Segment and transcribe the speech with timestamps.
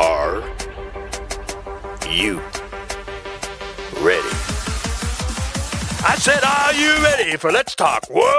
[0.00, 0.40] Are
[2.08, 2.40] you
[4.00, 4.32] ready?
[6.02, 8.30] I said, are you ready for Let's Talk WoHawkey?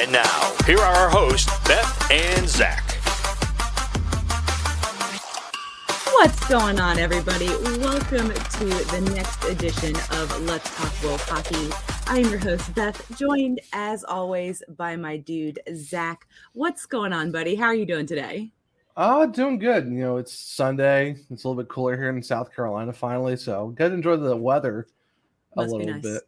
[0.00, 2.91] And now, here are our hosts, Beth and Zach.
[6.22, 7.48] What's going on, everybody?
[7.48, 11.68] Welcome to the next edition of Let's Talk World Hockey.
[12.06, 16.28] I am your host, Beth, joined as always by my dude, Zach.
[16.52, 17.56] What's going on, buddy?
[17.56, 18.52] How are you doing today?
[18.96, 19.86] Uh, doing good.
[19.86, 21.16] You know, it's Sunday.
[21.28, 24.36] It's a little bit cooler here in South Carolina finally, so get to enjoy the
[24.36, 24.86] weather
[25.56, 26.02] a Must little nice.
[26.02, 26.22] bit.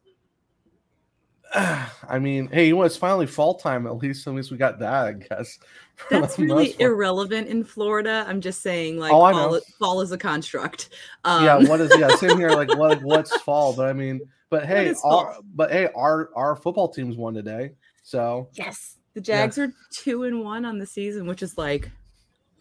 [1.54, 3.86] I mean, hey, you know, it's finally fall time.
[3.86, 5.06] At least, at least we got that.
[5.06, 5.56] I guess.
[6.10, 8.24] That's really irrelevant in Florida.
[8.26, 10.90] I'm just saying, like, Oh, fall, fall is a construct.
[11.24, 11.56] Um, yeah.
[11.68, 11.92] What is?
[11.98, 12.50] Yeah, same here.
[12.50, 13.02] Like, what?
[13.02, 13.74] What's fall?
[13.74, 17.72] But I mean, but hey, our, but hey, our our football teams won today.
[18.02, 21.90] So, yes, the Jags are two and one on the season, which is like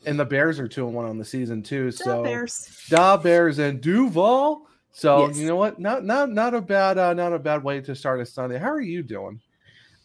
[0.06, 1.92] and the Bears are two and one on the season too.
[1.92, 2.86] So, Bears.
[2.89, 4.67] Da Bears and Duval.
[4.92, 5.38] So Yes.
[5.38, 5.80] you know what?
[5.80, 8.59] Not not not a bad uh, not a bad way to start a Sunday.
[8.59, 9.42] How are you doing?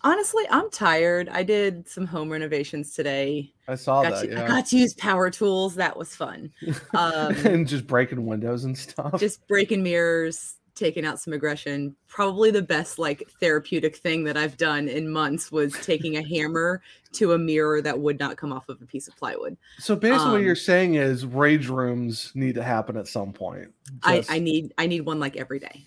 [0.08, 1.28] Honestly, I'm tired.
[1.28, 3.52] I did some home renovations today.
[3.68, 4.22] I saw got that.
[4.22, 4.44] to, yeah.
[4.44, 5.74] I got to use power tools.
[5.74, 6.50] That was fun.
[6.94, 9.20] Um, and just breaking windows and stuff.
[9.20, 11.94] just breaking mirrors, taking out some aggression.
[12.06, 16.80] Probably the best like therapeutic thing that I've done in months was taking a hammer
[17.12, 19.58] to a mirror that would not come off of a piece of plywood.
[19.78, 23.74] so basically, what um, you're saying is rage rooms need to happen at some point.
[24.02, 25.84] I, I need I need one like every day.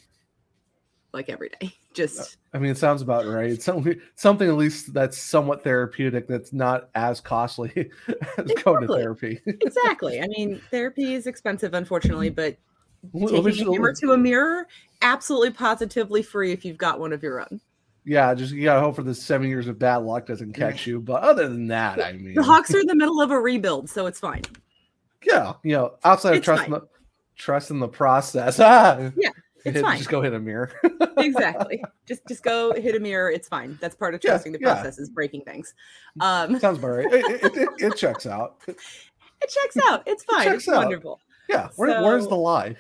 [1.12, 1.74] Like every day.
[1.94, 3.50] Just I mean, it sounds about right.
[3.52, 6.28] It's something, something at least that's somewhat therapeutic.
[6.28, 7.90] That's not as costly
[8.38, 9.42] as going to therapy.
[9.46, 10.22] exactly.
[10.22, 12.58] I mean, therapy is expensive, unfortunately, but
[13.14, 14.68] Let me taking a hammer to a mirror,
[15.02, 17.60] absolutely positively free if you've got one of your own.
[18.06, 21.00] yeah, just you gotta hope for the seven years of bad luck doesn't catch you.
[21.02, 23.90] But other than that, I mean, The Hawks are in the middle of a rebuild,
[23.90, 24.44] so it's fine.
[25.26, 26.82] yeah, you know, outside of It's trusting fine.
[26.82, 26.88] the
[27.38, 29.30] trusting the process, ah, Yeah,
[29.66, 29.98] it's hit- fine.
[29.98, 30.72] Just go hit a mirror.
[31.18, 31.84] exactly.
[32.08, 33.30] Just just go hit a mirror.
[33.32, 33.78] It's fine.
[33.82, 34.74] That's part of Yeah, trusting the yeah.
[34.74, 35.74] process is breaking things.
[36.20, 37.06] Um, Sounds about right.
[37.14, 38.58] It, it, it, it checks out.
[38.68, 38.78] it
[39.48, 40.04] checks out.
[40.06, 40.44] It's fine.
[40.46, 40.84] checks It's out.
[40.84, 41.20] wonderful.
[41.50, 42.76] Yeah, where, where's the lie?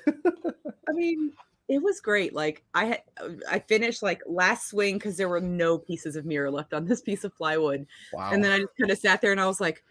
[0.87, 1.33] I mean,
[1.67, 2.33] it was great.
[2.33, 3.01] Like I had,
[3.49, 7.01] I finished like last swing because there were no pieces of mirror left on this
[7.01, 8.29] piece of plywood, Wow.
[8.31, 9.83] and then I just kind of sat there and I was like,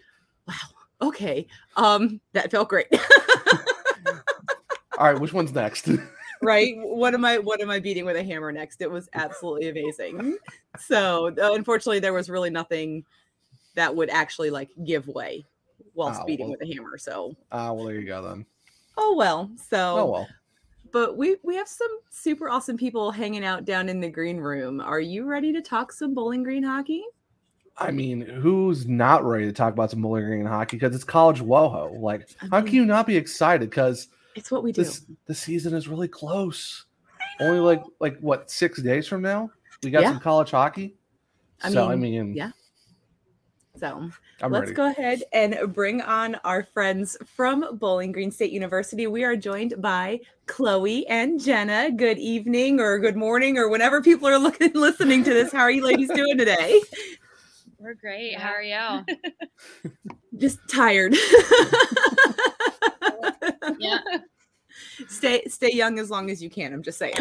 [0.49, 0.55] "Wow,
[1.03, 1.47] okay,
[1.77, 2.87] um, that felt great."
[4.99, 5.89] All right, which one's next?
[6.43, 6.75] Right?
[6.77, 7.39] What am I?
[7.39, 8.81] What am I beating with a hammer next?
[8.81, 10.39] It was absolutely amazing.
[10.79, 13.05] So uh, unfortunately, there was really nothing
[13.75, 15.45] that would actually like give way
[15.95, 16.57] while Oh, beating well.
[16.61, 16.97] with a hammer.
[16.99, 18.47] So Ah, well, there you go then.
[18.97, 19.51] oh well.
[19.69, 20.29] So Oh well.
[20.93, 24.81] but we we have some super awesome people hanging out down in the green room.
[24.81, 27.05] Are you ready to talk some bowling green hockey?
[27.79, 30.77] I mean, who's not ready to talk about some bowling green hockey?
[30.77, 31.99] Because it's college WoHo.
[31.99, 33.71] Like, how can you not be excited?
[33.71, 34.09] Because
[34.41, 34.83] It's what we do.
[34.83, 36.87] this the season is really close.
[37.41, 39.51] Only like like what six days from now,
[39.83, 40.13] we got Yeah.
[40.13, 40.97] some college hockey.
[41.63, 42.51] I so I mean, mean, yeah.
[43.77, 44.11] So
[44.43, 44.75] I'm let's ready.
[44.75, 49.07] go ahead and bring on our friends from Bowling Green State University.
[49.07, 51.91] We are joined by Khloe and Jenna.
[51.91, 55.53] Good evening or good morning or whenever people are looking listening to this.
[55.53, 56.81] How are you ladies doing today?
[57.79, 58.37] We're great.
[58.39, 59.05] How are you?
[60.39, 61.15] Just tired.
[63.79, 63.99] Yeah.
[65.09, 66.73] Stay stay young as long as you can.
[66.73, 67.15] I'm just saying.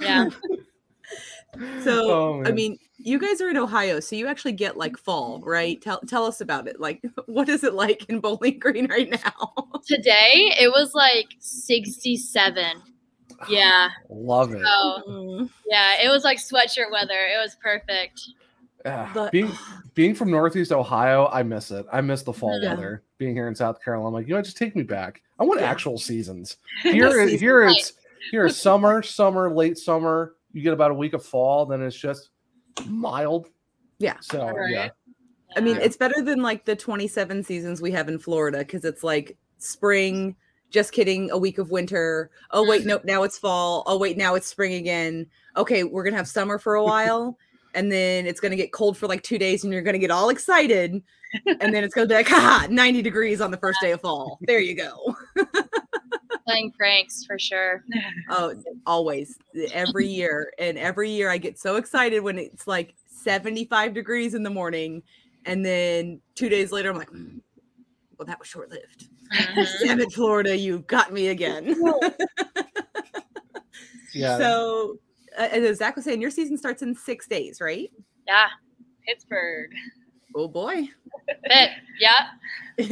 [0.00, 0.28] Yeah.
[1.82, 5.40] So Oh, I mean, you guys are in Ohio, so you actually get like fall,
[5.44, 5.80] right?
[5.80, 6.78] Tell tell us about it.
[6.80, 9.66] Like, what is it like in Bowling Green right now?
[9.86, 12.64] Today it was like 67.
[13.48, 13.88] Yeah.
[14.10, 14.60] Love it.
[14.62, 17.14] So Mm, yeah, it was like sweatshirt weather.
[17.14, 18.20] It was perfect.
[18.88, 19.50] Yeah, but- being
[19.94, 21.84] being from Northeast Ohio, I miss it.
[21.92, 22.70] I miss the fall Yeah.
[22.74, 23.02] weather.
[23.18, 25.22] Being here in South Carolina, I'm like, you know, just take me back.
[25.38, 25.70] I want Yeah.
[25.70, 26.56] actual seasons.
[26.82, 27.92] Here, season, here it's
[28.30, 30.34] here summer, summer, late summer.
[30.52, 32.30] You get about a week of fall, then it's just
[32.86, 33.46] mild.
[33.98, 34.16] Yeah.
[34.20, 34.70] So Right.
[34.70, 34.88] yeah,
[35.56, 35.82] I mean, Yeah.
[35.82, 40.36] it's better than like the 27 seasons we have in Florida because it's like spring,
[40.70, 42.30] just kidding, a week of winter.
[42.52, 43.82] Oh wait, nope, now it's fall.
[43.86, 45.26] Oh wait, now it's spring again.
[45.56, 47.36] Okay, we're gonna have summer for a while,
[47.78, 50.30] and then it's gonna get cold for like two days, and you're gonna get all
[50.30, 51.00] excited,
[51.46, 54.36] and then it's gonna be like, haha, 90 degrees on the first day of fall.
[54.42, 55.16] There you go.
[56.44, 57.84] Playing pranks for sure.
[58.30, 58.54] Oh,
[58.84, 59.38] always,
[59.72, 64.42] every year, and every year I get so excited when it's like 75 degrees in
[64.42, 65.02] the morning,
[65.46, 67.40] and then two days later I'm like, "Mm,
[68.18, 69.08] well, that was short lived.
[69.32, 69.66] Mhm.
[69.84, 71.76] Damn it, Florida, you got me again.
[74.12, 74.38] Yeah.
[74.38, 74.98] So,
[75.38, 77.90] as Zach was saying, your season starts in six days, right?
[78.26, 78.48] Yeah.
[79.06, 79.70] Pittsburgh.
[80.36, 80.88] Oh boy.
[81.48, 81.70] Fit.
[81.98, 82.28] Yeah.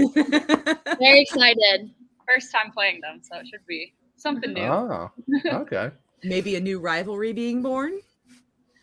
[0.99, 1.91] Very excited.
[2.27, 4.63] First time playing them, so it should be something new.
[4.63, 5.11] oh,
[5.47, 5.91] okay.
[6.25, 8.01] Maybe a new rivalry being born.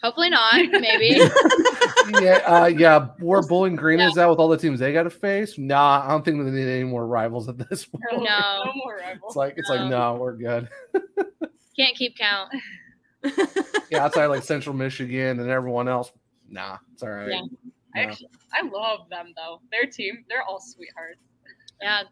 [0.03, 0.53] Hopefully not.
[0.71, 1.17] Maybe.
[2.21, 3.07] yeah, uh, yeah.
[3.19, 5.57] Where Bowling Green is at with all the teams they got to face.
[5.57, 8.03] Nah, I don't think they need any more rivals at this point.
[8.11, 8.63] No, No.
[8.65, 9.21] no more rivals.
[9.29, 9.89] It's like it's like No.
[9.89, 10.69] no, we're good.
[11.77, 12.49] Can't keep count.
[13.89, 16.11] Yeah, outside like Central Michigan and everyone else.
[16.49, 17.29] Nah, it's all right.
[17.29, 17.41] Yeah.
[17.95, 19.61] I actually, I love them though.
[19.71, 21.19] Their team, they're all sweethearts.
[21.81, 22.03] Yeah.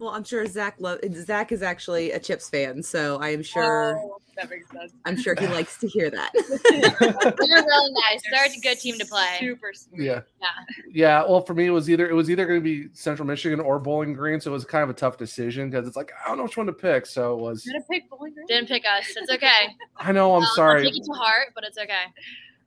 [0.00, 3.98] Well, I'm sure Zach lo- Zach is actually a Chips fan, so I am sure
[4.02, 4.92] Oh, that makes sense.
[5.04, 6.30] I'm sure he likes to hear that.
[6.70, 8.22] They're really nice.
[8.30, 9.36] They're a good team to play.
[9.40, 10.00] Super sweet.
[10.02, 10.20] Yeah.
[10.40, 10.48] Yeah.
[10.92, 13.60] Yeah, well, for me, it was either it was either going to be Central Michigan
[13.60, 16.28] or Bowling Green, so it was kind of a tough decision because it's like I
[16.28, 17.04] don't know which one to pick.
[17.06, 17.62] So it was.
[17.64, 18.46] Did I pick Bowling Green?
[18.46, 19.04] Didn't pick us.
[19.16, 19.76] It's okay.
[19.98, 20.84] I know, I'm I'll- I'll sorry.
[20.84, 22.04] take it to heart, but it's okay.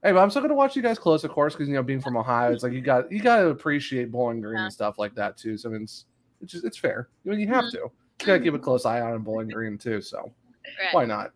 [0.03, 1.81] Hey, but I'm still going to watch you guys close, of course, because you know,
[1.83, 4.65] being from Ohio, it's like you got you got to appreciate Bowling Green Yeah.
[4.65, 5.57] and stuff like that too.
[5.57, 6.06] So I mean, it's
[6.43, 7.07] it's just it's fair.
[7.25, 7.77] I mean, you have to.
[7.79, 10.01] You got to keep a close eye on Bowling Green too.
[10.01, 10.31] So
[10.79, 10.93] Right.
[10.93, 11.31] why not?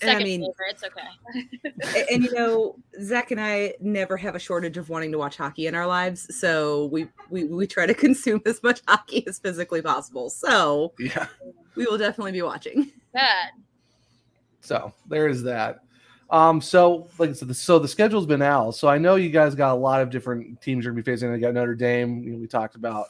[0.00, 0.70] And I Second mean- favorite.
[0.70, 1.98] It's okay.
[2.00, 5.36] A- and, you know, Zach and I never have a shortage of wanting to watch
[5.36, 9.38] hockey in our lives, so we we, we try to consume as much hockey as
[9.40, 10.30] physically possible.
[10.30, 11.26] So Yeah.
[11.74, 12.92] we will definitely be watching.
[13.12, 13.62] Good.
[14.60, 15.80] So there is that.
[16.30, 18.72] Um, so like I said, the, so the schedule's been out.
[18.76, 21.32] So I know you guys got a lot of different teams you're gonna be facing.
[21.32, 22.22] You got Notre Dame.
[22.22, 23.08] You know, we talked about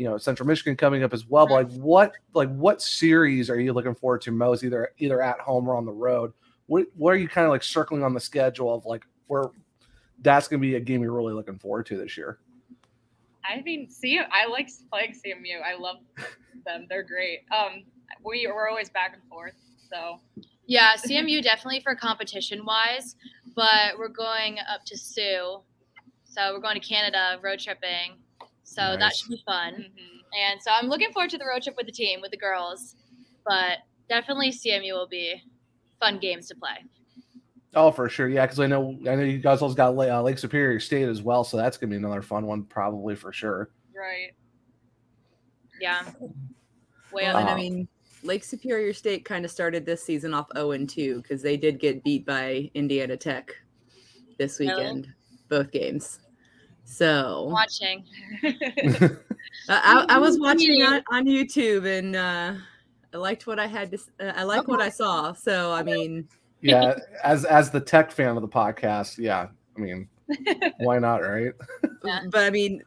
[0.00, 1.46] you know Central Michigan coming up as well.
[1.46, 5.38] But like what like what series are you looking forward to most, either either at
[5.40, 6.32] home or on the road?
[6.68, 9.50] What what are you kind of like circling on the schedule of like where
[10.22, 12.38] that's gonna be a game you're really looking forward to this year?
[13.44, 15.62] I mean, CM, I like playing CMU.
[15.62, 15.96] I love
[16.64, 16.86] them.
[16.88, 17.40] They're great.
[17.54, 17.84] Um,
[18.24, 19.54] we we're always back and forth.
[19.90, 20.18] So
[20.64, 23.16] Yeah, CMU definitely for competition wise,
[23.54, 25.60] but we're going up to Soo.
[26.24, 28.16] So we're going to Canada road tripping.
[28.72, 29.74] So that should be fun.
[29.74, 30.20] mhm.
[30.52, 32.94] And so I'm looking forward to the road trip with the team, with the girls.
[33.44, 33.78] But
[34.08, 35.42] definitely CMU will be
[35.98, 36.84] fun games to play.
[37.74, 38.46] Oh, for sure, yeah.
[38.46, 41.20] Because I know I know you guys also got Lake, uh, Lake Superior State as
[41.22, 43.70] well, so that's gonna be another fun one, probably for sure.
[43.94, 44.32] right.
[45.80, 46.04] Yeah.
[46.20, 47.40] Way Well, up.
[47.42, 47.88] and I mean,
[48.22, 51.80] Lake Superior State kind of started this season off 0 and 2 because they did
[51.80, 53.54] get beat by Indiana Tech
[54.38, 54.74] this Really?
[54.74, 55.08] weekend,
[55.48, 56.20] both games.
[56.90, 58.04] So watching.
[58.44, 59.16] I,
[59.68, 62.54] I, I was watching on, on YouTube and uh,
[63.14, 63.98] I liked what I had to.
[64.18, 65.32] Uh, I like what I saw.
[65.32, 66.28] So I mean,
[66.62, 66.94] yeah
[67.24, 70.06] as as the tech fan of the podcast yeah i mean
[70.80, 71.52] why not right
[72.04, 72.20] Yeah.
[72.30, 72.82] but I mean,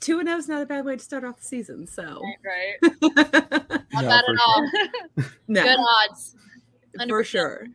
[0.00, 1.86] two and zero is not a bad way to start off the season.
[1.86, 2.92] So right.
[3.02, 4.70] Not Yeah, bad for at all.
[5.48, 6.36] no, Good odds.
[6.96, 7.24] for 100%.
[7.26, 7.66] sure.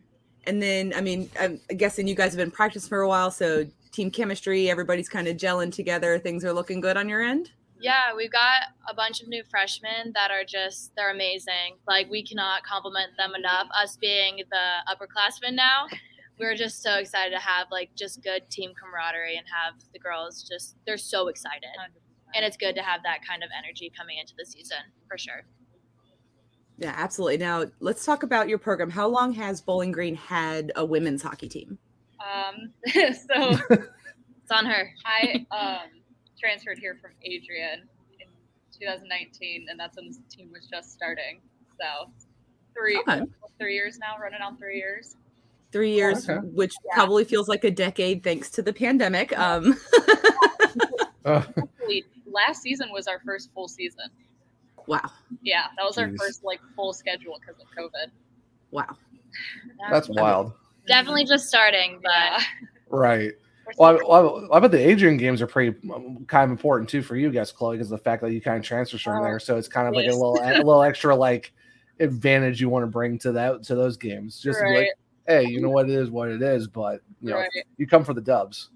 [0.46, 3.64] And then, I mean, I'm guessing you guys have been practicing for a while, so
[3.94, 6.18] team chemistry, everybody's kind of gelling together.
[6.18, 7.50] Things are looking good on your end.
[7.80, 11.76] Yeah, we've got a bunch of new freshmen that are just they're amazing.
[11.86, 13.66] Like we cannot compliment them enough.
[13.76, 15.86] Us being the upperclassmen now,
[16.38, 20.48] we're just so excited to have like just good team camaraderie and have the girls
[20.48, 21.68] just they're so excited.
[22.34, 25.44] And it's good to have that kind of energy coming into the season for sure.
[26.78, 27.36] Yeah, absolutely.
[27.36, 28.90] Now, let's talk about your program.
[28.90, 31.78] How long has Bowling Green had a women's hockey team?
[32.24, 34.90] Um, so It's on her.
[35.04, 35.90] I um,
[36.38, 37.80] transferred here from Adrian
[38.20, 38.26] in
[38.78, 41.40] 2019, and that's when this team was just starting.
[41.80, 42.10] So
[42.74, 43.22] three Okay.
[43.58, 45.16] three years now, running on three years.
[45.72, 46.46] Three years, okay.
[46.48, 46.94] which Yeah.
[46.94, 49.36] probably feels like a decade thanks to the pandemic.
[49.38, 49.76] Um,
[51.24, 54.10] Uh, Actually, last season was our first full season.
[54.86, 55.10] wow,
[55.42, 58.10] Yeah, that was our first like full schedule because of COVID.
[58.70, 58.94] wow.
[59.90, 60.52] that's wild
[60.86, 62.38] Definitely just starting, but Yeah.
[62.90, 63.32] right
[63.78, 67.02] well, I, well I bet the adrian games are pretty um, kind of important too
[67.02, 69.40] for you guys khloe because the fact that you kind of transfer from Oh, there
[69.40, 71.52] so it's kind of like a little a little extra like
[72.00, 74.88] advantage you want to bring to that to those games just right, like
[75.26, 77.50] hey you know what it is what it is but you know right.
[77.78, 78.70] you come for the dubs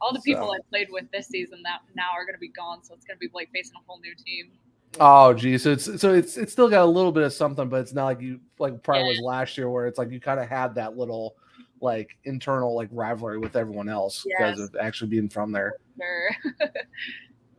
[0.00, 0.52] All the people so.
[0.54, 3.16] I played with this season that now are going to be gone, so it's going
[3.16, 4.52] to be like facing a whole new team.
[5.00, 5.62] Oh, geez.
[5.62, 8.04] So it's so it's it's still got a little bit of something, but it's not
[8.06, 9.08] like you like probably Yeah.
[9.10, 11.36] was last year where it's like you kind of had that little
[11.80, 14.68] like internal like rivalry with everyone else because Yes.
[14.68, 15.74] of actually being from there.
[15.98, 16.30] Sure.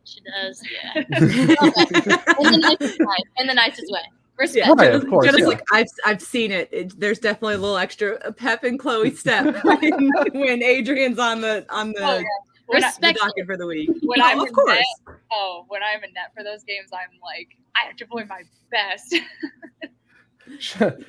[0.04, 1.04] She does, yeah.
[1.20, 3.16] in, the nicest way.
[3.38, 4.00] in the nicest way.
[4.36, 4.68] Respect.
[4.76, 5.46] Right, of course, Jenna's yeah.
[5.46, 6.68] like I've I've seen it.
[6.72, 11.64] It- There's definitely a little extra pep in Khloe's step when, when Adrian's on the
[11.70, 12.24] on the, Oh, yeah.
[12.70, 13.18] When I, the Respect.
[13.18, 13.90] docket for the week.
[14.02, 14.78] when Oh, I'm of course.
[15.06, 18.24] net, oh, when I'm in net for those games, I'm like, I have to play
[18.24, 19.14] my best.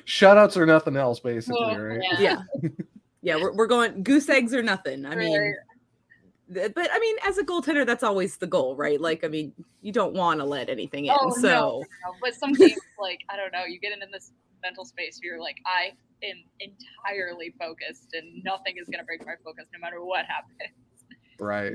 [0.06, 2.00] Shutouts or nothing else, basically, Oh, right?
[2.18, 2.42] Yeah.
[2.62, 2.68] Yeah.
[3.24, 5.06] Yeah, we're, we're going goose eggs or nothing.
[5.06, 5.54] I mean, Right.
[6.52, 9.00] th- but I mean, as a goaltender, that's always the goal, right?
[9.00, 11.14] Like, I mean, you don't want to let anything in.
[11.16, 11.32] Oh, no.
[11.40, 15.20] so, No, but some games, like I don't know, you get into this mental space
[15.22, 15.92] where you're like, I
[16.26, 20.58] am entirely focused, and nothing is gonna break my focus, no matter what happens.
[21.42, 21.74] Right.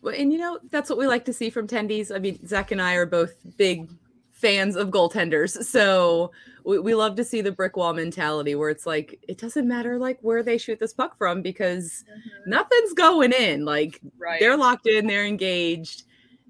[0.00, 2.14] Well, and you know, that's what we like to see from tendies.
[2.14, 3.90] I mean, Zach and I are both big
[4.32, 5.64] fans of goaltenders.
[5.64, 6.30] So
[6.64, 9.98] we, we love to see the brick wall mentality where it's like, it doesn't matter
[9.98, 12.50] like where they shoot this puck from because mm-hmm.
[12.50, 13.64] nothing's going in.
[13.64, 14.38] Like Right.
[14.40, 16.04] they're locked in, they're engaged.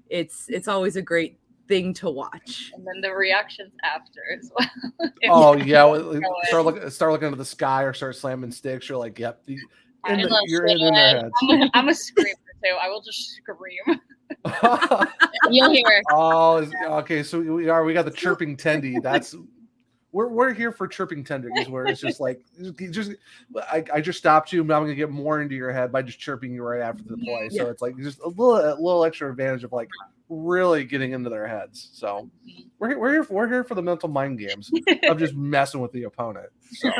[0.09, 2.71] It's it's always a great thing to watch.
[2.75, 5.11] and then the reactions after as well.
[5.29, 5.83] Oh yeah.
[6.47, 6.65] Start in.
[6.65, 8.87] looking start looking into the sky or start slamming sticks.
[8.87, 9.43] You're like, yep.
[10.07, 11.31] The- I in the- love you're in, in their heads.
[11.49, 12.77] I'm a, I'm a screamer too.
[12.81, 13.99] I will just scream.
[15.49, 16.01] You'll hear.
[16.11, 17.23] oh, okay.
[17.23, 17.83] So we are.
[17.83, 19.01] We got the chirping tendy.
[19.01, 19.35] That's
[20.11, 22.41] we're we're here for chirping tendies, where it's just like
[22.91, 23.11] just
[23.71, 26.19] I, I just stopped you, but I'm gonna get more into your head by just
[26.19, 27.49] chirping you right after the play.
[27.49, 29.89] So it's like just a little a little extra advantage of like
[30.29, 31.89] really getting into their heads.
[31.93, 32.67] So mm-hmm.
[32.79, 34.71] we're here, we're here for, we're here for the mental mind games
[35.09, 36.49] of just messing with the opponent.
[36.71, 36.91] So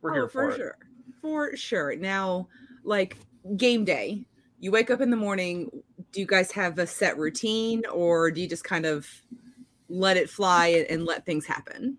[0.00, 0.76] we're oh, here Oh, for, for it.
[1.22, 1.96] For sure.
[1.96, 2.48] Now,
[2.84, 3.16] like
[3.56, 4.24] game day,
[4.58, 5.70] you wake up in the morning.
[6.12, 9.06] Do you guys have a set routine or do you just kind of
[9.88, 11.98] let it fly and let things happen?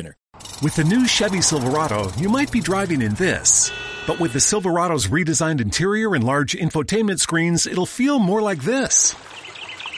[0.61, 3.71] With the new Chevy Silverado, you might be driving in this.
[4.07, 9.15] But with the Silverado's redesigned interior and large infotainment screens, it'll feel more like this.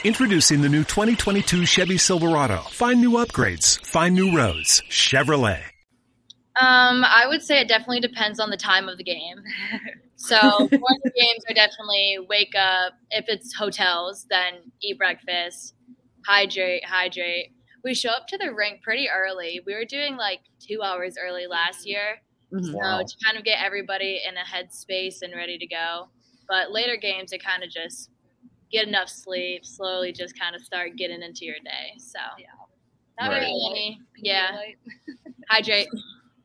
[0.04, 2.58] Introducing the new 2022 Chevy Silverado.
[2.70, 3.84] Find new upgrades.
[3.86, 4.82] Find new roads.
[4.90, 5.62] Chevrolet.
[6.60, 9.38] Um, I would say it definitely depends on the time of the game.
[10.16, 12.94] So morning games are definitely wake up.
[13.10, 15.74] If it's hotels, then eat breakfast,
[16.26, 17.52] hydrate, hydrate.
[17.84, 19.60] We show up to the rink pretty early.
[19.66, 22.20] We were doing like two hours early last year,
[22.52, 22.72] Mhm.
[22.74, 23.00] Wow.
[23.00, 26.08] so to kind of get everybody in a headspace and ready to go.
[26.48, 28.10] But later games, it kind of just
[28.72, 31.92] get enough sleep, slowly just kind of start getting into your day.
[31.98, 32.46] So Yeah.
[33.20, 33.40] not Right.
[33.42, 34.78] really any, yeah, Like,
[35.48, 35.88] hydrate.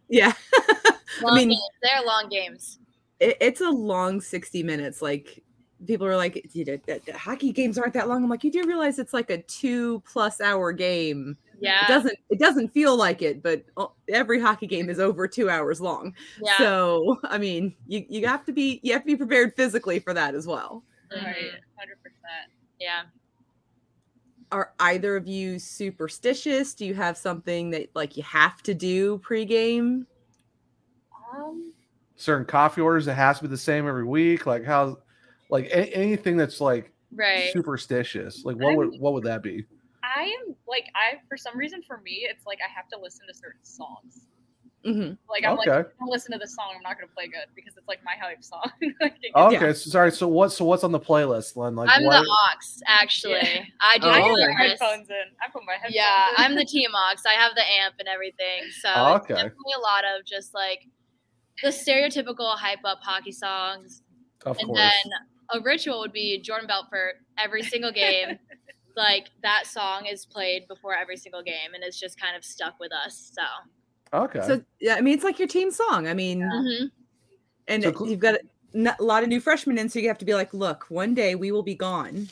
[0.10, 0.34] Yeah.
[1.22, 1.62] Long mean- games.
[1.81, 2.79] They're long games.
[3.19, 5.01] it, it's a long 60 minutes.
[5.01, 5.43] Like
[5.88, 8.24] people are like, "Dude, the- the- the hockey games aren't that long.
[8.24, 11.38] I'm like, you do realize it's like a two plus hour game.
[11.62, 11.83] Yeah.
[11.86, 13.63] It doesn't it doesn't feel like it, but
[14.09, 16.13] every hockey game is over two hours long.
[16.41, 16.57] yeah.
[16.57, 20.13] So I mean, you, you have to be you have to be prepared physically for
[20.13, 20.83] that as well.
[21.13, 21.24] Mhm.
[21.25, 22.51] right, hundred percent.
[22.79, 23.03] Yeah.
[24.51, 26.74] Are either of you superstitious?
[26.74, 30.05] Do you have something that like you have to do pregame?
[31.36, 31.74] Um,
[32.15, 34.45] Certain coffee orders that has to be the same every week.
[34.45, 34.98] Like how,
[35.50, 37.51] like a- anything that's like Right.
[37.51, 38.44] superstitious.
[38.46, 39.65] Like what would what would that be?
[40.03, 43.25] I am like I for some reason for me it's like I have to listen
[43.27, 44.27] to certain songs.
[44.86, 45.13] Mm-hmm.
[45.29, 45.79] Like I'm like Okay.
[45.82, 48.00] if I don't listen to this song, I'm not gonna play good because it's like
[48.06, 48.62] my hype song.
[49.01, 50.12] Like, it gets- Okay, so sorry.
[50.12, 50.51] So what?
[50.53, 51.75] So what's on the playlist, Len?
[51.75, 52.22] Like I'm what?
[52.22, 53.34] the Ox, actually.
[53.41, 53.63] Yeah.
[53.82, 54.48] I do Oh, I the put okay.
[54.48, 55.15] my headphones in.
[55.46, 56.36] I put my headphones Yeah, in.
[56.38, 57.24] I'm the team Ox.
[57.25, 58.70] I have the amp and everything.
[58.82, 59.34] So Oh, okay.
[59.34, 60.86] definitely a lot of just like
[61.63, 64.03] the stereotypical hype up hockey songs.
[64.46, 64.79] Of and course.
[64.79, 65.12] then
[65.53, 68.38] a ritual would be Jordan Belfort every single game.
[68.96, 72.79] like that song is played before every single game and it's just kind of stuck
[72.79, 73.32] with us.
[73.34, 74.41] So okay.
[74.46, 76.08] So yeah, I mean it's like your team song.
[76.08, 76.91] I mean, Mhm.
[77.68, 78.36] and So cl- you've got
[78.75, 81.36] a lot of new freshmen in, so you have to be like, look, one day
[81.36, 82.27] we will be gone.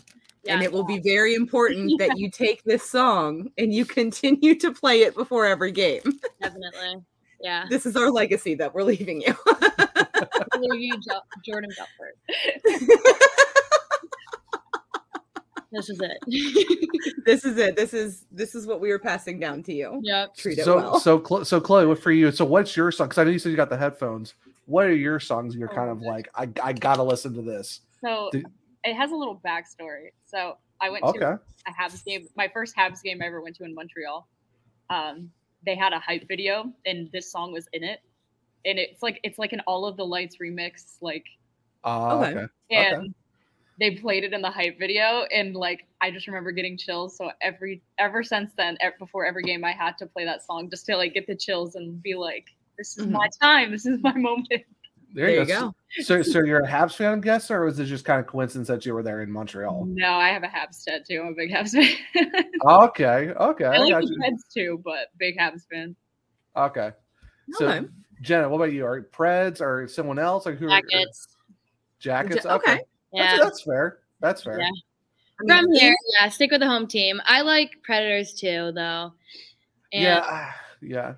[0.50, 4.72] and it will be very important that you take this song and you continue to
[4.72, 6.02] play it before every game.
[6.42, 7.04] definitely.
[7.42, 7.66] Yeah.
[7.70, 9.36] This is our legacy that we're leaving you.
[10.58, 12.18] Literally, Jo- Jordan Belfort.
[15.70, 17.20] This is it.
[17.26, 17.76] this is it.
[17.76, 20.00] This is this is what we were passing down to you.
[20.02, 20.34] yep.
[20.34, 21.00] Treat it So well.
[21.00, 22.32] so Khlo- so Khloe, what for you?
[22.32, 23.08] So what's your song?
[23.08, 24.34] Because I know you said you got the headphones.
[24.66, 25.56] What are your songs?
[25.58, 27.82] You're kind of like I I gotta listen to this.
[28.02, 28.46] So Did-
[28.86, 30.12] it has a little backstory.
[30.26, 31.20] So I went Okay.
[31.20, 34.26] to a Habs game, my first Habs game I ever went to in Montreal.
[34.90, 35.32] Um,
[35.66, 38.00] they had a hype video, and this song was in it,
[38.68, 41.26] and it's like it's like an All of the Lights remix, like,
[41.84, 42.48] Uh, Okay.
[42.72, 42.96] okay.
[42.96, 43.16] and
[43.80, 47.16] they played it in the hype video, and like I just remember getting chills.
[47.18, 50.86] So every ever since then, before every game, I had to play that song just
[50.88, 52.46] to like get the chills and be like,
[52.78, 53.12] "This is Mhm.
[53.12, 53.72] my time.
[53.72, 54.50] This is my moment."
[55.14, 55.74] There, you go.
[56.02, 58.68] So so you're a Habs fan, I'm guessing, or was it just kind of coincidence
[58.68, 59.86] that you were there in Montreal?
[59.86, 61.22] No, I have a Habs tattoo.
[61.22, 62.44] I'm a big Habs fan.
[62.66, 63.30] Okay.
[63.32, 63.66] Okay.
[63.66, 64.18] I I like got the you.
[64.20, 65.96] Preds too, but big Habs fan.
[66.56, 66.92] Okay.
[67.54, 67.88] So Okay.
[68.22, 68.86] Jenna, what about you?
[68.86, 70.48] Are it Preds or someone else?
[70.48, 70.68] Or who?
[70.70, 71.28] Jackets.
[72.00, 72.46] Jackets.
[72.46, 72.56] Okay.
[72.74, 72.82] okay.
[73.14, 73.32] Yeah.
[73.32, 74.00] That's, that's fair.
[74.20, 74.60] That's fair.
[74.60, 74.70] Yeah.
[75.48, 77.22] From here, yeah, stick with the home team.
[77.26, 79.14] I like Predators too, though.
[79.94, 80.22] And Yeah.
[80.24, 81.14] ah, Yeah.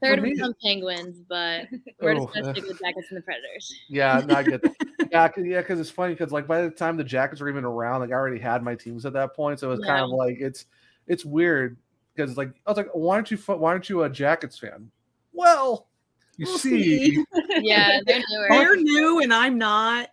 [0.00, 1.66] third for me- some Penguins, but
[2.00, 3.74] we're just Oh, gonna stick with Jackets and the Predators.
[3.88, 4.74] Yeah, no, I get that.
[5.10, 7.64] yeah, cause, yeah, because it's funny because like by the time the Jackets were even
[7.64, 10.10] around, like I already had my teams at that point, so it was kind of
[10.10, 10.66] like it's
[11.08, 11.76] it's weird
[12.14, 14.90] because like I was like, why aren't you why aren't you a Jackets fan?
[15.32, 15.88] Well,
[16.36, 17.24] you We'll see, see.
[17.60, 18.46] Yeah, they're newer.
[18.50, 20.08] They're new and I'm not.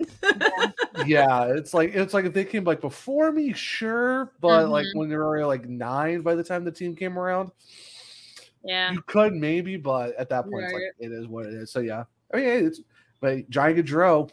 [1.06, 4.96] yeah, it's like it's like if they came like before me, sure, but like Mhm.
[5.00, 7.52] when they were already like nine by the time the team came around,
[8.64, 8.92] yeah.
[8.92, 11.72] you could maybe, but at that point, it's like it is what it is.
[11.72, 12.82] So yeah, I mean, hey, it's
[13.20, 14.30] but Johnny Gaudreau,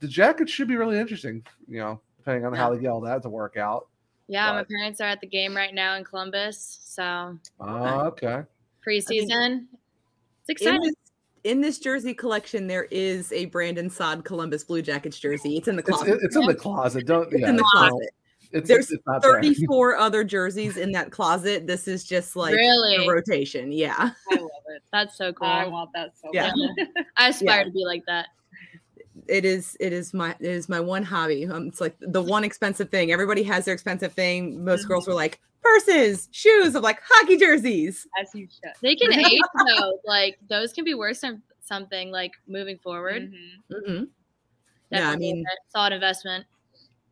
[0.00, 3.22] the Jackets should be really interesting, you know, depending on how they get all that
[3.22, 3.88] to work out.
[4.28, 8.42] Yeah, my parents are at the game right now in Columbus, so Oh, okay.
[8.86, 9.66] preseason.
[10.40, 10.80] it's In exciting.
[10.82, 10.94] this,
[11.44, 15.56] in this jersey collection, there is a Brandon Saad Columbus Blue Jackets jersey.
[15.56, 16.18] It's in the closet.
[16.22, 17.06] it's in the closet.
[17.06, 18.10] Don't It's yeah, in the closet.
[18.52, 19.34] It's, There's it's not there.
[19.42, 21.66] 34 other jerseys in that closet.
[21.66, 23.06] This is just like really?
[23.06, 23.72] a rotation.
[23.72, 24.10] Yeah.
[24.30, 24.82] I love it.
[24.92, 25.48] That's so cool.
[25.48, 26.52] I I, want that so Yeah.
[26.76, 26.88] bad.
[27.18, 27.64] aspire Yeah.
[27.64, 28.26] to be like that.
[29.26, 31.46] It is it is my it is my one hobby.
[31.46, 33.10] Um, it's like the one expensive thing.
[33.10, 34.62] Everybody has their expensive thing.
[34.64, 38.06] Most girls were like purses, shoes of like hockey jerseys.
[38.20, 38.72] As you should.
[38.82, 39.98] They can age though.
[40.04, 43.32] Like those can be worse than something like moving forward.
[43.72, 43.86] Mhm.
[43.86, 44.04] hmm
[44.90, 46.44] Yeah, I mean- a solid investment.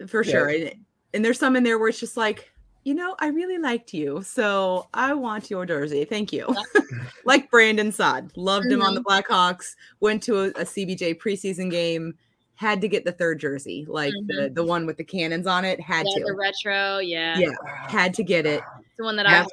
[0.09, 0.31] for Yeah.
[0.33, 0.49] sure.
[0.49, 0.73] And,
[1.15, 2.51] and there's some in there where it's just like,
[2.85, 6.05] you know, I really liked you, so I want your jersey.
[6.07, 6.47] Thank you.
[7.27, 9.75] like Brandon Saad, loved him on the Blackhawks.
[10.01, 12.15] Went to a, a CBJ preseason game,
[12.61, 15.81] had to get the third jersey, like the the one with the cannons on it.
[15.81, 16.99] Had Yeah, the retro.
[16.99, 17.39] Yeah.
[17.39, 17.53] yeah,
[17.89, 18.63] had to get it.
[18.81, 19.37] It's the one that I Yeah.
[19.39, 19.49] have.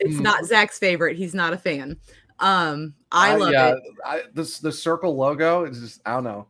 [0.00, 0.22] It's Mm.
[0.22, 1.18] not Zach's favorite.
[1.18, 1.98] He's not a fan.
[2.38, 3.78] Um, I Uh, love yeah, it.
[4.06, 6.46] I, this the circle logo is just I don't know.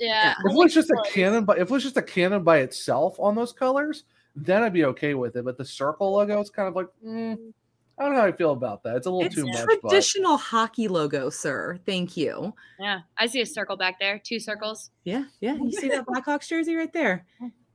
[0.00, 0.32] Yeah.
[0.46, 3.20] If it was just a cannon, but if it was just a cannon by itself
[3.20, 5.44] on those colors, then I'd be okay with it.
[5.44, 7.52] But the circle logo is kind of like, mm,
[7.98, 8.96] I don't know how I feel about that.
[8.96, 9.66] It's a little It's too much.
[9.66, 11.78] But traditional hockey logo, sir.
[11.86, 12.54] Thank you.
[12.80, 13.00] Yeah.
[13.18, 14.18] I see a circle back there.
[14.24, 14.90] Two circles.
[15.04, 15.54] Yeah, yeah.
[15.54, 17.24] You see that Blackhawks jersey right there,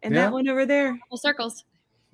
[0.03, 0.21] and Yeah.
[0.23, 0.97] that one over there.
[1.09, 1.63] Well, circles.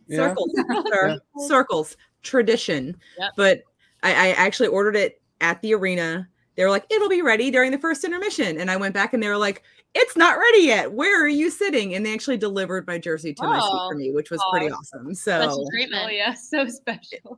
[0.07, 0.17] yeah.
[0.17, 0.51] circles
[0.91, 1.19] sir.
[1.47, 3.31] circles tradition Yep.
[3.37, 3.63] but
[4.03, 7.71] I, I actually ordered it at the arena they were like it'll be ready during
[7.71, 9.61] the first intermission and i went back and they were like
[9.93, 13.43] it's not ready yet where are you sitting and they actually delivered my jersey to
[13.43, 13.89] my seat Oh.
[13.91, 16.03] for me which was pretty Oh, awesome Special so treatment.
[16.05, 17.31] Oh yeah, so special.
[17.31, 17.37] N-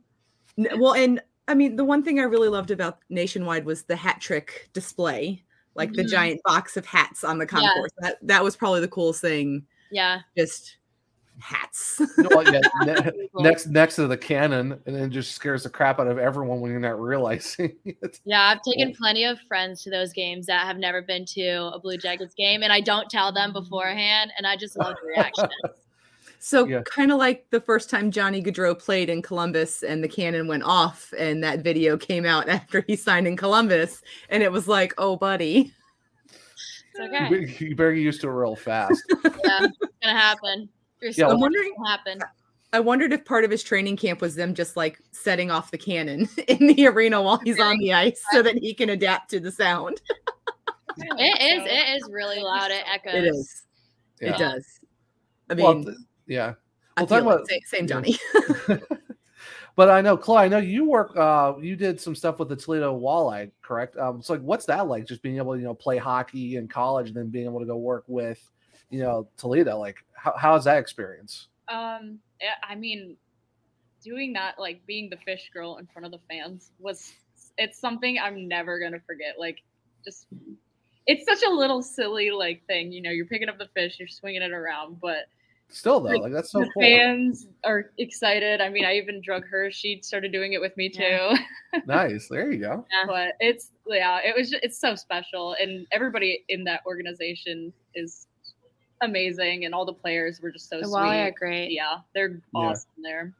[0.76, 4.20] well and i mean the one thing i really loved about nationwide was the hat
[4.20, 5.42] trick display
[5.74, 6.08] like the Mhm.
[6.10, 10.20] giant box of hats on the concourse that that was probably the coolest thing Yeah.
[10.36, 10.78] just
[11.38, 13.42] hats No, yeah, ne- Cool.
[13.42, 16.70] next next to the cannon, and then just scares the crap out of everyone when
[16.70, 18.20] you're not realizing it.
[18.24, 21.78] Yeah, I've taken plenty of friends to those games that have never been to a
[21.78, 25.48] Blue Jackets game, and I don't tell them beforehand, and I just love the reaction.
[26.46, 26.82] So Yeah.
[26.82, 30.62] kind of like the first time Johnny Gaudreau played in Columbus and the cannon went
[30.62, 34.94] off and that video came out after he signed in Columbus and it was like,
[34.96, 35.72] "Oh, buddy."
[36.94, 37.56] It's You okay.
[37.58, 39.02] You better get used to it real fast.
[39.24, 40.68] Yeah, it's gonna happen.
[41.02, 42.20] You're Yeah, I'm wondering it'll happen.
[42.72, 45.78] I wondered if part of his training camp was them just like setting off the
[45.78, 49.40] cannon in the arena while he's on the ice so that he can adapt to
[49.40, 50.00] the sound.
[50.96, 51.66] It is.
[51.66, 52.70] It is really loud.
[52.70, 53.14] It echoes.
[53.14, 53.62] It is.
[54.20, 54.34] Yeah.
[54.34, 54.66] It does.
[55.50, 56.54] I mean, Well, th- yeah.
[56.96, 57.86] I well, talk feel about- Same, same yeah.
[57.86, 58.80] Johnny.
[59.76, 61.14] But I know, Khloe, I know you work.
[61.14, 63.98] Uh, you did some stuff with the Toledo Walleye, correct?
[63.98, 65.06] Um, so like, what's that like?
[65.06, 67.66] Just being able to, you know, play hockey in college, and then being able to
[67.66, 68.50] go work with,
[68.88, 69.78] you know, Toledo.
[69.78, 71.48] Like, how how's that experience?
[71.68, 72.18] Um,
[72.66, 73.18] I mean,
[74.02, 77.12] doing that, like being the fish girl in front of the fans, was
[77.58, 79.34] it's something I'm never gonna forget.
[79.38, 79.62] Like,
[80.06, 80.26] just
[81.06, 83.10] it's such a little silly like thing, you know.
[83.10, 85.26] You're picking up the fish, you're swinging it around, but
[85.68, 86.82] still though, Like, like that's so the cool.
[86.82, 88.60] fans are excited.
[88.60, 89.70] I mean, I even drug her.
[89.70, 91.02] She started doing it with me too.
[91.02, 91.36] Yeah.
[91.86, 92.28] Nice.
[92.28, 92.86] There you go.
[92.90, 93.04] Yeah.
[93.06, 98.26] but it's yeah, it was just, it's so special, and everybody in that organization is
[99.02, 100.94] amazing, and all the players were just so The sweet.
[100.94, 101.70] Walleye are great.
[101.72, 102.60] Yeah, they're Yeah.
[102.60, 103.34] awesome there.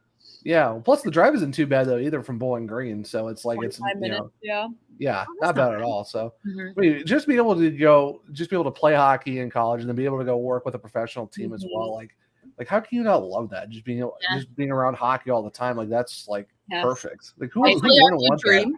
[0.47, 0.79] Yeah.
[0.83, 3.77] Plus the drive isn't too bad though either from Bowling Green, so it's like it's
[3.79, 4.19] 25 you minutes.
[4.21, 4.67] know, yeah.
[4.97, 6.03] yeah, Oh, not that's bad at all.
[6.05, 6.73] So Mhm.
[6.77, 9.81] I mean, just be able to go, just be able to play hockey in college,
[9.81, 11.93] and then be able to go work with a professional team as well.
[11.93, 12.15] Like,
[12.57, 13.69] like how can you not love that?
[13.69, 14.33] Just being, able, Mm-hmm.
[14.35, 14.39] Yeah.
[14.39, 16.83] just being around hockey all the time, like that's like Yes.
[16.83, 17.33] perfect.
[17.37, 18.47] Like who, who Hopefully our wouldn't want that?
[18.47, 18.75] dream.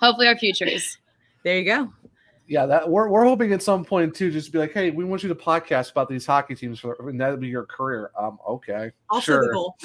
[0.00, 0.98] Hopefully our futures.
[1.44, 1.92] There you go.
[2.46, 5.22] Yeah, that we're, we're hoping at some point too, just be like, hey, we want
[5.22, 8.10] you to podcast about these hockey teams for, and that'll be your career.
[8.18, 9.76] Um, okay, Also sure, the goal.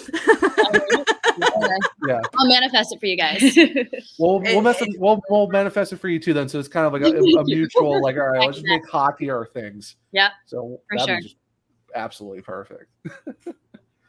[2.07, 2.21] yeah.
[2.37, 3.41] I'll manifest it for you guys.
[4.19, 6.33] We'll we'll, mess it, we'll we'll manifest it for you too.
[6.33, 8.87] Then, so it's kind of like a, a mutual, like, all right, let's just make
[8.89, 9.95] hockey our things.
[10.11, 10.29] Yeah.
[10.45, 11.21] So For sure.
[11.21, 11.35] just
[11.93, 12.89] absolutely perfect.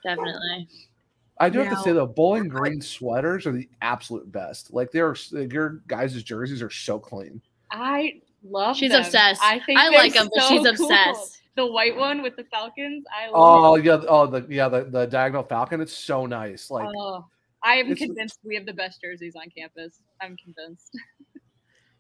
[0.02, 0.68] definitely.
[1.40, 4.72] I do have to say though, Bowling Green sweaters are the absolute best.
[4.72, 7.40] Like they're like, your guys' jerseys are so clean.
[7.70, 8.76] I love.
[8.76, 9.02] She's them.
[9.04, 9.42] obsessed.
[9.42, 10.86] I think I like them, like 'em, but so she's cool.
[10.90, 11.42] obsessed.
[11.56, 13.04] The white one with the Falcons.
[13.12, 13.34] I love.
[13.34, 15.80] Oh yeah, oh the yeah the, the diagonal falcon.
[15.80, 16.70] It's so nice.
[16.70, 17.24] Like Oh,
[17.64, 20.00] I am convinced we have the best jerseys on campus.
[20.20, 20.96] I'm convinced.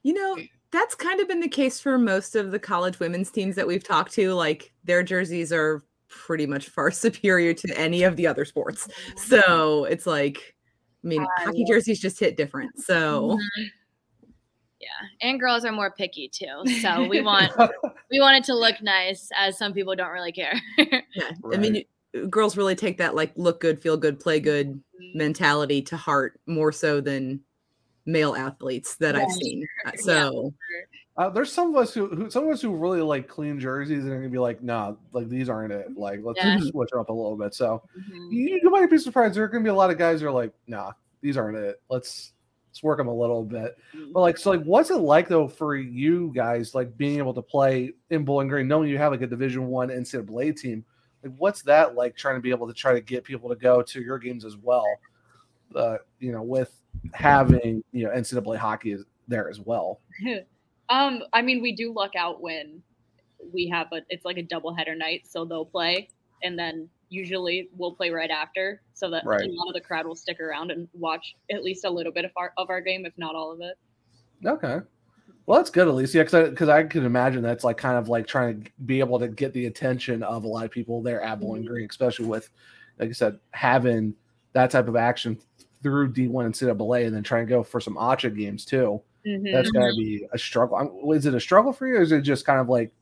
[0.04, 0.38] You know,
[0.70, 3.82] that's kind of been the case for most of the college women's teams that we've
[3.82, 4.32] talked to.
[4.32, 8.88] Like their jerseys are pretty much far superior to any of the other sports.
[9.16, 10.54] So it's like,
[11.04, 12.78] I mean, I hockey love- jerseys just hit different.
[12.78, 13.66] So Mhm.
[14.80, 14.88] Yeah,
[15.28, 16.64] and girls are more picky too.
[16.80, 17.52] So we want
[18.10, 20.60] we want it to look nice, as some people don't really care.
[20.78, 21.84] yeah, I mean,
[22.30, 25.18] girls really take that like look good, feel good, play good Mm-hmm.
[25.18, 27.40] mentality to heart more so than
[28.04, 29.66] male athletes that I've Yeah, seen.
[29.86, 30.00] Uh, Yeah.
[30.02, 30.54] So
[31.16, 34.04] uh, there's some of us who, who some of us who really like clean jerseys
[34.04, 35.96] and are gonna be like, nah, like these aren't it.
[35.96, 36.58] Like let's Yeah.
[36.58, 37.54] switch it up a little bit.
[37.54, 38.32] So Mhm.
[38.32, 39.34] you, you might be surprised.
[39.34, 41.80] There are gonna be a lot of guys who are like, nah, these aren't it.
[41.88, 42.32] Let's
[42.78, 43.76] let's work them a little bit.
[44.12, 47.42] But like, so like, what's it like though for you guys, like being able to
[47.42, 50.84] play in Bowling Green, knowing you have like a Division One NCAA team?
[51.24, 52.16] Like, what's that like?
[52.16, 54.56] Trying to be able to try to get people to go to your games as
[54.56, 54.86] well.
[55.74, 56.72] Uh, you know, with
[57.12, 60.00] having you know NCAA hockey is there as well.
[60.88, 62.80] um, I mean, we do luck out when
[63.52, 64.02] we have a.
[64.08, 66.10] It's like a double header night, so they'll play,
[66.44, 69.48] and then usually we'll play right after, so that Right.
[69.48, 72.24] a lot of the crowd will stick around and watch at least a little bit
[72.24, 73.76] of our of our game, if not all of it.
[74.46, 74.78] Okay.
[75.46, 76.14] Well, that's good, at least.
[76.14, 79.18] Yeah, because I, I could imagine that's like kind of like trying to be able
[79.18, 81.68] to get the attention of a lot of people there at Bowling Mhm.
[81.68, 82.50] Green, especially with,
[82.98, 84.14] like I said, having
[84.52, 85.38] that type of action
[85.82, 89.00] through D1 and NCAA and then trying to go for some ACHA games too.
[89.26, 89.52] Mhm.
[89.52, 90.76] That's got to be a struggle.
[90.76, 92.92] I'm- Is it a struggle for you, or is it just kind of like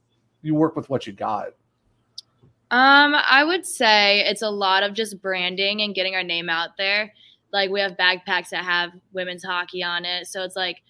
[0.43, 1.49] you work with what you got?
[2.71, 6.71] Um, I would say it's a lot of just branding and getting our name out
[6.77, 7.13] there.
[7.53, 10.83] Like we have backpacks that have women's hockey on it, so it's like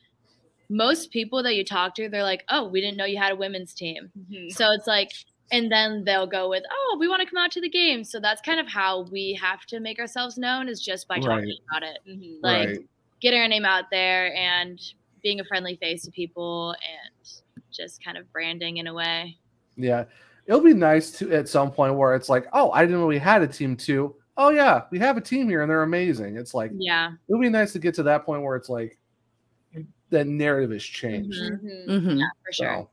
[0.71, 3.37] most people that you talk to, they're like, "Oh, we didn't know you had a
[3.37, 4.51] women's team." Mhm.
[4.53, 5.13] So it's like,
[5.53, 8.19] and then they'll go with, "Oh, we want to come out to the game." So
[8.21, 11.59] that's kind of how we have to make ourselves known is just by talking Right.
[11.71, 12.39] about it, Mhm.
[12.43, 12.79] like right.
[13.21, 14.81] getting our name out there and
[15.23, 17.29] being a friendly face to people and
[17.73, 19.37] just kind of branding in a way.
[19.77, 20.07] Yeah.
[20.47, 23.19] It'll be nice to at some point where it's like, oh, I didn't know we
[23.19, 24.15] had a team too.
[24.37, 26.37] Oh yeah, we have a team here and they're amazing.
[26.37, 27.13] It's like Yeah.
[27.29, 28.99] it'll be nice to get to that point where it's like
[30.11, 31.37] the narrative has changed.
[31.41, 31.61] Mhm.
[31.63, 31.87] Mhm.
[31.89, 32.19] mhm.
[32.21, 32.67] Yeah, for sure.
[32.67, 32.91] So,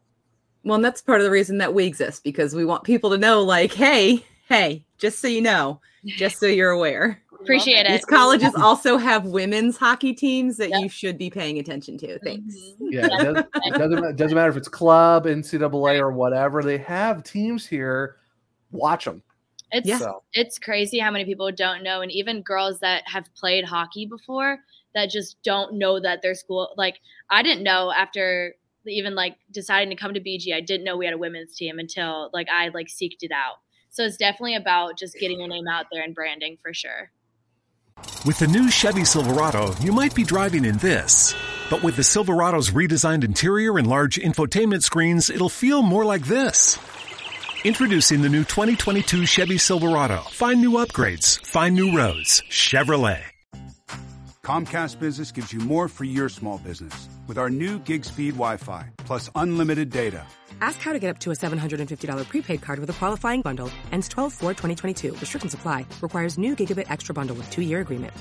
[0.63, 3.17] well, and that's part of the reason that we exist because we want people to
[3.17, 7.21] know, like, hey, hey, just so you know, just so you're aware.
[7.43, 7.91] Appreciate it.
[7.91, 10.81] These colleges also have women's hockey teams that Yep.
[10.81, 12.17] you should be paying attention to.
[12.19, 12.55] Thanks.
[12.55, 12.75] Mhm.
[12.91, 16.63] yeah, it, does, it doesn't it doesn't matter if it's club, NCAA, or whatever.
[16.63, 18.17] They have teams here.
[18.71, 19.21] Watch them.
[19.71, 19.97] It's Yeah.
[19.97, 24.05] So it's crazy how many people don't know, and even girls that have played hockey
[24.05, 24.59] before
[24.95, 26.73] that just don't know that their school.
[26.77, 30.97] Like I didn't know after even like deciding to come to BG, I didn't know
[30.97, 33.55] we had a women's team until like I like seeked it out.
[33.89, 37.11] So it's definitely about just getting your name out there and branding for sure.
[38.25, 41.35] With the new Chevy Silverado, you might be driving in this.
[41.69, 46.77] But with the Silverado's redesigned interior and large infotainment screens, it'll feel more like this.
[47.63, 50.21] Introducing the new 2022 Chevy Silverado.
[50.31, 52.43] Find new upgrades, find new roads.
[52.49, 53.23] Chevrolet.
[54.43, 58.89] Comcast Business gives you more for your small business with our new gig speed Wi-Fi
[58.97, 60.25] plus unlimited data.
[60.61, 63.69] Ask how to get up to a $750 prepaid card with a qualifying bundle.
[63.91, 65.13] Ends 12 4 2022.
[65.13, 65.85] Restrictions apply.
[66.01, 68.13] Requires new gigabit extra bundle with two year agreement.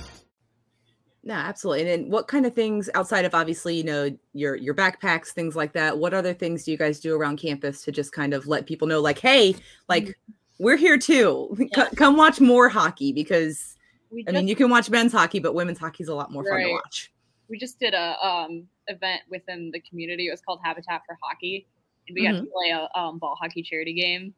[1.25, 1.83] No, absolutely.
[1.83, 5.55] And then what kind of things outside of obviously, you know, your your backpacks, things
[5.55, 8.49] like that, what other things do you guys do around campus to just kind of
[8.49, 9.55] let people know like, hey,
[9.88, 10.18] like
[10.59, 11.57] we're here too.
[11.75, 13.77] C- come watch more hockey because
[14.11, 16.42] We I mean you can watch men's hockey, but women's hockey is a lot more
[16.45, 17.12] fun to watch.
[17.49, 20.27] we just did a um event within the community.
[20.27, 21.68] It was called Habitat for Hockey,
[22.09, 22.51] and we got to Mhm.
[22.53, 24.35] play a um, ball hockey charity game.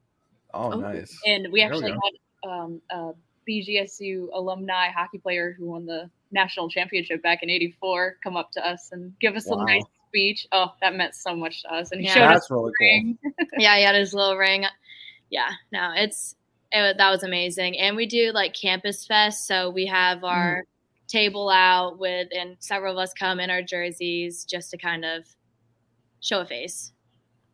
[0.53, 0.81] Oh, Oh.
[0.81, 1.19] nice.
[1.27, 1.99] And we There we actually go.
[2.05, 3.13] had um, a
[3.49, 8.67] BGSU alumni hockey player who won the national championship back in '84 come up to
[8.67, 9.61] us and give us Wow.
[9.61, 10.47] a nice speech.
[10.53, 12.15] Oh, that meant so much to us, and he Yeah.
[12.15, 12.87] showed us That's really the cool.
[12.87, 13.19] ring.
[13.59, 14.65] yeah, he had his little ring.
[15.31, 16.37] Yeah, no, it's
[16.73, 17.79] it, that was amazing.
[17.79, 20.65] And we do like campus fest, so we have our
[21.07, 25.25] table out with, and several of us come in our jerseys just to kind of
[26.21, 26.93] show a face.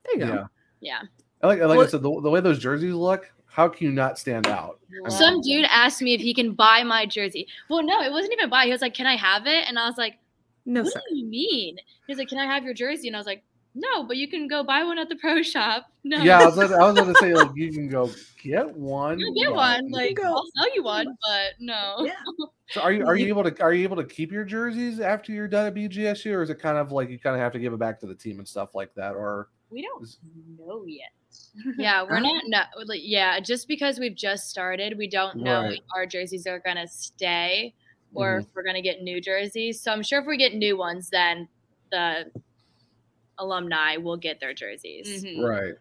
[0.04, 0.34] There you go.
[0.34, 0.46] Yeah.
[0.80, 1.00] Yeah.
[1.42, 4.18] I Like, like I said, the, the way those jerseys look, how can you not
[4.18, 4.78] stand out?
[4.90, 7.46] I mean, Some dude asked me if he can buy my jersey.
[7.68, 8.66] Well, no, it wasn't even buy.
[8.66, 10.18] He was like, "Can I have it?" And I was like,
[10.66, 11.00] No, "What sir.
[11.08, 13.42] do you mean?" He was like, "Can I have your jersey?" And I was like,
[13.74, 16.54] "No, but you can go buy one at the pro shop." No, yeah, I was,
[16.56, 18.10] gonna- I was going to say like you can go
[18.42, 19.18] get one.
[19.18, 19.54] you get Yeah.
[19.54, 19.90] one.
[19.90, 20.22] Like go.
[20.24, 21.96] I'll sell you one, but no.
[22.06, 22.14] Yeah.
[22.70, 25.30] So are you are you able to are you able to keep your jerseys after
[25.32, 27.58] you're done at BGSU, or is it kind of like you kind of have to
[27.58, 30.08] give it back to the team and stuff like that, or We don't
[30.58, 31.10] know yet.
[31.78, 35.74] Yeah, we're not no like, yeah, just because we've just started, we don't know Right.
[35.78, 37.74] if our jerseys are gonna stay
[38.14, 39.80] or if we're gonna get new jerseys.
[39.80, 41.48] So I'm sure if we get new ones, then
[41.92, 42.30] the
[43.38, 45.24] alumni will get their jerseys.
[45.24, 45.42] Mhm.
[45.48, 45.74] right?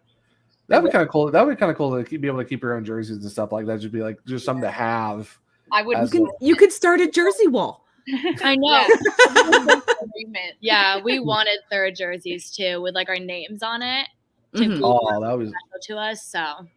[0.68, 1.32] That'd be kind of cool.
[1.32, 3.18] That would be kind of cool to keep, be able to keep your own jerseys
[3.18, 3.80] and stuff like that.
[3.80, 5.36] Just be like just something to have.
[5.72, 5.98] I would.
[5.98, 7.86] You can you could start a jersey wall.
[8.44, 9.82] I know.
[10.02, 10.08] Yeah.
[10.08, 10.56] Agreement.
[10.60, 14.08] Yeah, we wanted third jerseys too with like our names on it
[14.56, 14.82] to Mhm.
[14.84, 16.24] Oh, that was to us.
[16.24, 16.68] So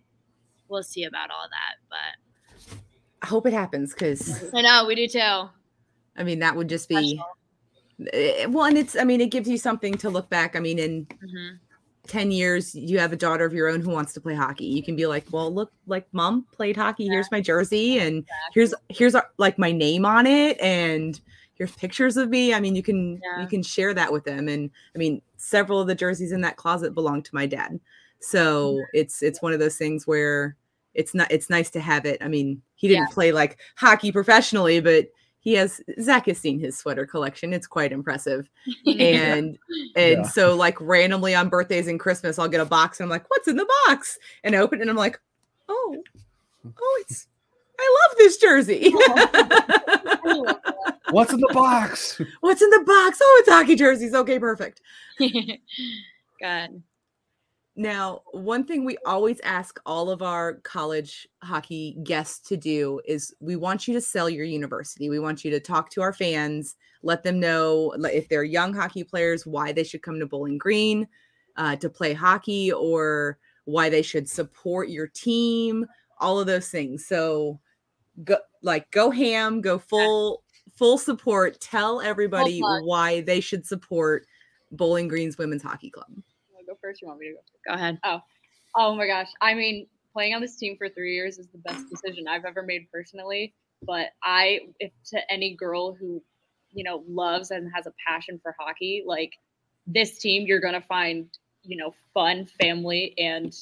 [0.68, 1.76] we'll see about all that.
[1.88, 2.66] But
[3.22, 5.48] I hope it happens because I know we do too.
[6.16, 7.20] I mean that would just be
[8.12, 10.56] eh, well, and it's I mean it gives you something to look back.
[10.56, 11.56] I mean in hmm
[12.08, 14.82] 10 years you have a daughter of your own who wants to play hockey you
[14.82, 19.14] can be like well look like mom played hockey here's my jersey and here's here's
[19.14, 21.20] our, like my name on it and
[21.62, 22.53] here's pictures of me.
[22.55, 23.40] I mean you can Yeah.
[23.42, 24.48] you can share that with them.
[24.48, 27.79] And i mean several of the jerseys in that closet belong to my dad.
[28.20, 30.57] So it's it's one of those things where
[30.94, 32.18] it's not it's nice to have it.
[32.20, 35.07] I mean he didn't play like hockey professionally but
[35.38, 37.53] he has zach has seen his sweater collection.
[37.53, 38.48] It's quite impressive.
[38.87, 39.57] And
[39.96, 40.22] and Yeah.
[40.22, 43.46] so like randomly on birthdays and christmas i'll get a box and i'm like what's
[43.48, 44.18] in the box?
[44.42, 45.20] And I open it and i'm like
[45.68, 46.03] oh
[46.66, 47.27] oh it's
[47.79, 48.92] i love this jersey
[51.12, 52.20] what's in the box.
[52.40, 54.81] what's in the box oh it's hockey jerseys okay perfect
[56.42, 56.83] Good.
[57.75, 63.35] Now, one thing we always ask all of our college hockey guests to do is
[63.40, 65.09] we want you to sell your university.
[65.09, 69.05] We want you to talk to our fans, let them know if they're young hockey
[69.05, 71.07] players, why they should come to Bowling Green
[71.57, 75.87] uh, to play hockey or why they should support your team,
[76.18, 77.07] all of those things.
[77.07, 77.59] So,
[78.25, 80.42] go like go ham, go full
[80.76, 81.61] full support.
[81.61, 84.26] Tell everybody why they should support
[84.70, 86.11] Bowling Green's Women's Hockey Club.
[86.66, 87.02] Go first?
[87.02, 87.40] You want me to go?
[87.68, 87.98] Go ahead.
[88.04, 88.20] Oh,
[88.76, 89.28] oh my gosh.
[89.40, 92.62] I mean, playing on this team for three years is the best decision I've ever
[92.62, 93.52] made personally.
[93.82, 96.22] But I, if to any girl who,
[96.72, 99.32] you know, loves and has a passion for hockey, like
[99.87, 101.28] this team, you're going to find,
[101.62, 103.52] you know, fun, family, and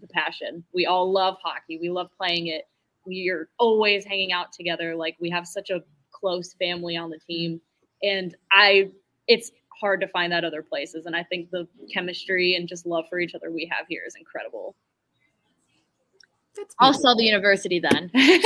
[0.00, 0.64] the passion.
[0.74, 1.78] We all love hockey.
[1.80, 2.68] We love playing it.
[3.06, 4.94] We are always hanging out together.
[4.96, 5.82] Like we have such a
[6.22, 7.60] close family on the team.
[8.02, 8.90] And I,
[9.26, 11.06] it's hard to find that other places.
[11.06, 14.14] And I think the chemistry and just love for each other we have here is
[14.14, 14.74] incredible.
[16.56, 18.10] That's I'll sell the university then.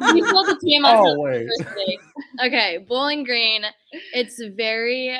[0.00, 0.84] So you sold the team.
[0.84, 1.48] I'll sell the Always.
[1.58, 1.98] university.
[2.42, 3.64] Okay, Bowling Green.
[4.14, 5.14] It's very.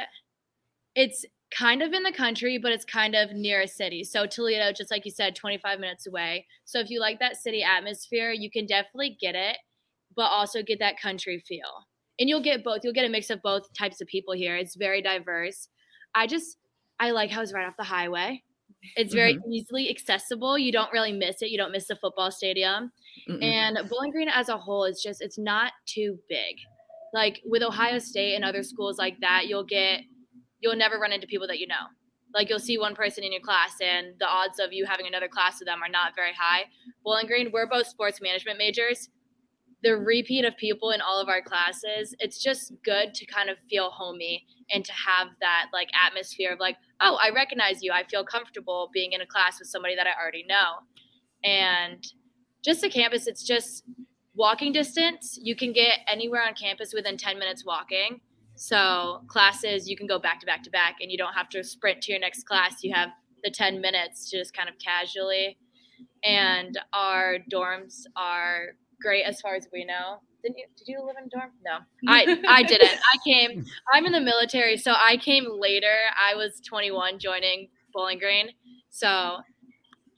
[0.95, 4.05] It's kind of in the country, but it's kind of near a city.
[4.05, 6.47] So Toledo, just like you said, 25 minutes away.
[6.65, 9.57] So if you like that city atmosphere, you can definitely get it,
[10.19, 11.87] but also get that country feel.
[12.19, 12.81] And you'll get both.
[12.83, 14.57] You'll get a mix of both types of people here.
[14.57, 15.69] It's very diverse.
[16.13, 16.59] I just
[16.99, 18.43] I like how it's right off the highway.
[18.97, 19.53] It's very mm-hmm.
[19.53, 20.59] easily accessible.
[20.59, 21.51] You don't really miss it.
[21.51, 22.91] You don't miss the football stadium.
[23.29, 23.43] Mm-mm.
[23.43, 26.57] And Bowling Green as a whole is just it's not too big.
[27.15, 30.01] Like with Ohio State and other schools like that, you'll get
[30.59, 31.87] you'll never run into people that you know.
[32.35, 35.29] Like you'll see one person in your class and the odds of you having another
[35.29, 36.65] class with them are not very high.
[37.05, 39.09] Bowling Green, we're both sports management majors.
[39.83, 43.59] The repeat of people in all of our classes, it's just good to kind of
[43.71, 47.93] feel homey and to have that like atmosphere of like, oh, I recognize you.
[47.93, 50.81] I feel comfortable being in a class with somebody that I already know.
[51.45, 52.05] And
[52.65, 53.85] just the campus, it's just
[54.35, 55.39] walking distance.
[55.41, 58.21] You can get anywhere on campus within 10 minutes walking.
[58.57, 61.63] So classes, you can go back to back to back and you don't have to
[61.63, 62.83] sprint to your next class.
[62.83, 63.11] You have
[63.45, 65.57] the 10 minutes to just kind of casually
[66.25, 70.21] and our dorms are great as far as we know.
[70.43, 70.67] Didn't you?
[70.77, 71.51] Did you live in a dorm?
[71.65, 72.91] No, I I didn't.
[72.91, 73.65] I came.
[73.93, 75.95] I'm in the military, so I came later.
[76.17, 78.51] I was 21 joining Bowling Green,
[78.91, 79.39] so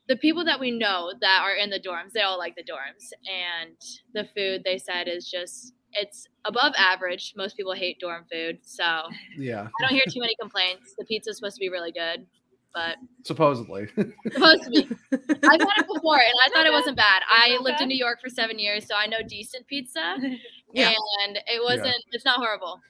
[0.09, 3.13] the people that we know that are in the dorms, they all like the dorms,
[3.31, 3.77] and
[4.13, 7.33] the food they said is just it's above average.
[7.37, 9.03] Most people hate dorm food, so
[9.37, 10.95] yeah, I don't hear too many complaints.
[10.99, 12.27] The pizza's supposed to be really good,
[12.75, 13.89] but supposedly.
[14.33, 14.89] supposed to be.
[15.13, 17.23] I've had it before, and I thought it wasn't bad.
[17.29, 20.17] I lived in New York for seven years, so I know decent pizza,
[20.73, 20.93] Yeah.
[21.25, 21.97] and it wasn't.
[22.13, 22.81] It's not horrible.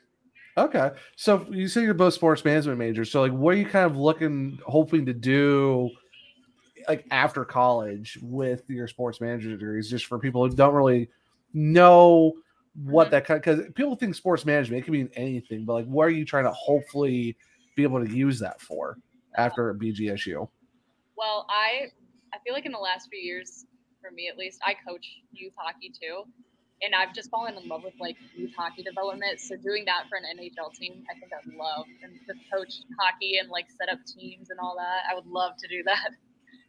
[0.59, 3.11] Okay, so you say you're both sports management majors.
[3.11, 5.89] So like, what are you kind of looking, hoping to do,
[6.89, 9.89] like after college with your sports management degrees?
[9.89, 11.09] Just for people who don't really
[11.55, 12.33] know
[12.85, 13.11] what Mhm.
[13.13, 16.11] that kind because people think sports management it can mean anything, but like, what are
[16.11, 17.37] you trying to hopefully
[17.77, 18.97] be able to use that for
[19.37, 20.49] after BGSU?
[21.17, 21.89] Well, I
[22.33, 23.67] I feel like in the last few years,
[24.01, 26.25] for me at least, I coach youth hockey too,
[26.83, 29.41] and I've just fallen in love with like youth hockey development.
[29.41, 33.39] So doing that for an NHL team, I think I'd love and to coach hockey
[33.39, 35.11] and like set up teams and all that.
[35.11, 36.11] I would love to do that.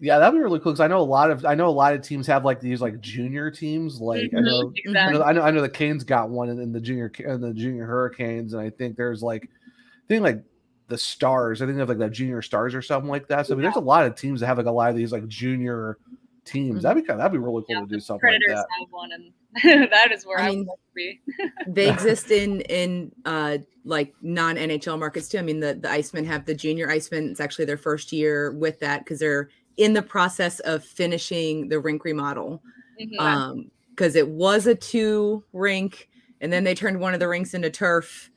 [0.03, 1.93] Yeah, that'd be really cool because I know a lot of I know a lot
[1.93, 4.01] of teams have like these like junior teams.
[4.01, 5.19] Like I know mm-hmm, I exactly.
[5.19, 7.53] know, I know, I know the Canes got one in, in the junior in the
[7.53, 10.43] junior Hurricanes, and I think there's like, I think like
[10.91, 11.61] the Stars.
[11.61, 13.47] I think they have like the junior Stars or something like that.
[13.47, 15.11] So I mean, there's a lot of teams that have like a lot of these
[15.11, 15.97] like junior
[16.45, 16.83] teams.
[16.83, 18.67] That'd be kind of, that'd be really cool Yeah, to do something Predators like that.
[18.79, 19.31] have one, and
[19.91, 21.21] that is where I I, mean, would like to be.
[21.67, 25.39] they exist in in uh like non NHL markets too.
[25.39, 27.31] I mean, the the Icemen have the junior Icemen.
[27.31, 31.79] It's actually their first year with that because they're in the process of finishing the
[31.79, 32.61] rink remodel.
[33.01, 33.19] Mhm.
[33.19, 37.53] Um, because it was a two rink, and then they turned one of the rinks
[37.53, 38.30] into turf,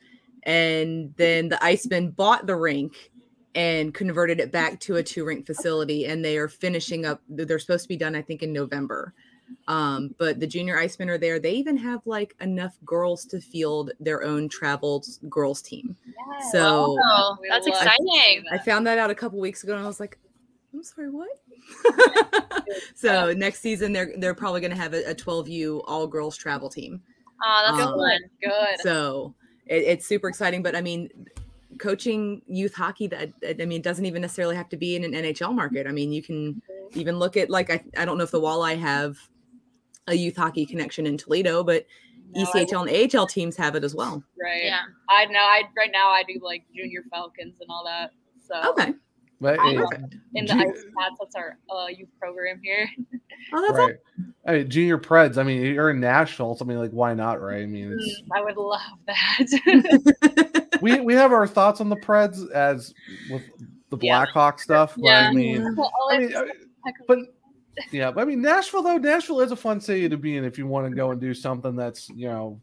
[0.45, 3.11] and then the Icemen bought the rink
[3.55, 7.21] and converted it back to a two rink facility, and they are finishing up.
[7.29, 9.13] They're supposed to be done, I think, in November.
[9.67, 11.39] Um, but the junior Icemen are there.
[11.39, 15.95] They even have like enough girls to field their own traveled girls team.
[16.05, 16.51] Yes.
[16.51, 18.43] So Oh, that's love to see exciting.
[18.51, 20.17] I found that out a couple weeks ago, and I was like,
[20.73, 21.29] "I'm sorry, what?"
[22.95, 26.69] so next season, they're they're probably going to have a, a 12U all girls travel
[26.69, 27.01] team.
[27.43, 28.19] Oh, that's Um, fun.
[28.41, 28.81] Good.
[28.81, 30.63] So it, it's super exciting.
[30.63, 31.09] But I mean,
[31.79, 35.53] coaching youth hockey that I mean doesn't even necessarily have to be in an NHL
[35.53, 35.87] market.
[35.87, 36.99] I mean, you can mm-hmm.
[36.99, 39.17] even look at like I, I don't know if the Walleye have
[40.07, 41.85] a youth hockey connection in Toledo, but
[42.35, 44.23] No, ECHL and AHL teams have it as well.
[44.41, 44.65] Right.
[44.65, 44.81] Yeah.
[45.09, 45.39] I know.
[45.39, 48.11] I right now I do like junior Falcons and all that.
[48.47, 48.93] So Okay.
[49.41, 49.77] But I hey,
[50.35, 52.89] in the Ju- Ice Cats, that's our uh, youth program here.
[53.53, 53.95] Oh, that's right.
[54.47, 55.37] I mean, junior Preds.
[55.37, 56.55] I mean, you're in Nashville.
[56.55, 57.39] So I mean, like, why not?
[57.39, 57.61] Right?
[57.61, 60.79] I mean, it's, Mm, I would love that.
[60.81, 62.91] we we have our thoughts on the Preds as
[63.29, 63.43] with
[63.91, 64.25] the Yeah.
[64.25, 64.95] Blackhawk stuff.
[64.95, 65.27] But Yeah.
[65.29, 66.49] I mean, Well, I mean, I-
[67.07, 67.19] but
[67.91, 70.57] yeah, but I mean, Nashville though, Nashville is a fun city to be in if
[70.57, 72.59] you want to go and do something that's you know.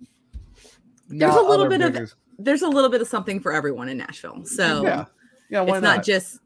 [1.09, 3.99] There's a little other bit of- there's a little bit of something for everyone in
[3.99, 4.45] Nashville.
[4.47, 5.05] So yeah,
[5.51, 5.61] yeah.
[5.61, 6.03] Why it's not?
[6.05, 6.41] just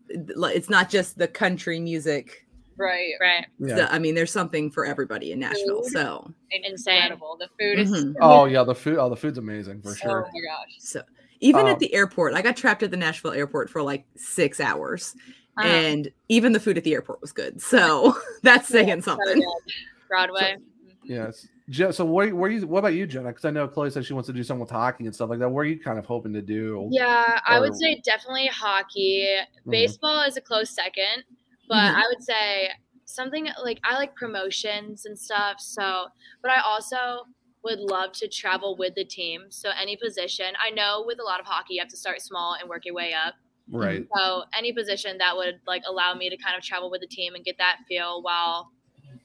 [0.55, 2.47] it's not just the country music.
[2.79, 3.13] right.
[3.21, 3.47] Right.
[3.59, 3.77] yeah.
[3.77, 5.83] So, I mean, there's something for everybody in Nashville.
[5.83, 5.93] Food.
[5.93, 6.97] So Insane.
[6.97, 7.39] Incredible.
[7.39, 7.91] The food is.
[7.91, 8.15] Mhm.
[8.21, 8.99] Oh yeah, the food.
[8.99, 10.27] Oh, the food's amazing for sure.
[10.27, 10.75] Oh my gosh.
[10.79, 11.03] so
[11.41, 14.59] even Um, at the airport, I got trapped at the Nashville airport for like six
[14.61, 15.15] hours,
[15.59, 15.69] Uh-huh.
[15.69, 17.61] and even the food at the airport was good.
[17.61, 19.41] So that's saying So something.
[19.41, 19.73] good.
[20.09, 20.57] Broadway.
[21.05, 21.47] Yes.
[21.69, 22.33] Je- So what?
[22.33, 22.67] Where you?
[22.67, 23.29] What about you, Jenna?
[23.29, 25.39] Because I know Khloe said she wants to do something with hockey and stuff like
[25.41, 25.49] that.
[25.49, 26.89] What are you kind of hoping to do?
[26.93, 29.37] Yeah, I would say definitely hockey.
[29.69, 31.25] Baseball is a close second,
[31.69, 31.95] but Mhm.
[31.95, 32.71] I would say
[33.05, 35.61] something like I like promotions and stuff.
[35.61, 36.07] So,
[36.43, 37.27] but I also
[37.65, 39.47] would love to travel with the team.
[39.51, 40.55] So, any position.
[40.61, 42.95] I know with a lot of hockey, you have to start small and work your
[42.95, 43.35] way up.
[43.69, 44.07] Right.
[44.17, 47.35] So, any position that would like allow me to kind of travel with the team
[47.35, 48.71] and get that feel while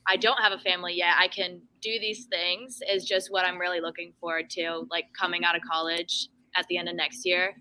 [0.07, 3.57] I don't have a family yet, I can do these things is just what I'm
[3.59, 7.53] really looking forward to, like coming out of college at the end of next year.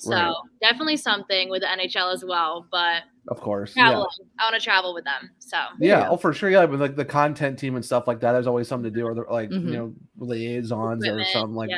[0.00, 0.34] So Right.
[0.62, 3.72] definitely something with the NHL as well, but Of course.
[3.72, 4.06] traveling,
[4.38, 5.30] I want to travel with them.
[5.38, 6.00] So Yeah.
[6.02, 6.08] Yeah.
[6.10, 6.50] Oh, for sure.
[6.50, 6.66] Yeah.
[6.66, 9.14] But like the content team and stuff like that, there's always something to do, or
[9.14, 9.64] the, like Mhm.
[9.64, 11.70] you know liaisons or something like.
[11.70, 11.76] yeah,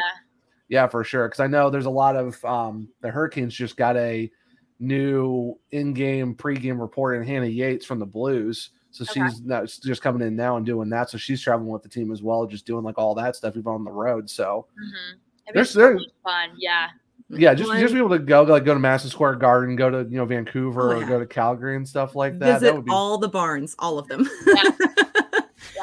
[0.69, 1.27] Yeah, for sure.
[1.29, 4.31] Because I know there's a lot of um the Hurricanes just got a
[4.79, 8.71] new in-game pregame report in Hannah Yates from the Blues.
[8.93, 9.21] So Okay.
[9.29, 11.11] she's now just coming in now and doing that.
[11.11, 13.71] So she's traveling with the team as well, just doing like all that stuff even
[13.73, 14.29] on the road.
[14.29, 16.51] So hmm it'd be There's- so there- fun.
[16.59, 16.89] Yeah,
[17.29, 19.91] yeah, just Well, just be able to go like go to Madison Square Garden, go
[19.91, 22.55] to you know Vancouver, Oh, or go to Calgary and stuff like that.
[22.61, 24.29] Visit that would be all the barns, all of them.
[24.47, 24.63] yeah.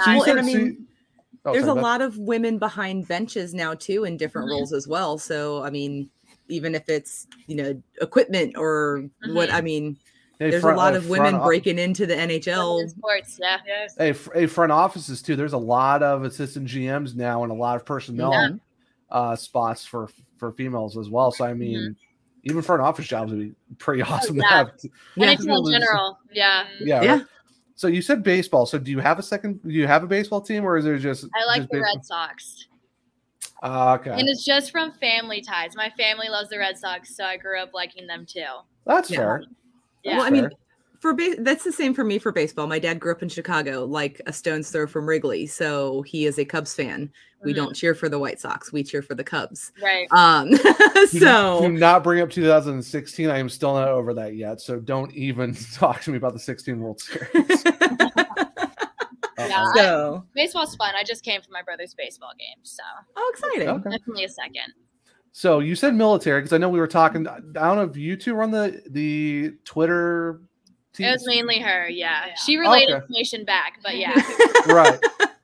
[0.05, 0.87] So Well, said- and I so you- mean,
[1.45, 4.51] Oh, there's sorry, a lot of women behind benches now too in different Mhm.
[4.51, 6.09] roles as well so i mean
[6.49, 9.55] even if it's you know equipment or what Mm-hmm.
[9.57, 9.97] i mean
[10.39, 12.87] Hey, There's front- a lot of women front o- breaking into the NHL.
[12.89, 13.57] Sports, yeah.
[13.65, 13.95] Yes.
[13.97, 15.35] Hey, fr- hey, front offices too.
[15.35, 18.49] There's a lot of assistant GMs now, and a lot of personnel Yeah.
[19.09, 21.31] uh, spots for for females as well.
[21.31, 21.95] So I mean,
[22.43, 24.53] even front office jobs would be pretty awesome to Mm-hmm.
[24.53, 24.57] Oh,
[25.15, 25.27] yeah.
[25.29, 25.39] have.
[25.39, 25.53] Yeah.
[25.55, 26.63] NHL in general, yeah.
[26.79, 27.01] Yeah.
[27.01, 27.11] Yeah.
[27.17, 27.25] right.
[27.75, 28.65] So you said baseball.
[28.67, 29.61] So do you have a second?
[29.63, 31.25] Do you have a baseball team, or is there just?
[31.35, 31.93] I like just the baseball?
[31.95, 32.67] Red Sox.
[33.63, 35.75] Ah, okay, And it's just from family ties.
[35.75, 38.43] My family loves the Red Sox, so I grew up liking them too.
[38.85, 39.17] that's Yeah.
[39.17, 39.43] fair.
[40.07, 40.17] Yeah.
[40.17, 40.49] Well, I mean,
[40.99, 42.65] for ba- that's the same for me for baseball.
[42.67, 46.39] My dad grew up in Chicago, like a stone's throw from Wrigley, so he is
[46.39, 47.11] a Cubs fan.
[47.43, 47.57] We Mhm.
[47.57, 49.71] don't cheer for the White Sox; we cheer for the Cubs.
[49.81, 50.07] Right.
[50.11, 50.57] Um, Do-
[51.11, 53.29] do so not bring up 2016.
[53.29, 54.59] I am still not over that yet.
[54.61, 57.63] So don't even talk to me about the 16 World Series.
[59.39, 59.65] Yeah.
[59.75, 60.93] So Baseball's fun.
[60.95, 62.83] I just came from my brother's baseball game, so
[63.15, 63.69] oh, exciting!
[63.69, 63.89] Okay.
[63.91, 64.73] definitely a second.
[65.37, 67.27] So you said military because I know we were talking.
[67.27, 70.41] I don't know if you two run the the Twitter.
[70.97, 72.25] It was mainly her, yeah.
[72.29, 72.33] Yeah.
[72.33, 72.95] She relayed Okay.
[72.95, 74.15] information back, but yeah.
[74.65, 74.99] right.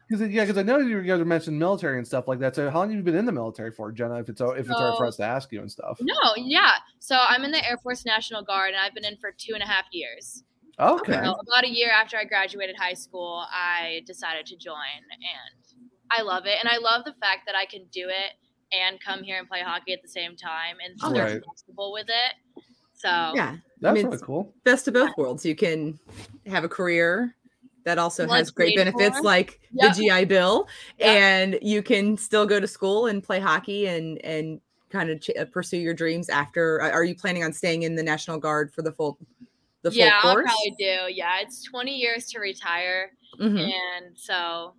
[0.09, 2.55] Because yeah, because I know you guys are mentioning military and stuff like that.
[2.55, 4.15] So how long have you been in the military for, Jenna?
[4.15, 5.99] If it's if it's hard for us to ask you and stuff.
[6.01, 6.71] no, yeah.
[6.97, 9.61] So I'm in the Air Force National Guard, and I've been in for two and
[9.61, 10.43] a half years.
[10.79, 11.21] Okay.
[11.23, 14.73] So about a year after I graduated high school, I decided to join,
[15.11, 15.71] and
[16.09, 16.57] I love it.
[16.59, 18.31] And I love the fact that I can do it
[18.73, 21.35] and come here and play hockey at the same time, and Oh, still Right.
[21.39, 22.63] be flexible with it.
[22.93, 24.53] So Yeah, That's mean, really cool.
[24.63, 25.45] best of both worlds.
[25.45, 25.99] You can
[26.47, 27.35] have a career
[27.83, 29.23] that also Well, has great benefits, for.
[29.23, 29.95] like Yep.
[29.95, 30.67] the GI Bill,
[30.97, 31.11] Yeah.
[31.11, 35.31] and you can still go to school and play hockey and and kind of ch-
[35.37, 36.79] uh, pursue your dreams after.
[36.81, 39.17] uh, Are you planning on staying in the National Guard for the full?
[39.81, 41.11] The full yeah, I'll probably do.
[41.11, 43.73] Yeah, it's 20 years to retire, Mhm.
[43.73, 44.75] and so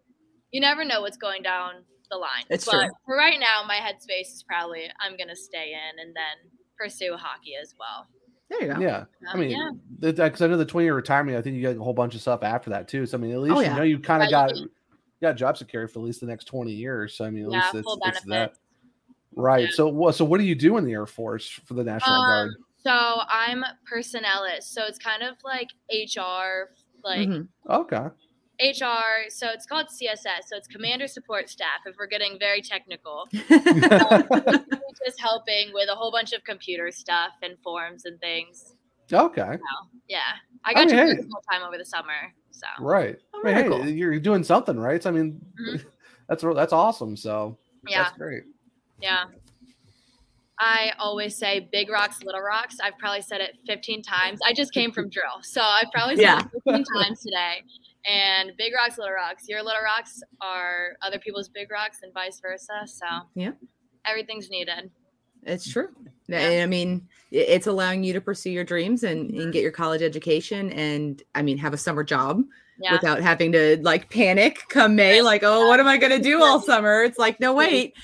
[0.53, 1.85] you never know what's going down
[2.15, 2.45] the line.
[2.51, 2.91] It's but true.
[3.05, 7.53] for right now, my headspace is probably I'm gonna stay in and then pursue hockey
[7.61, 8.07] as well.
[8.51, 8.81] There you go.
[8.81, 9.05] Yeah.
[9.29, 9.71] I Um, mean, yeah.
[10.13, 12.21] because I know the 20 year retirement, I think you get a whole bunch of
[12.21, 13.07] stuff after that too.
[13.07, 14.69] So I mean, at least Oh, you know you kind of Right, got you
[15.23, 17.17] got job security for at least the next 20 years.
[17.17, 18.53] So I mean, at Yeah, least it's, full it's that.
[19.37, 19.65] Right.
[19.65, 19.71] Yeah.
[19.75, 20.15] So what?
[20.15, 22.51] So what do you do in the Air Force for the National Guard?
[22.51, 26.69] Um, so I'm personnelist, so it's kind of like HR,
[27.03, 27.49] like Mhm.
[27.69, 28.07] Okay.
[28.71, 29.29] HR.
[29.31, 31.81] So it's called CSS, so it's Commander Support Staff.
[31.87, 37.59] If we're getting very technical, just helping with a whole bunch of computer stuff and
[37.61, 38.75] forms and things.
[39.13, 39.59] Okay.
[40.09, 40.19] Yeah,
[40.65, 41.23] I got I to mean, work hey.
[41.25, 42.33] full time over the summer.
[42.51, 43.19] So Right.
[43.35, 43.87] Oh, I mean, hey, cool.
[43.87, 45.03] you're doing something, right?
[45.03, 45.85] So I mean, Mhm.
[46.29, 47.17] that's that's awesome.
[47.17, 48.45] So yeah, that's great.
[49.01, 49.25] yeah.
[50.59, 52.77] I always say big rocks, little rocks.
[52.83, 54.39] I've probably said it 15 times.
[54.47, 56.39] I just came from drill, so I've probably said Yeah.
[56.41, 57.63] it 15 times today.
[58.07, 59.49] And big rocks, little rocks.
[59.49, 62.83] Your little rocks are other people's big rocks, and vice versa.
[62.87, 63.53] So Yeah.
[64.07, 64.91] everything's needed.
[65.45, 65.89] It's true.
[66.27, 66.39] Yeah.
[66.41, 70.01] And I mean, it's allowing you to pursue your dreams and, and get your college
[70.03, 72.43] education and I mean, have a summer job
[72.79, 72.93] Yeah.
[72.93, 76.43] without having to like panic come May, like, oh, what am I going to do
[76.43, 77.03] all summer?
[77.05, 77.95] It's like, no, wait,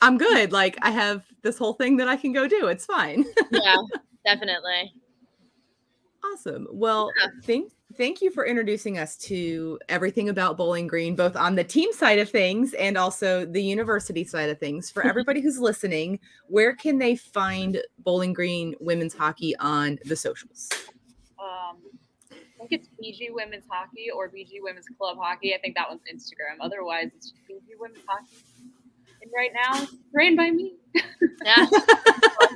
[0.00, 0.50] I'm good.
[0.52, 2.66] Like, I have this whole thing that I can go do.
[2.66, 3.24] It's fine.
[3.52, 3.76] Yeah,
[4.24, 4.92] definitely.
[6.24, 6.66] awesome.
[6.72, 7.28] Well, Yeah.
[7.44, 11.92] thank thank you for introducing us to everything about Bowling Green, both on the team
[11.92, 14.88] side of things and also the university side of things.
[14.90, 20.70] For everybody who's listening, where can they find Bowling Green women's hockey on the socials?
[21.40, 21.78] Um,
[22.32, 25.54] I think it's BG Women's Hockey or BG Women's Club Hockey.
[25.54, 26.56] I think that one's Instagram.
[26.60, 28.36] Otherwise, it's BG Women's Hockey.
[29.22, 30.74] And right now, it's ran by me.
[31.44, 31.66] Yeah.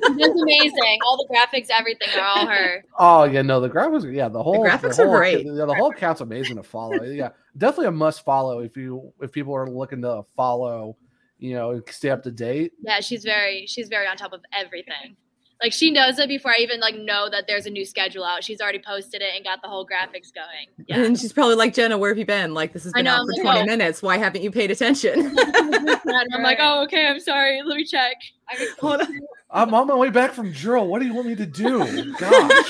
[0.04, 0.98] It's amazing.
[1.04, 2.84] All the graphics, everything are all her.
[2.98, 5.46] Oh yeah, no, the graphics, yeah, the whole graphics are whole, great.
[5.46, 7.02] Yeah, the whole account's amazing to follow.
[7.02, 10.96] yeah, definitely a must follow if you if people are looking to follow,
[11.38, 12.72] you know, stay up to date.
[12.82, 15.16] Yeah, she's very she's very on top of everything.
[15.62, 18.42] Like she knows it before I even like know that there's a new schedule out.
[18.42, 20.66] She's already posted it and got the whole graphics going.
[20.88, 21.02] Yeah.
[21.12, 22.52] And she's probably like, Jenna, where have you been?
[22.54, 23.64] Like, this has been know, out for like, 20 oh.
[23.66, 24.02] minutes.
[24.02, 25.36] Why haven't you paid attention?
[25.38, 27.62] I'm like, oh, okay, I'm sorry.
[27.62, 28.16] Let me check.
[28.48, 29.20] I mean, Hold on.
[29.50, 30.86] I'm on my way back from drill.
[30.86, 31.78] What do you want me to do?
[32.18, 32.62] Gosh,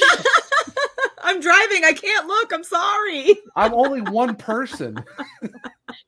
[1.23, 1.85] I'm driving.
[1.85, 2.53] I can't look.
[2.53, 3.37] I'm sorry.
[3.57, 5.03] I'm only one person,
[5.43, 5.49] You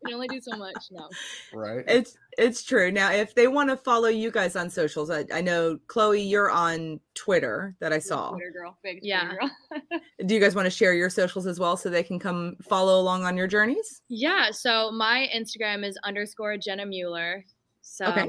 [0.04, 0.88] can only do so much.
[0.90, 1.08] No.
[1.52, 1.84] right?
[1.86, 2.90] It's it's true.
[2.90, 6.50] Now, if they want to follow you guys on socials, I, I know Khloe, you're
[6.50, 8.30] on Twitter that I saw.
[8.30, 9.28] Twitter girl, big Yeah.
[9.30, 9.50] Twitter
[9.90, 10.00] girl.
[10.26, 13.00] Do you guys want to share your socials as well so they can come follow
[13.00, 14.02] along on your journeys?
[14.08, 17.44] Yeah, so my Instagram is underscore Jenna Mueller.
[17.82, 18.26] So Okay.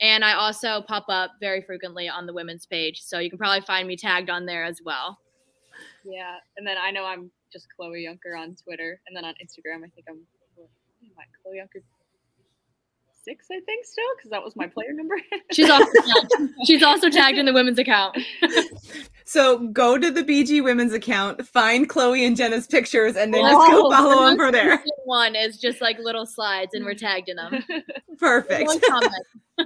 [0.00, 3.00] and I also pop up very frequently on the women's page.
[3.00, 5.18] So you can probably find me tagged on there as well.
[6.04, 9.78] yeah, and then I know I'm just Khloe Yunker on Twitter, and then on Instagram
[9.84, 10.20] I think I'm
[10.58, 10.68] oh
[11.14, 11.82] what am Khloe Yunker
[13.24, 15.14] six, I think, still, because that was my player number.
[15.52, 18.18] She's also tagged, she's also tagged in the women's account.
[19.24, 23.70] So go to the BG women's account, find Khloe and Jenna's pictures, and then just
[23.70, 24.84] go Oh, follow them the from there.
[25.04, 27.64] One is just like little slides, and we're tagged in them.
[28.18, 28.84] Perfect.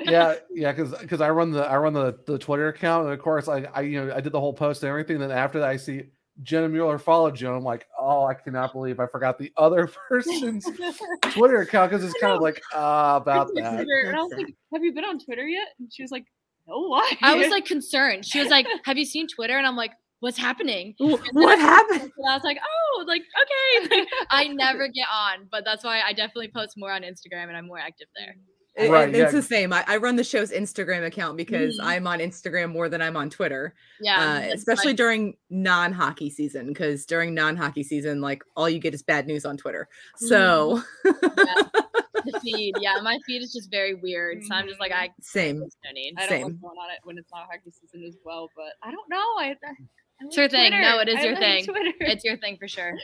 [0.00, 3.20] Yeah, yeah, because because I run the I run the the Twitter account, and of
[3.20, 5.22] course, like I you know I did the whole post and everything.
[5.22, 6.02] And Then after that, I see
[6.43, 9.87] Jenna Mueller followed you, and I'm like, oh, I cannot believe I forgot the other
[10.09, 10.66] person's
[11.30, 13.80] Twitter account because it's kind of like uh, about that.
[13.80, 16.24] And I was like, "Have you been on Twitter yet?" And she was like,
[16.66, 18.24] "No, why?" I was like concerned.
[18.26, 21.43] She was like, "Have you seen Twitter?" And I'm like, "What's happening?" Wh- And then
[21.45, 22.03] What I- happened?
[22.03, 26.01] And I was like, "Oh, like okay." Like, I never get on, but that's why
[26.07, 28.37] I definitely post more on Instagram and I'm more active there.
[28.76, 29.40] It- Right, it- it's yeah.
[29.40, 29.72] the same.
[29.72, 31.84] I, I run the show's Instagram account because Mhm.
[31.84, 33.74] I'm on Instagram more than I'm on Twitter.
[34.00, 34.20] Yeah,
[34.50, 39.02] uh, especially like- during non-hockey season because during non-hockey season like all you get is
[39.02, 42.74] bad news on twitter so the feed.
[42.80, 45.66] Yeah, my feed is just very weird, so I'm just like, I same no.
[45.66, 46.42] I don't know what's same.
[46.60, 49.16] going on it when it's not hockey season as well, but I don't know.
[49.38, 49.72] I, I
[50.20, 50.80] It's your thing.
[50.80, 51.64] No, it is your thing.
[51.64, 51.92] Twitter.
[52.00, 52.96] It's your thing for sure.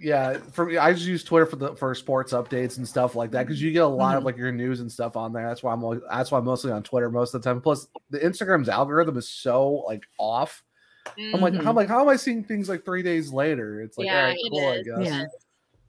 [0.00, 3.32] Yeah, for me, I just use Twitter for the for sports updates and stuff like
[3.32, 5.46] that because you get a lot of like your news and stuff on there.
[5.46, 7.60] That's why I'm always, that's why I'm mostly on Twitter most of the time.
[7.60, 10.62] Plus, the Instagram's algorithm is so like off.
[11.18, 11.54] I'm like.
[11.54, 11.76] I'm mm-hmm.
[11.76, 13.82] like, how am I seeing things like three days later?
[13.82, 15.12] It's like, Yeah, all right, it cool, I guess.
[15.12, 15.24] Yeah.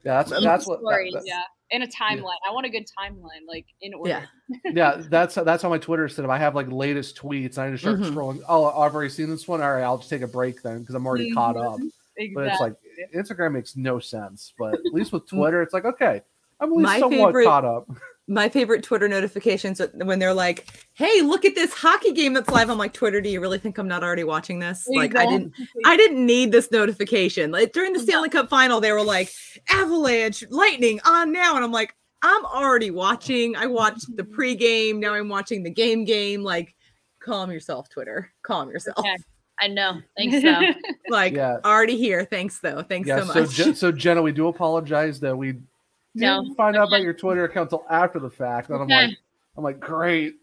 [0.04, 1.42] Yeah, that's Even that's what that- stories, that- yeah,
[1.72, 2.36] and a timeline.
[2.48, 4.10] I want a good timeline, like in order.
[4.10, 4.26] yeah
[4.72, 6.30] yeah, that's that's how my Twitter is set up.
[6.30, 7.56] I have like latest tweets.
[7.56, 8.12] And I just start Mhm.
[8.12, 8.42] scrolling.
[8.48, 9.60] Oh, I've already seen this one.
[9.62, 11.78] All right, I'll just take a break then because I'm already caught up.
[12.16, 12.34] Exactly.
[12.34, 12.74] But it's like
[13.14, 14.52] Instagram makes no sense.
[14.58, 16.20] But at least with Twitter, it's like okay,
[16.60, 17.88] I'm at least My somewhat favorite- caught up.
[18.28, 22.70] My favorite twitter notifications when they're like hey look at this hockey game that's live.
[22.70, 24.86] I'm like twitter do you really think i'm not already watching this?
[24.86, 25.52] Like i didn't
[25.84, 27.50] i didn't need this notification.
[27.50, 29.32] Like during the stanley cup final they were like
[29.70, 31.56] avalanche lightning on now.
[31.56, 33.56] And i'm like i'm already watching.
[33.56, 34.40] I watched the mm-hmm.
[34.40, 34.98] pregame.
[35.00, 36.42] Now i'm watching the game game.
[36.42, 36.74] Like
[37.18, 38.32] calm yourself twitter.
[38.42, 38.98] Calm yourself.
[38.98, 39.16] Okay.
[39.60, 40.00] I know.
[40.16, 40.60] Thanks so.
[41.08, 41.58] like Yeah.
[41.64, 42.24] already here.
[42.24, 42.82] Thanks though.
[42.82, 43.50] Thanks yeah, so so much.
[43.50, 45.56] Je- so Jenna, we do apologize that we
[46.14, 46.42] No.
[46.42, 48.68] didn't find out about your Twitter account until after the fact.
[48.70, 49.16] And I'm like,
[49.56, 50.34] I'm like, great,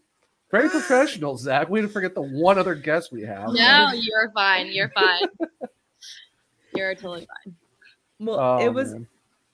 [0.50, 1.68] very professional, Zach.
[1.68, 3.52] We didn't forget the one other guest we have.
[3.52, 4.68] No, you're fine.
[4.72, 5.22] You're fine.
[6.74, 7.54] You're totally fine.
[8.20, 9.06] well Oh, it was man.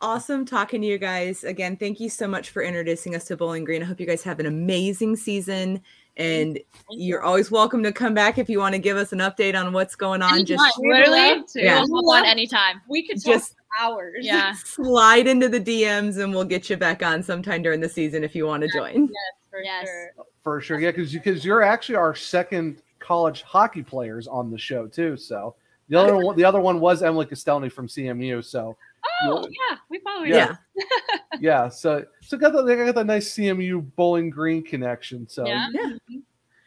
[0.02, 3.64] awesome talking to you guys again thank you so much for introducing us to bowling
[3.64, 5.80] green i hope you guys have an amazing season
[6.16, 6.58] and
[6.90, 9.72] you're always welcome to come back if you want to give us an update on
[9.72, 11.44] what's going on just Anytime, literally.
[11.54, 11.84] Yeah.
[11.88, 12.80] we'll hop on anytime.
[12.88, 14.14] We could Just- hours.
[14.20, 14.54] Yeah.
[14.64, 18.34] slide into the dms and we'll get you back on sometime during the season if
[18.34, 19.10] you want to join Yes,
[19.50, 19.86] for Yes.
[19.86, 20.12] sure.
[20.42, 20.80] for sure.
[20.80, 25.16] Yeah, because because you're actually our second college hockey players on the show too.
[25.18, 25.54] So
[25.88, 28.42] the other oh, one, the other one was Emily Castelny from CMU.
[28.44, 28.76] So
[29.22, 30.34] Oh yeah, we follow you.
[30.34, 30.56] Yeah.
[31.40, 35.28] yeah, so so got the, they got the nice CMU Bowling Green connection.
[35.28, 35.68] So, Yeah.
[35.72, 35.92] yeah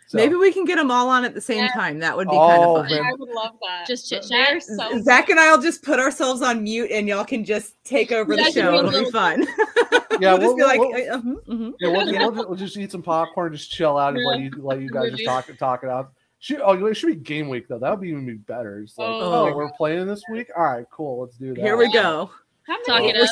[0.08, 1.72] so- maybe we can get them all on at the same Yeah.
[1.74, 3.12] time that would be Oh, kind of fun man.
[3.12, 3.86] I would love that.
[3.88, 4.64] Just chit They're chat.
[4.64, 8.36] so zach and i'll just put ourselves on mute and y'all can just take over
[8.36, 9.46] the show do it'll be fun
[10.20, 11.74] yeah, we'll just be like we'll- uh, mhm, mhm.
[11.80, 11.90] Yeah,
[12.28, 15.12] we'll, we'll, just, eat some popcorn, just chill out, and let you let you guys
[15.12, 16.12] just talk talk it out.
[16.42, 17.80] Should, oh, it should be game week though.
[17.80, 18.80] That would be even be better.
[18.80, 19.50] It's like, Oh.
[19.50, 20.48] oh, we're playing this week.
[20.56, 21.22] All right, cool.
[21.22, 21.62] Let's do that.
[21.62, 22.32] here we go
[22.64, 23.30] How Talk many it we're, up.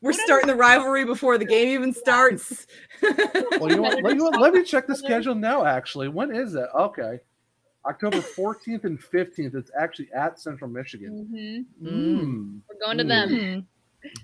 [0.00, 2.66] we're starting the rivalry before the game even starts
[3.02, 4.02] Well, you know what?
[4.02, 4.40] Let, you know what?
[4.40, 5.64] Let me check the schedule now.
[5.66, 6.66] Actually, when is it?
[6.74, 7.20] Okay,
[7.84, 9.54] October fourteenth and fifteenth.
[9.54, 11.28] It's actually at Central Michigan.
[11.30, 11.86] Mhm.
[11.86, 12.20] Mm.
[12.20, 13.28] Hmm, We're going to them.
[13.28, 13.66] Mhm.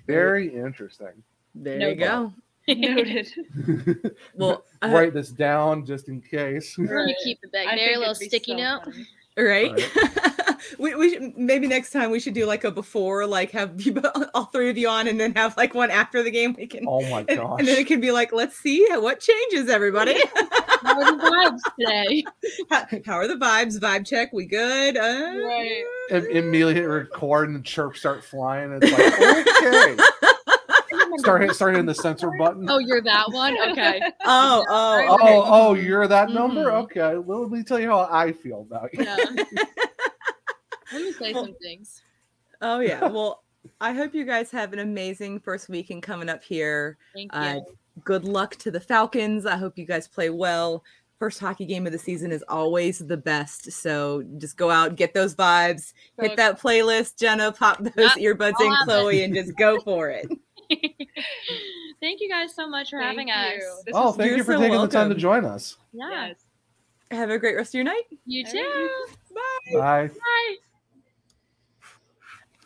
[0.06, 1.22] very interesting.
[1.54, 2.32] There No you go.
[2.68, 3.28] Noted.
[4.34, 6.76] Well, uh, Write this down just in case.
[6.78, 7.94] We're gonna keep it back I there.
[7.94, 8.84] A little sticky so note.
[8.84, 9.06] funny.
[9.36, 9.90] right?
[10.78, 14.00] we, we should, maybe next time we should do like a before, like have you,
[14.34, 16.54] all three of you on, and then have like one after the game.
[16.58, 17.58] We can, Oh my and, gosh!
[17.60, 20.16] and then it can be like, let's see what changes, everybody.
[20.82, 22.24] How are the vibes today?
[22.70, 23.78] how, how are the vibes?
[23.78, 24.32] Vibe check.
[24.32, 24.96] We good?
[24.96, 25.82] Uh, Right.
[26.10, 28.78] Im- immediately hit record and the chirps start flying.
[28.80, 30.33] It's like okay.
[31.18, 32.68] start hit, start hitting the censor button.
[32.68, 33.56] Oh, you're that one.
[33.70, 34.00] Okay.
[34.26, 35.40] Oh, oh, Oh, okay.
[35.44, 36.64] oh, you're that number?
[36.70, 36.82] Mhm.
[36.84, 37.14] Okay.
[37.16, 39.04] Let me tell you how I feel about you.
[39.04, 39.16] Yeah.
[40.92, 42.02] Let me say some things.
[42.60, 43.08] Oh yeah.
[43.08, 43.42] Well,
[43.80, 46.96] I hope you guys have an amazing first weekend coming up here.
[47.14, 47.38] Thank you.
[47.38, 47.60] Uh,
[48.04, 49.46] good luck to the Falcons.
[49.46, 50.84] I hope you guys play well.
[51.18, 53.70] First hockey game of the season is always the best.
[53.72, 58.60] So just go out, get those vibes, hit that playlist, Jenna, pop those Yep, earbuds
[58.60, 58.90] in, have it.
[58.90, 60.26] Khloe, and just go for it.
[62.00, 63.34] Thank you guys so much for Thank having you.
[63.34, 63.82] us.
[63.86, 65.76] This Oh, thank You're for so taking the time to join us.
[65.92, 66.28] Yeah.
[66.28, 66.36] Yes.
[67.10, 68.02] Have a great rest of your night.
[68.26, 68.50] You Alrighty.
[68.52, 68.90] too.
[69.34, 69.78] Bye.
[69.78, 70.08] Bye.
[70.08, 70.54] Bye.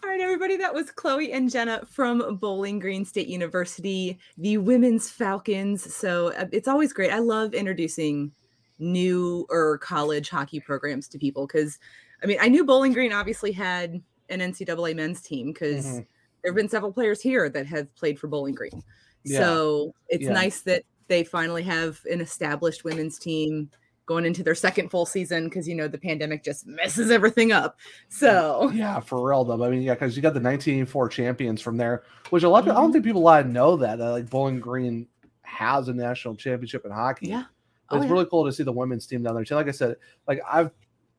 [0.03, 0.55] All right, everybody.
[0.55, 0.57] everybody.
[0.57, 5.92] That was Khloe and Jenna from Bowling Green State University, the women's Falcons.
[5.94, 7.12] So uh, it's always great.
[7.12, 8.32] I love introducing
[8.78, 11.78] new or college hockey programs to people because,
[12.22, 16.07] I mean, I knew Bowling Green obviously had an NCAA men's team because Mhm.
[16.43, 18.82] There have been several players here that have played for Bowling Green.
[19.24, 19.39] Yeah.
[19.41, 20.32] So it's Yeah.
[20.32, 23.70] nice that they finally have an established women's team
[24.07, 27.76] going into their second full season because you know the pandemic just messes everything up.
[28.09, 29.62] So Yeah, for real though.
[29.62, 32.62] I mean, yeah, because you got the 1984 champions from there, which a lot.
[32.62, 32.80] Of, I Mm-hmm.
[32.82, 33.99] don't think people a lot know that.
[33.99, 35.07] that like Bowling Green
[35.43, 37.28] has a national championship in hockey.
[37.28, 37.45] yeah,
[37.91, 38.12] Oh, it's yeah.
[38.12, 39.55] really cool to see the women's team down there too.
[39.57, 40.70] Like I said, like I've,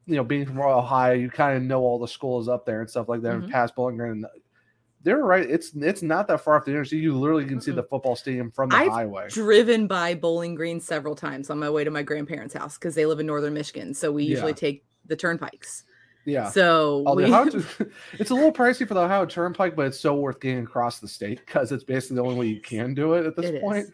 [0.05, 2.89] you know, being from Ohio, you kind of know all the schools up there and
[2.89, 3.33] stuff like that.
[3.35, 3.43] Mhm.
[3.43, 4.23] And past Bowling Green,
[5.03, 5.49] they're right.
[5.49, 7.01] It's it's not that far off the interstate.
[7.01, 9.27] You literally can see the football stadium from the I've highway.
[9.29, 13.05] driven by Bowling Green several times on my way to my grandparents' house because they
[13.05, 13.93] live in northern Michigan.
[13.93, 14.55] So we usually Yeah.
[14.55, 15.83] take the turnpikes.
[16.25, 16.49] Yeah.
[16.49, 17.23] So we,
[18.19, 21.07] it's a little pricey for the Ohio Turnpike, but it's so worth getting across the
[21.07, 23.85] state because it's basically the only way you can do it at this It point.
[23.85, 23.91] is.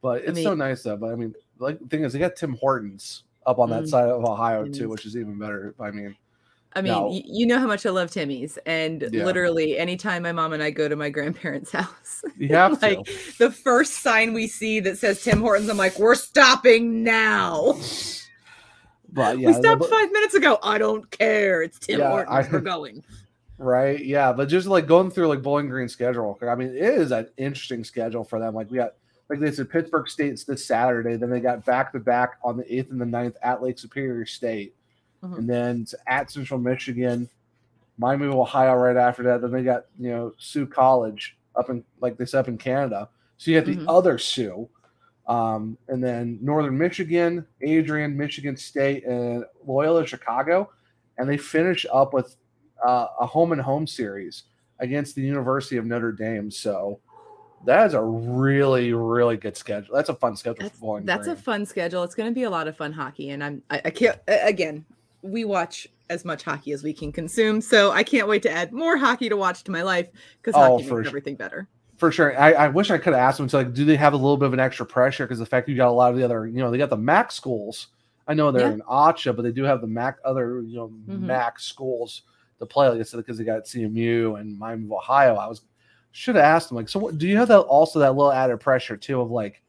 [0.00, 0.96] But I it's so nice though.
[0.96, 3.88] But I mean, like the thing is, they got Tim Hortons up on that Mm.
[3.88, 4.88] side of Ohio too, is.
[4.90, 5.74] which is even better.
[5.80, 6.14] I mean,
[6.74, 7.06] I mean, No.
[7.06, 9.24] y- you know how much I love Timmy's, and Yeah.
[9.24, 13.38] literally anytime my mom and I go to my grandparents' house, you have like to.
[13.38, 17.74] the first sign we see that says Tim Hortons, I'm like, we're stopping now.
[19.10, 20.58] But yeah, we stopped but- five minutes ago.
[20.62, 21.62] I don't care.
[21.62, 22.46] It's Tim Yeah, Hortons.
[22.48, 23.02] I- we're going.
[23.58, 24.04] Right.
[24.04, 24.32] Yeah.
[24.34, 27.84] But just like going through like Bowling Green schedule, I mean, it is an interesting
[27.84, 28.54] schedule for them.
[28.54, 28.92] Like we got,
[29.30, 31.16] like they said, Pittsburgh State's this Saturday.
[31.16, 34.26] Then they got back to back on the 8th and the 9th at Lake Superior
[34.26, 34.74] State.
[35.26, 35.38] Mhm.
[35.38, 37.28] And then at Central Michigan,
[37.98, 39.40] Miami, of Ohio right after that.
[39.40, 43.08] Then they got, you know, Sault College up in, like this up in Canada.
[43.38, 43.84] So you have the Mhm.
[43.88, 44.68] other Soo.
[45.26, 50.70] Um, and then Northern Michigan, Adrian, Michigan State, and Loyola Chicago.
[51.18, 52.36] And they finish up with
[52.84, 54.44] uh, a home and home series
[54.80, 56.50] against the University of Notre Dame.
[56.50, 57.00] So
[57.64, 59.94] that is a really, really good schedule.
[59.94, 62.02] That's a fun schedule That's, that's a fun schedule.
[62.02, 64.84] It's going to be a lot of fun hockey, and I'm I, I can't again.
[65.26, 68.72] We watch as much hockey as we can consume, so I can't wait to add
[68.72, 70.08] more hockey to watch to my life
[70.40, 71.10] because Oh, hockey for makes sure.
[71.10, 71.68] everything better.
[71.98, 72.38] for sure.
[72.38, 73.48] I, I wish I could have asked them.
[73.48, 75.68] to like, do they have a little bit of an extra pressure because the fact
[75.68, 77.86] you got a lot of the other, you know, they got the MAC schools.
[78.28, 78.74] I know they're Yeah.
[78.74, 81.20] in ACHA, but they do have the MAC other, you know, Mhm.
[81.22, 82.22] MAC schools
[82.58, 82.88] to play.
[82.88, 85.36] Like I said, because they got CMU and Miami of Ohio.
[85.36, 85.62] I was
[86.12, 88.58] should have asked them like, so what, do you have that also that little added
[88.58, 89.62] pressure too of like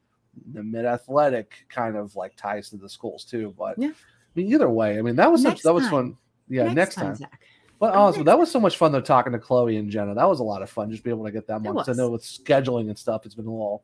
[0.53, 3.53] the mid athletic kind of like ties to the schools too?
[3.57, 3.91] But Yeah.
[4.37, 6.15] Mean, either way, I mean that was such that was fun.
[6.47, 7.15] Yeah, next, time.
[7.15, 7.41] Zach.
[7.79, 10.13] But honestly, that was so much fun though talking to Khloe and Jenna.
[10.13, 11.75] That was a lot of fun just be able to get them It on.
[11.75, 13.83] 'cause I know with scheduling and stuff, it's been a little.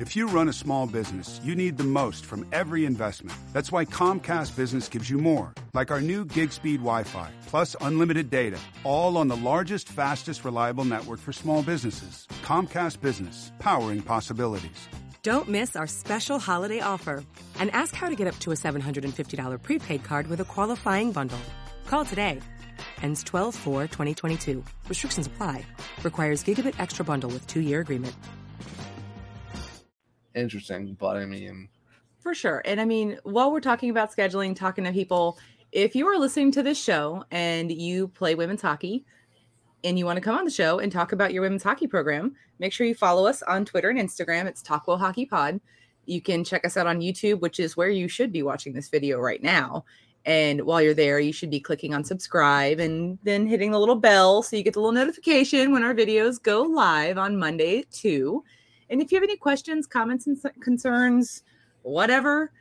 [0.00, 3.36] If you run a small business, you need the most from every investment.
[3.52, 7.74] That's why Comcast Business gives you more, like our new gig speed Wi Fi, plus
[7.80, 12.28] unlimited data, all on the largest, fastest, reliable network for small businesses.
[12.42, 14.88] Comcast Business, powering possibilities.
[15.24, 17.24] Don't miss our special holiday offer
[17.58, 21.40] and ask how to get up to a $750 prepaid card with a qualifying bundle.
[21.86, 22.38] Call today.
[23.02, 24.62] Ends 12 4 2022.
[24.88, 25.64] Restrictions apply.
[26.04, 28.14] Requires gigabit extra bundle with two year agreement.
[30.38, 31.68] Interesting, but I mean,
[32.20, 32.62] For sure.
[32.64, 35.38] And I mean, while we're talking about scheduling, talking to people,
[35.72, 39.04] if you are listening to this show and you play women's hockey
[39.84, 42.34] and you want to come on the show and talk about your women's hockey program,
[42.58, 44.46] make sure you follow us on Twitter and Instagram.
[44.46, 45.60] It's Talkwell Hockey Pod.
[46.06, 48.88] You can check us out on YouTube, which is where you should be watching this
[48.88, 49.84] video right now.
[50.24, 53.94] And while you're there, you should be clicking on subscribe and then hitting the little
[53.94, 58.44] bell so you get the little notification when our videos go live on Monday 2.
[58.90, 61.42] And if you have any questions, comments, and concerns,
[61.82, 62.52] whatever,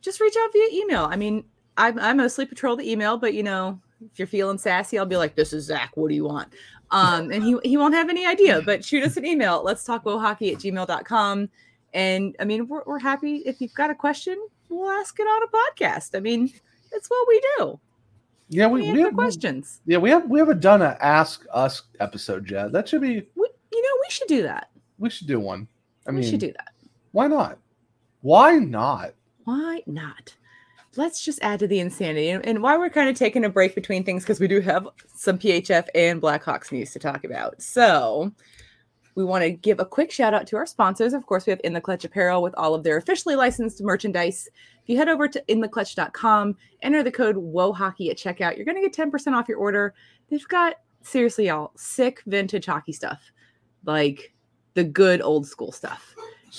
[0.00, 1.04] just reach out via email.
[1.04, 1.44] I mean,
[1.76, 3.80] I, I mostly patrol the email, but you know,
[4.12, 5.92] if you're feeling sassy, I'll be like, "This is Zach.
[5.94, 6.52] What do you want?"
[6.90, 8.60] Um, and he he won't have any idea.
[8.60, 9.62] But shoot us an email.
[9.64, 11.48] Let's talk hockey at gmail.com.
[11.94, 15.42] And I mean, we're, we're happy if you've got a question, we'll ask it on
[15.42, 16.16] a podcast.
[16.16, 16.52] I mean,
[16.90, 17.80] that's what we do.
[18.48, 19.80] yeah, we, We have questions.
[19.86, 22.72] Yeah, we have we haven't done an Ask Us episode yet.
[22.72, 23.14] That should be.
[23.34, 24.68] We, you know, we should do that.
[25.02, 25.66] We should do one.
[26.06, 26.72] I we mean, should do that.
[27.10, 27.58] why not?
[28.20, 29.14] Why not?
[29.44, 30.34] Why not?
[30.96, 32.30] let's just add to the insanity.
[32.30, 35.38] And, why we're kind of taking a break between things because we do have some
[35.38, 37.60] PHF and Blackhawks news to talk about.
[37.62, 38.30] So
[39.14, 41.12] we want to give a quick shout out to our sponsors.
[41.14, 44.48] Of course, we have In the Clutch Apparel with all of their officially licensed merchandise.
[44.82, 48.88] If you head over to intheclutch.com, enter the code WOHAWKEY at checkout, you're going to
[48.88, 49.94] get 10% off your order.
[50.28, 53.20] They've got, seriously, y'all, sick vintage hockey stuff.
[53.84, 54.32] Like
[54.74, 56.14] the good old school stuff.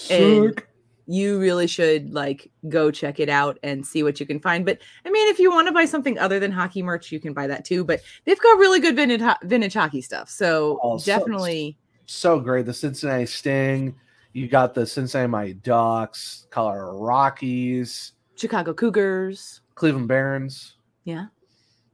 [0.09, 0.61] And
[1.05, 4.65] you really should like go check it out and see what you can find.
[4.65, 7.33] But I mean, if you want to buy something other than hockey merch, you can
[7.33, 7.83] buy that too.
[7.83, 10.29] But they've got really good vintage, ho- vintage hockey stuff.
[10.29, 11.77] So Oh, definitely.
[12.05, 12.65] so great.
[12.65, 13.95] The Cincinnati Sting.
[14.31, 19.61] You got the Cincinnati Mighty Ducks, Colorado Rockies, Chicago Cougars.
[19.75, 20.75] Cleveland Barons.
[21.03, 21.25] Yeah.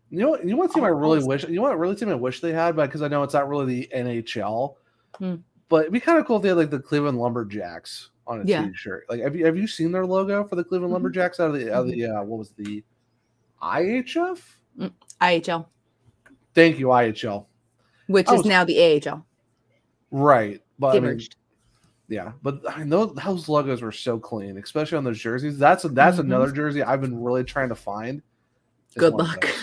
[0.10, 1.44] You know, what- you know what team I really all- wish.
[1.48, 3.50] You know what really team I wish they had, but because I know it's not
[3.50, 4.76] really the NHL.
[5.18, 5.36] Hmm.
[5.70, 8.44] But it'd be kind of cool if they had like the Cleveland Lumberjacks on a
[8.44, 8.66] Yeah.
[8.68, 9.06] t-shirt.
[9.10, 10.96] Like, have you have you seen their logo for the Cleveland Mhm.
[10.96, 12.84] Lumberjacks out of the out of the uh, what was the
[13.62, 14.42] IHF?
[15.22, 15.68] IHL,
[16.54, 17.46] Thank you, IHL.
[18.08, 19.26] which I is was- now the AHL.
[20.12, 21.20] Right, but I mean.
[22.08, 25.60] Yeah, but I know those, those logos were so clean, especially on those jerseys.
[25.60, 26.22] That's that's Mhm.
[26.22, 28.24] another jersey I've been really trying to find.
[28.98, 29.46] Good luck.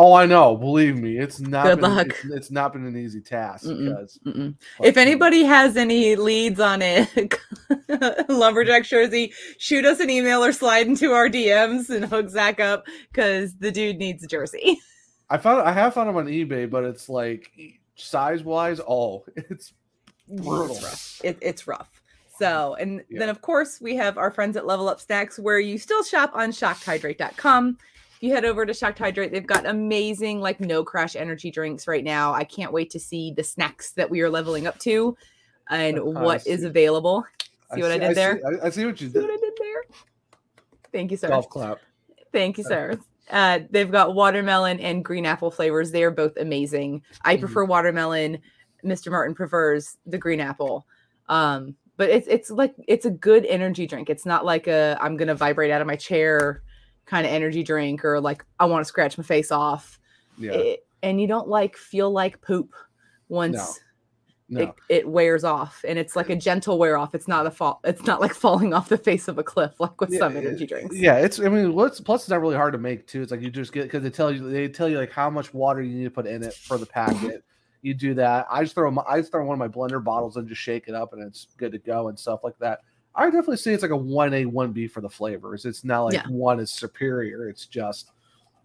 [0.00, 0.56] Oh, I know.
[0.56, 1.64] Believe me, it's not.
[1.64, 2.06] Good been, luck.
[2.06, 3.84] It's, it's not been an easy task Mm-mm.
[3.84, 4.54] because Mm-mm.
[4.80, 7.36] If anybody has any leads on it,
[8.28, 12.86] lumberjack jersey, shoot us an email or slide into our DMs and hook Zach up
[13.10, 14.78] because the dude needs a jersey.
[15.30, 17.50] I found I have found them on eBay, but it's like
[17.96, 19.72] size wise, oh, it's
[20.28, 20.76] brutal.
[20.76, 21.20] It's rough.
[21.24, 22.00] It, it's rough.
[22.38, 25.76] So, and then of course we have our friends at Level Up Snacks where you
[25.76, 27.78] still shop on shockedhydrate.com.
[28.18, 31.86] If you head over to Shocked Hydrate, they've got amazing like no crash energy drinks
[31.86, 32.34] right now.
[32.34, 35.16] I can't wait to see the snacks that we are leveling up to
[35.70, 37.24] and I what is available.
[37.76, 38.40] See what I did see- there?
[38.60, 39.38] I, I see what you See what did.
[39.38, 39.82] I did there?
[40.90, 41.28] Thank you, sir.
[41.28, 41.78] Golf clap.
[42.32, 42.98] Thank you, sir.
[43.30, 45.92] Uh, they've got watermelon and green apple flavors.
[45.92, 47.02] They are both amazing.
[47.24, 47.40] I Mhm.
[47.40, 48.38] prefer watermelon.
[48.84, 49.12] Mr.
[49.12, 50.86] Martin prefers the green apple.
[51.28, 54.10] Um, but it's it's like it's a good energy drink.
[54.10, 56.62] It's not like a I'm gonna vibrate out of my chair
[57.08, 59.98] kind of energy drink or like I want to scratch my face off.
[60.38, 60.52] Yeah.
[60.52, 62.74] It- and you don't like feel like poop
[63.28, 63.80] once
[64.48, 64.62] No.
[64.62, 67.14] it, it wears off and it's like a gentle wear off.
[67.14, 67.80] It's not a fall.
[67.84, 70.40] It's not like falling off the face of a cliff like with Yeah, some eh,
[70.40, 70.96] energy drinks.
[70.96, 71.38] Yeah, it's.
[71.38, 73.22] I mean, what's plus it's not really hard to make too.
[73.22, 75.54] It's like you just get because they tell you they tell you like how much
[75.54, 77.44] water you need to put in it for the packet.
[77.82, 78.46] you do that.
[78.50, 80.88] I just throw my, I just throw one of my blender bottles and just shake
[80.88, 82.80] it up, and it's good to go and stuff like that.
[83.14, 85.64] I definitely say it's like a one A one B for the flavors.
[85.64, 86.26] It's not like Yeah.
[86.26, 87.48] one is superior.
[87.48, 88.12] It's just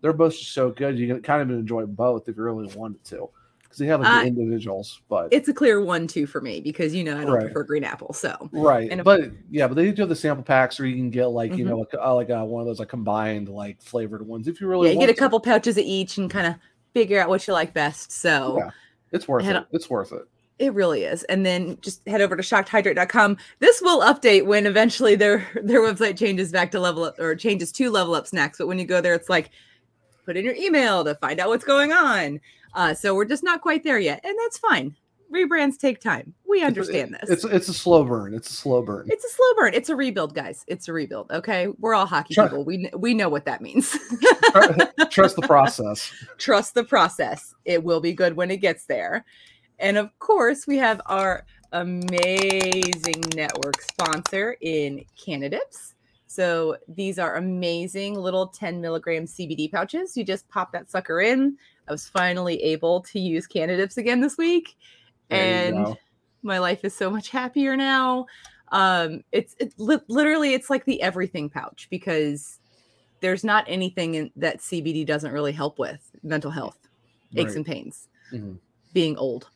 [0.01, 0.99] they're both just so good.
[0.99, 3.29] You can kind of enjoy both if you really wanted to
[3.63, 5.01] because they have like Uh, the individuals.
[5.09, 7.41] But It's a clear one two for me because you know I don't Right.
[7.41, 8.13] prefer green apple.
[8.13, 11.09] So Right, And but yeah, but they do have the sample packs, where you can
[11.09, 11.69] get like you Mhm.
[11.69, 14.67] know like, uh, like uh, one of those like combined like flavored ones if you
[14.67, 15.19] really yeah, you get a to.
[15.19, 16.55] couple pouches of each and kind of
[16.93, 18.11] figure out what you like best.
[18.11, 18.71] So Yeah,
[19.11, 19.65] it's worth it.
[19.71, 20.23] It's worth it.
[20.59, 21.23] It really is.
[21.25, 23.37] And then just head over to shockedhydrate.com.
[23.59, 27.71] This will update when eventually their their website changes back to level up or changes
[27.73, 28.57] to level up snacks.
[28.59, 29.49] But when you go there, it's like
[30.25, 32.39] put in your email to find out what's going on.
[32.75, 34.95] Uh, so we're just not quite there yet, and that's fine.
[35.31, 36.33] Rebrands take time.
[36.47, 37.29] We understand this.
[37.29, 38.35] It's it's a slow burn.
[38.35, 39.07] It's a slow burn.
[39.09, 39.73] It's a slow burn.
[39.73, 40.63] It's a rebuild, guys.
[40.67, 41.31] It's a rebuild.
[41.31, 42.45] Okay, we're all hockey Sure.
[42.45, 42.63] people.
[42.63, 43.89] We we know what that means.
[45.09, 46.13] Trust the process.
[46.37, 47.55] Trust the process.
[47.65, 49.25] It will be good when it gets there.
[49.79, 55.93] And of course, we have our amazing network sponsor in Cannadips.
[56.27, 60.15] So these are amazing little 10 milligram CBD pouches.
[60.17, 61.57] You just pop that sucker in.
[61.87, 64.75] I was finally able to use Cannadips again this week.
[65.29, 65.97] There and
[66.41, 68.25] my life is so much happier now.
[68.71, 72.59] Um, it's it, li- literally it's like the everything pouch because
[73.19, 76.77] there's not anything in, that CBD doesn't really help with mental health,
[77.35, 77.55] aches Right.
[77.57, 78.57] and pains, Mhm.
[78.93, 79.49] being old.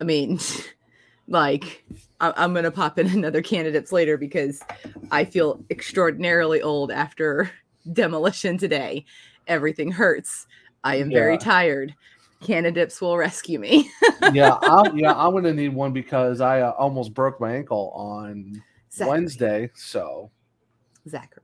[0.00, 0.38] I mean,
[1.28, 1.84] like
[2.20, 4.62] I- I'm gonna pop in another Cannadips later because
[5.10, 7.50] I feel extraordinarily old after
[7.92, 9.04] demolition today.
[9.46, 10.46] Everything hurts.
[10.84, 11.94] I am very tired.
[12.42, 13.90] Cannadips will rescue me.
[14.34, 18.62] yeah, I'm, yeah, I'm gonna need one because I uh, almost broke my ankle on
[18.92, 19.10] Zachary.
[19.10, 19.70] Wednesday.
[19.74, 20.30] So
[21.08, 21.42] Zachary.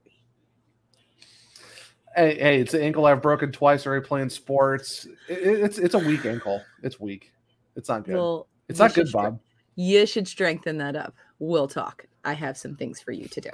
[2.15, 5.07] hey, hey, it's an ankle I've broken twice already playing sports.
[5.27, 6.61] It, it- it's it's a weak ankle.
[6.83, 7.31] It's weak.
[7.75, 8.15] It's not good.
[8.15, 9.39] Well, it's not good, Bob.
[9.75, 11.13] You should strengthen that up.
[11.39, 12.05] We'll talk.
[12.23, 13.49] I have some things for you to do.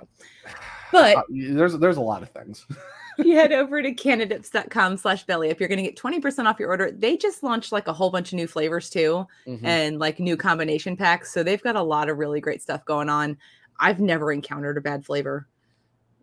[0.91, 2.65] But Uh, there's there's a lot of things.
[3.17, 6.69] you head over to Cannadips.com slash belly if you're going to get 20% off your
[6.69, 6.91] order.
[6.91, 9.59] They just launched like a whole bunch of new flavors too Mhm.
[9.65, 11.33] and like new combination packs.
[11.33, 13.37] So they've got a lot of really great stuff going on.
[13.81, 15.45] I've never encountered a bad flavor.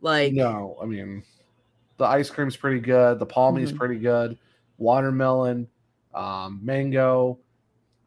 [0.00, 1.22] Like, no, I mean,
[1.98, 3.18] the ice cream's pretty good.
[3.18, 3.76] The palmy's Mhm.
[3.76, 4.38] pretty good.
[4.78, 5.68] Watermelon,
[6.14, 7.38] um, mango.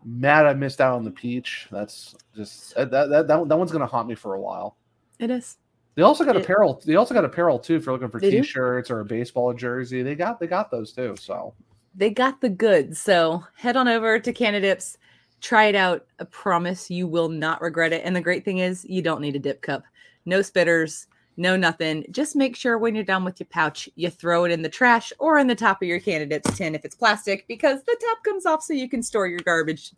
[0.09, 1.67] Mad, I missed out on the peach.
[1.69, 4.77] That's just that that that, that, that one's gonna haunt me for a while.
[5.19, 5.57] It is.
[5.95, 6.81] They also got It- apparel.
[6.85, 7.75] They also got apparel too.
[7.75, 11.15] If you're looking for t-shirts or a baseball jersey, they got they got those too.
[11.19, 11.53] So
[11.93, 12.99] They got the goods.
[13.01, 14.95] So head on over to Cannadips,
[15.41, 16.05] try it out.
[16.19, 18.03] I promise you will not regret it.
[18.05, 19.83] And the great thing is, you don't need a dip cup.
[20.25, 22.05] No spitters, no nothing.
[22.11, 25.13] Just make sure when you're done with your pouch, you throw it in the trash
[25.19, 28.45] or in the top of your Cannadips' tin if it's plastic, because the top comes
[28.45, 29.93] off so you can store your garbage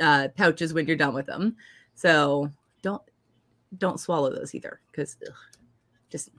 [0.00, 1.54] uh, pouches when you're done with them.
[1.94, 2.50] So
[2.82, 3.02] don't
[3.78, 5.16] don't swallow those either, because
[6.08, 6.30] just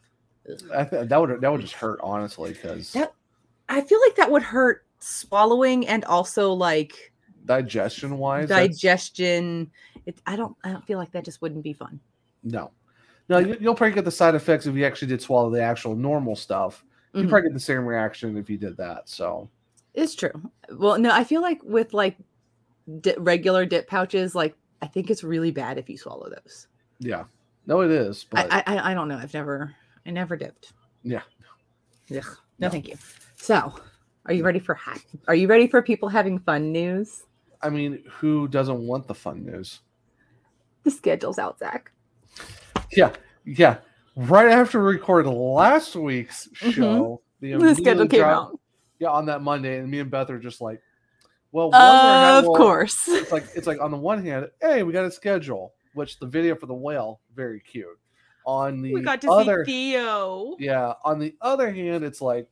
[0.46, 0.60] th-
[1.08, 2.96] that would that would just hurt honestly because
[3.70, 7.14] I feel like that would hurt swallowing and also like
[7.46, 9.72] digestion wise, digestion.
[10.06, 10.56] It, I don't.
[10.64, 12.00] I don't feel like that just wouldn't be fun.
[12.44, 12.72] no,
[13.30, 15.96] no, you, you'll probably get the side effects if you actually did swallow the actual
[15.96, 16.84] normal stuff.
[17.14, 17.30] You Mhm.
[17.30, 19.08] probably get the same reaction if you did that.
[19.10, 19.50] So
[19.94, 20.32] It's true.
[20.72, 22.18] Well, no, I feel like with like
[23.02, 26.68] di- regular dip pouches, like I think it's really bad if you swallow those.
[27.00, 27.26] yeah,
[27.68, 28.24] no, it is.
[28.30, 29.18] But I, I I don't know.
[29.18, 30.74] I've never I never dipped.
[31.04, 31.22] yeah,
[32.16, 32.24] Ugh.
[32.60, 32.96] No, thank you.
[33.36, 33.74] So,
[34.26, 37.24] are you ready for ha- Are you ready for people having fun news?
[37.62, 39.82] I mean, who doesn't want the fun news?
[40.84, 41.92] The schedule's out, Zach.
[42.96, 43.14] Yeah,
[43.46, 43.78] yeah.
[44.16, 46.72] Right after we recorded last week's Mhm.
[46.74, 48.60] show, The schedule came out.
[49.00, 50.82] Yeah, on that Monday, and me and Beth are just like,
[51.52, 53.08] "Well, how Of we'll-" course.
[53.08, 56.28] It's like it's like on the one hand, hey, we got a schedule, which the
[56.28, 57.88] video for the whale very cute.
[58.46, 60.56] On the We got to other, see Theo.
[60.60, 60.94] yeah.
[61.04, 62.48] On the other hand, it's like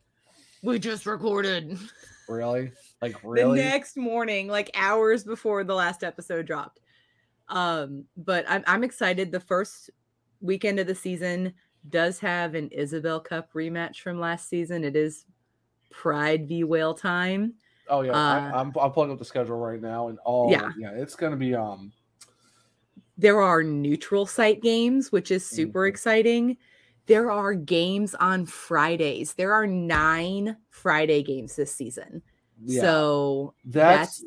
[0.64, 1.78] We just recorded.
[2.28, 2.72] really,
[3.02, 6.80] like really, the next morning, like hours before the last episode dropped.
[7.48, 9.32] Um, but I'm I'm excited.
[9.32, 9.90] The first
[10.42, 11.54] weekend of the season
[11.90, 14.84] does have an Isobel Cup rematch from last season.
[14.84, 15.26] It is
[15.90, 17.54] Pride v Whale time.
[17.88, 18.12] oh yeah.
[18.12, 20.72] uh, I, I'm I'm pulling up the schedule right now, and all Yeah.
[20.78, 21.92] yeah, it's gonna be um
[23.18, 25.90] There are neutral site games, which is super Mhm.
[25.90, 26.58] exciting.
[27.08, 29.34] There are games on Fridays.
[29.34, 32.22] There are nine Friday games this season.
[32.64, 32.82] yeah.
[32.82, 34.24] So that's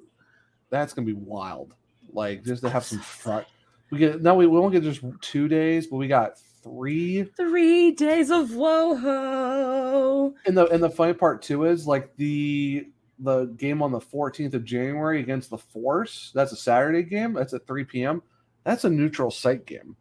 [0.71, 1.75] that's gonna be wild.
[2.13, 3.47] Like just to have some front.
[3.93, 7.25] We get no, we, we won't get just two days, but we got three.
[7.37, 10.33] three days of Woho.
[10.47, 12.87] And the and the funny part too is like the
[13.19, 16.33] the game on the 14th of January against the Force.
[16.35, 17.35] That's a Saturday game.
[17.35, 18.23] That's at 3 p.m.
[18.65, 19.95] That's a neutral site game.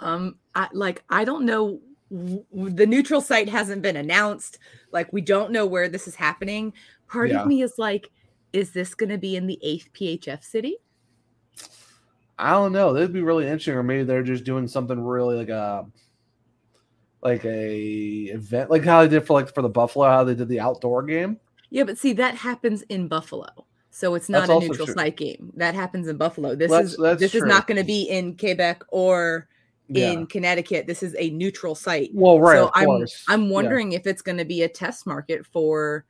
[0.00, 1.80] Um, I like I don't know.
[2.10, 4.58] The neutral site hasn't been announced.
[4.92, 6.74] Like we don't know where this is happening.
[7.08, 7.40] Part Yeah.
[7.42, 8.10] of me is like,
[8.52, 10.76] is this going to be in the eighth PHF city?
[12.40, 12.92] I don't know.
[12.92, 15.86] That'd be really interesting, or maybe they're just doing something really like a
[17.22, 17.74] like a
[18.32, 21.02] event, like how they did for like for the Buffalo, how they did the outdoor
[21.02, 21.38] game.
[21.68, 23.46] Yeah, but see, that happens in Buffalo,
[23.90, 24.94] so it's not That's a neutral true.
[24.94, 25.52] site game.
[25.56, 26.54] That happens in Buffalo.
[26.54, 29.46] This That's- is that's this is not going to be in Quebec or
[29.88, 30.12] Yeah.
[30.12, 30.86] in Connecticut.
[30.86, 32.10] This is a neutral site.
[32.14, 33.24] Well, right, So I'm course.
[33.28, 33.50] I'm Yeah.
[33.52, 36.04] wondering if it's going to be a test market for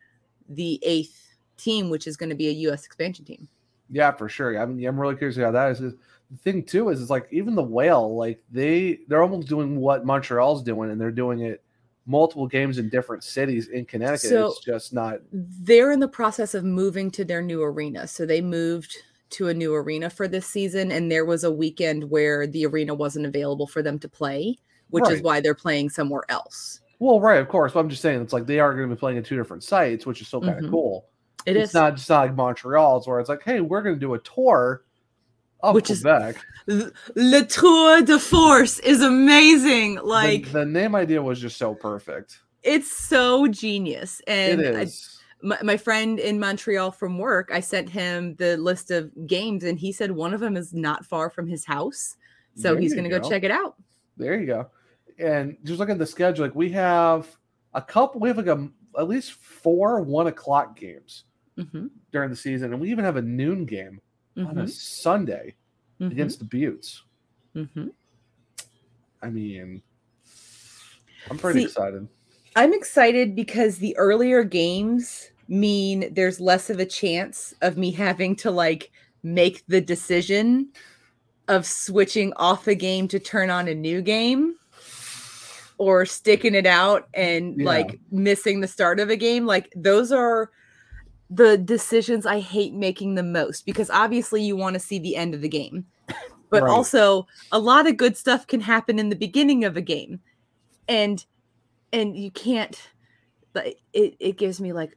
[0.49, 1.27] the eighth
[1.57, 2.87] team, which is going to be a U.S.
[2.87, 3.49] expansion team.
[3.91, 4.57] Yeah, for sure.
[4.59, 5.95] I mean, I'm really curious how that is.
[6.31, 10.07] The thing too is, it's like even the whale, like they they're almost doing what
[10.07, 11.63] Montreal's doing, and they're doing it
[12.07, 14.31] multiple games in different cities in Connecticut.
[14.31, 15.21] So- it's just not.
[15.33, 18.07] they're in the process of moving to their new arena.
[18.07, 18.97] So they moved
[19.31, 22.95] to a new arena for this season, and there was a weekend where the arena
[22.95, 24.57] wasn't available for them to play,
[24.91, 26.81] which is why they're playing somewhere else.
[26.99, 27.73] Well, right, of course.
[27.73, 29.63] But I'm just saying, it's like they are going to be playing in two different
[29.63, 30.71] sites, which is still kind of mm-hmm.
[30.71, 31.07] cool.
[31.47, 31.75] It it's is.
[31.75, 34.83] not just not like Montreal's where it's like, hey, we're going to do a tour
[35.63, 36.37] of Which is- Quebec.
[36.69, 39.97] Th- Le Tour de Force is amazing.
[40.03, 42.41] Like the, name idea was just so perfect.
[42.63, 44.21] it's so genius.
[44.27, 44.87] And it I-
[45.43, 49.79] my, my friend in Montreal from work, I sent him the list of games, and
[49.79, 52.17] he said one of them is not far from his house.
[52.57, 53.29] So There he's going to go go.
[53.29, 53.77] check it out.
[54.19, 54.67] There you go.
[55.19, 57.27] And just looking at the schedule, like we have
[57.73, 61.25] a couple, we have like a, at least four one o'clock games
[61.57, 64.01] hmm during the season, and we even have a noon game
[64.47, 64.69] on a Mhm.
[64.71, 65.55] Sunday
[66.01, 66.13] Mhm.
[66.13, 67.03] against the Beauts.
[67.55, 67.89] hmm
[69.23, 69.83] I mean,
[71.31, 72.09] I'm pretty See, excited.
[72.57, 78.35] I'm excited because the earlier games mean there's less of a chance of me having
[78.37, 78.91] to like
[79.23, 80.69] make the decision
[81.49, 84.55] of switching off a game to turn on a new game
[85.77, 87.67] or sticking it out and Yeah.
[87.67, 89.45] like missing the start of a game.
[89.45, 90.51] Like those are
[91.31, 95.35] the decisions I hate making the most because obviously you want to see the end
[95.35, 95.87] of the game.
[96.51, 96.71] But Right.
[96.73, 100.21] also a lot of good stuff can happen in the beginning of a game.
[100.89, 101.25] And
[101.93, 102.81] and you can't
[103.53, 104.97] But it, it gives me like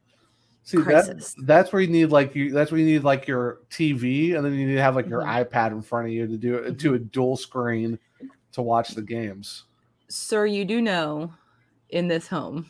[0.64, 1.36] See that, crisis.
[1.46, 4.54] that's where you need like you that's where you need like your TV and then
[4.54, 5.50] you need to have like your Mhm.
[5.50, 8.00] iPad in front of you to do it to a dual screen
[8.54, 9.66] to watch the games.
[10.10, 11.34] sir, you do know
[11.90, 12.70] in this home.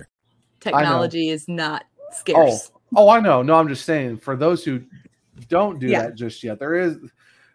[0.61, 2.71] Technology is not Oh, oh scarce.
[2.95, 3.41] oh, oh, I know.
[3.41, 4.81] No, I'm just saying for those who
[5.49, 6.03] don't do Yeah.
[6.03, 6.97] that just yet, there is.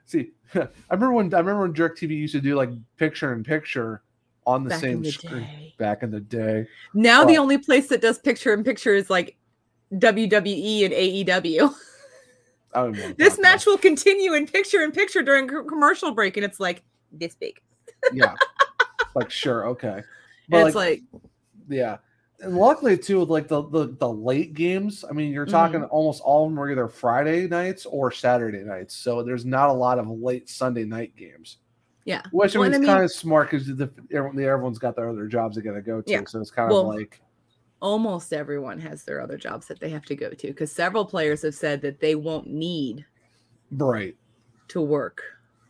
[0.06, 3.42] See, I remember when I remember when Jerk TV used to do like picture in
[3.44, 4.02] picture
[4.46, 5.74] on the Back same the screen day.
[5.78, 6.66] back in the day.
[6.94, 9.36] Now the only place that does picture in picture is like
[9.94, 11.58] WWE and AEW.
[11.58, 11.76] Don't.
[13.16, 16.82] This match will continue in picture in picture during co- commercial break, and it's like
[17.10, 17.58] this big.
[18.12, 18.34] yeah,
[19.14, 20.02] like sure, okay,
[20.50, 21.02] but it's like,
[21.68, 21.96] yeah.
[22.40, 25.90] And luckily too, with like the, the the late games, I mean, you're talking Mm-hmm.
[25.94, 28.94] almost all of them are either Friday nights or Saturday nights.
[28.94, 31.58] So there's not a lot of late Sunday night games.
[32.04, 32.22] yeah.
[32.32, 35.56] Which I mean, it's kind of smart because the, everyone, everyone's got their other jobs
[35.56, 36.10] they got to go to.
[36.10, 36.24] Yeah.
[36.26, 37.22] So it's kind Well, of like
[37.80, 41.42] almost everyone has their other jobs that they have to go to because several players
[41.42, 43.04] have said that they won't need
[43.70, 44.14] right.
[44.68, 45.22] to work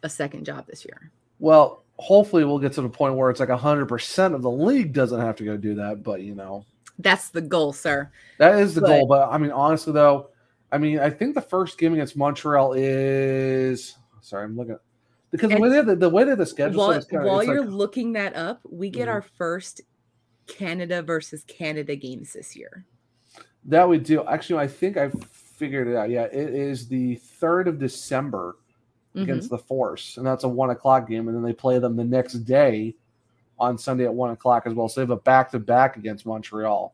[0.02, 1.10] a second job this year.
[1.38, 4.92] Well, hopefully we'll get to the point where it's like hundred percent of the league
[4.92, 6.02] doesn't have to go do that.
[6.02, 6.64] But you know,
[6.98, 8.10] That's the goal, sir.
[8.38, 9.06] that is the But- goal.
[9.06, 10.30] But I mean, honestly though,
[10.72, 14.78] I mean, I think the first game against Montreal is sorry, I'm looking
[15.30, 17.70] because the way they the, the way that the schedule While, kinda, while you're like,
[17.74, 19.12] looking that up, we get Mhm.
[19.12, 19.80] our first
[20.46, 22.84] Canada versus Canada games this year.
[23.68, 24.24] that we do.
[24.26, 26.08] Actually, I think I figured it out.
[26.08, 28.54] Yeah, it is the third of December
[29.16, 29.22] Mm-hmm.
[29.30, 32.04] against the Force, and that's a one o'clock game, and then they play them the
[32.04, 32.94] next day
[33.58, 34.88] on Sunday at one o'clock as well.
[34.90, 36.92] So they have a back to back against Montreal.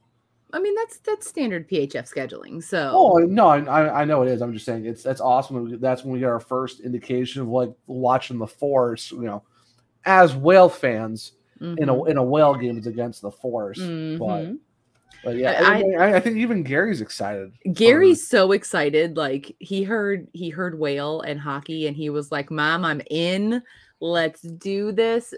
[0.52, 2.62] I mean, that's that's standard PHF scheduling.
[2.62, 4.40] So Oh no, I- I, know it is.
[4.42, 5.80] I'm just saying it's that's awesome.
[5.80, 9.10] That's when we get our first indication of like watching the Force.
[9.10, 9.42] You know,
[10.04, 12.08] as whale fans in a Mhm.
[12.10, 13.78] in a whale game is against the Force.
[13.78, 14.58] But Mhm.
[15.24, 17.52] But yeah, I- I, I, I think even Gary's excited.
[17.62, 19.16] for- Gary's so excited.
[19.16, 23.62] Like he heard he heard whale and hockey, and he was like, "Mom, I'm in.
[24.00, 25.32] Let's do this."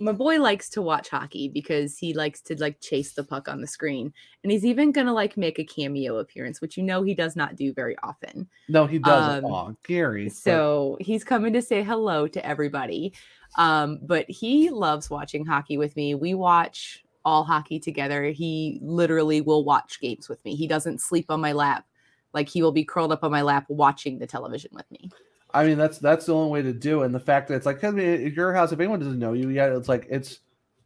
[0.00, 3.60] My boy likes to watch hockey because he likes to like chase the puck on
[3.60, 4.12] the screen,
[4.42, 7.54] and he's even gonna like make a cameo appearance, which you know he does not
[7.54, 8.48] do very often.
[8.68, 9.44] no, he doesn't.
[9.44, 10.24] um, Aw, Gary.
[10.24, 13.12] but- So he's coming to say hello to everybody.
[13.56, 16.14] Um, but he loves watching hockey with me.
[16.14, 18.24] We watch all hockey together.
[18.24, 20.54] He literally will watch games with me.
[20.54, 21.84] He doesn't sleep on my lap.
[22.32, 25.10] Like he will be curled up on my lap watching the television with me.
[25.52, 27.02] I mean, that's that's the only way to do.
[27.02, 27.06] it.
[27.06, 29.32] And the fact that it's like, I mean, at your house, if anyone doesn't know
[29.32, 30.40] you yet, it's like it's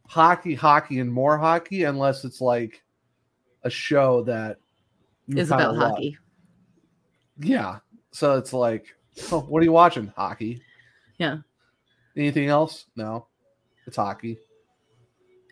[0.07, 2.81] hockey, hockey, and more hockey, unless it's like
[3.63, 4.57] a show that
[5.27, 5.91] you about love.
[5.91, 6.17] hockey.
[7.39, 7.79] Yeah.
[8.11, 8.85] So it's like,
[9.31, 10.13] oh, what are you watching?
[10.15, 10.61] Hockey.
[11.17, 11.37] Yeah.
[12.15, 12.85] Anything else?
[12.95, 13.27] No.
[13.85, 14.37] It's hockey.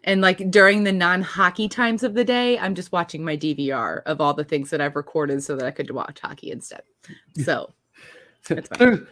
[0.04, 4.20] And like during the non-hockey times of the day, I'm just watching my DVR of
[4.20, 6.82] all the things that I've recorded so that I could watch hockey instead.
[7.43, 7.72] So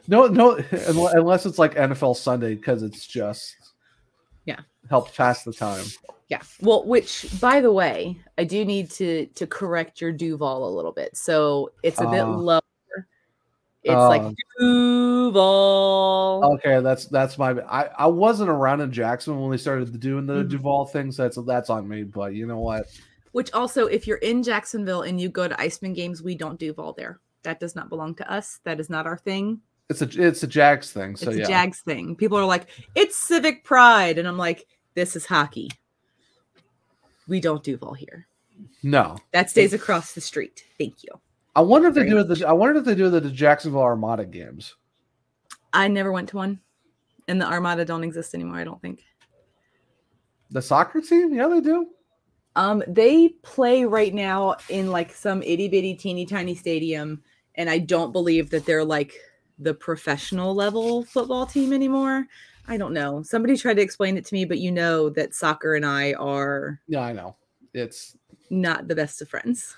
[0.07, 3.55] no no unless it's like NFL Sunday because it's just
[4.45, 4.61] Yeah.
[4.89, 5.85] helps pass the time.
[6.29, 6.41] Yeah.
[6.61, 10.91] Well, which by the way, I do need to to correct your Duval a little
[10.91, 11.15] bit.
[11.15, 12.37] So it's a bit Uh,
[13.83, 16.41] It's like uh, Duval.
[16.55, 17.51] Okay, that's that's my.
[17.61, 20.49] I, I wasn't around in Jackson when we started doing the Mhm.
[20.49, 21.15] Duval things.
[21.17, 22.03] That's that's on me.
[22.03, 22.85] But you know what?
[23.31, 26.93] Which also, if you're in Jacksonville and you go to Iceman games, we don't Duval
[26.93, 27.19] there.
[27.43, 28.59] That does not belong to us.
[28.63, 29.61] That is not our thing.
[29.89, 31.15] It's a it's a Jags thing.
[31.15, 32.15] So it's yeah, a Jags thing.
[32.15, 34.17] People are like, it's civic pride.
[34.17, 35.69] And I'm like, this is hockey.
[37.27, 38.27] We don't Duval here.
[38.83, 39.17] no.
[39.31, 40.65] That stays across the street.
[40.77, 41.11] Thank you.
[41.59, 42.23] I wonder if they do.
[42.23, 44.75] The, I wonder if they do it the Jacksonville Armada games.
[45.73, 46.61] I never went to one.
[47.27, 49.03] And the Armada don't exist anymore, I don't think.
[50.51, 51.87] The soccer team, yeah, they do.
[52.55, 57.21] Um, they play right now in like some itty bitty teeny tiny stadium,
[57.55, 59.15] and I don't believe that they're like
[59.57, 62.25] the professional level football team anymore.
[62.69, 63.21] I don't know.
[63.21, 66.79] Somebody tried to explain it to me, but you know that soccer and I are
[66.87, 67.35] Yeah, I know.
[67.73, 68.15] It's
[68.49, 69.75] not the best of friends.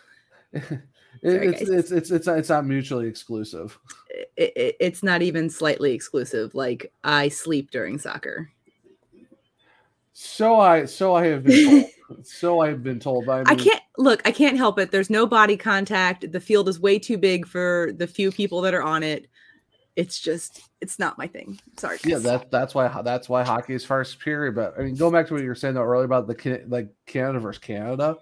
[1.23, 3.77] Sorry, it's, it's it's it's not, it's not mutually exclusive.
[4.35, 6.55] It, it, it's not even slightly exclusive.
[6.55, 8.49] Like I sleep during soccer.
[10.13, 11.85] So I so I have been told.
[12.23, 13.25] So I've been told.
[13.25, 14.21] By I can't look.
[14.25, 14.91] I can't help it.
[14.91, 16.29] There's no body contact.
[16.29, 19.27] The field is way too big for the few people that are on it.
[19.95, 21.57] It's just, it's not my thing.
[21.77, 21.99] Sorry.
[22.03, 24.51] Yeah, that that's why that's why hockey is far superior.
[24.51, 26.89] But I mean, going back to what you were saying though earlier about the like
[27.05, 28.17] Canada versus Canada,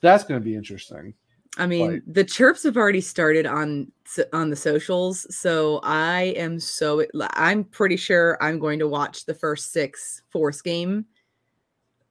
[0.00, 1.14] that's going to be interesting.
[1.58, 3.90] I mean, like- the chirps have already started on
[4.32, 9.34] on the socials, so I am so I'm pretty sure I'm going to watch the
[9.34, 11.06] first six force game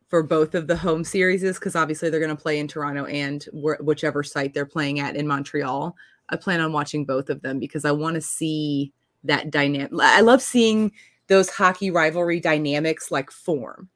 [0.08, 3.44] for both of the home series because obviously they're going to play in Toronto and
[3.54, 5.96] wh- whichever site they're playing at in Montreal.
[6.30, 8.92] I plan on watching both of them because I want to see
[9.24, 9.92] that dynamic.
[10.02, 10.92] I love seeing
[11.28, 13.88] those hockey rivalry dynamics like form.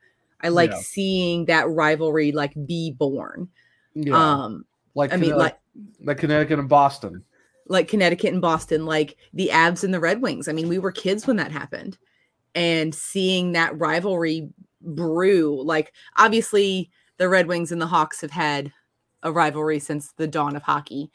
[0.41, 0.79] I like Yeah.
[0.81, 3.49] seeing that rivalry like be born.
[3.95, 4.65] Yeah, Um,
[4.95, 5.57] like I mean, like
[6.03, 7.23] like Connecticut and Boston.
[7.67, 10.47] like Connecticut and Boston, like the Avs and the Red Wings.
[10.47, 11.97] I mean, we were kids when that happened.
[12.55, 14.49] And seeing that rivalry
[14.81, 18.71] brew, like obviously the Red Wings and the Hawks have had
[19.23, 21.09] a rivalry since the dawn of hockey.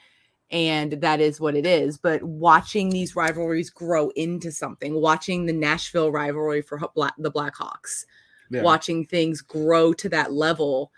[0.51, 1.99] And that is what it is.
[1.99, 8.07] But watching these rivalries grow into something, watching the Nashville rivalry for Black, the Blackhawks,
[8.51, 8.63] Yeah.
[8.63, 10.91] watching things grow to that level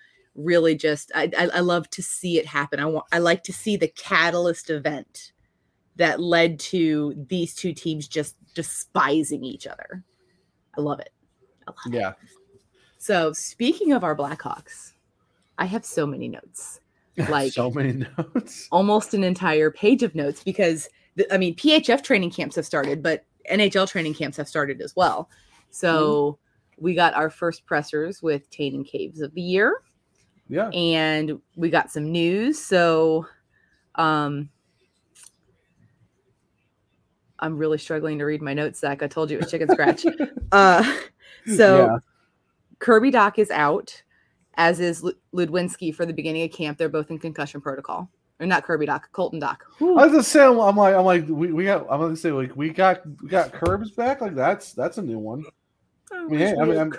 [0.44, 2.80] really just I, I I love to see it happen.
[2.80, 5.32] I want I like to see the catalyst event
[5.96, 10.02] that led to these two teams just despising each other.
[10.76, 11.10] I love it.
[11.66, 11.98] I love it.
[11.98, 12.12] Yeah,
[12.98, 14.92] So speaking of our Blackhawks,
[15.58, 16.80] I have so many notes.
[17.28, 18.66] Like so many notes.
[18.70, 23.02] almost an entire page of notes because the, I mean PHF training camps have started,
[23.02, 25.28] but NHL training camps have started as well.
[25.70, 26.38] So
[26.76, 26.84] mm-hmm.
[26.84, 29.82] we got our first pressers with Tate and Caves of the year,
[30.50, 32.58] Yeah, and we got some news.
[32.62, 33.26] So,
[33.94, 34.50] um,
[37.38, 39.02] I'm really struggling to read my notes, Zach.
[39.02, 40.04] I told you it was chicken scratch.
[40.52, 40.96] uh,
[41.56, 41.98] so Yeah.
[42.78, 44.02] Kirby Dach is out,
[44.54, 46.78] as is Lu- Ludwinski for the beginning of camp.
[46.78, 48.10] They're both in concussion protocol.
[48.40, 49.58] Or not Kirby Dach, Colton Dach.
[49.80, 50.58] I was just saying.
[50.58, 51.86] I'm like, I'm like, we, we got.
[51.90, 54.22] I'm gonna say like we got we got Curbs back.
[54.22, 55.44] Like that's that's a new one.
[56.12, 56.92] I mean, hey, I mean, I'm-.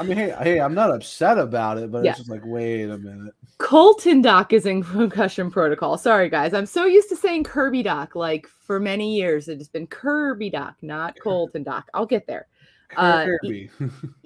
[0.00, 2.10] I mean, hey, hey, I'm not upset about it, but Yeah.
[2.10, 3.34] it's just like, wait a minute.
[3.58, 5.98] Colton Dach is in concussion protocol.
[5.98, 6.54] Sorry, guys.
[6.54, 8.14] I'm so used to saying Kirby Dach.
[8.14, 11.84] Like for many years, it has been Kirby Dach, not Colton Dach.
[11.94, 12.46] I'll get there.
[12.94, 13.70] Uh, Kirby.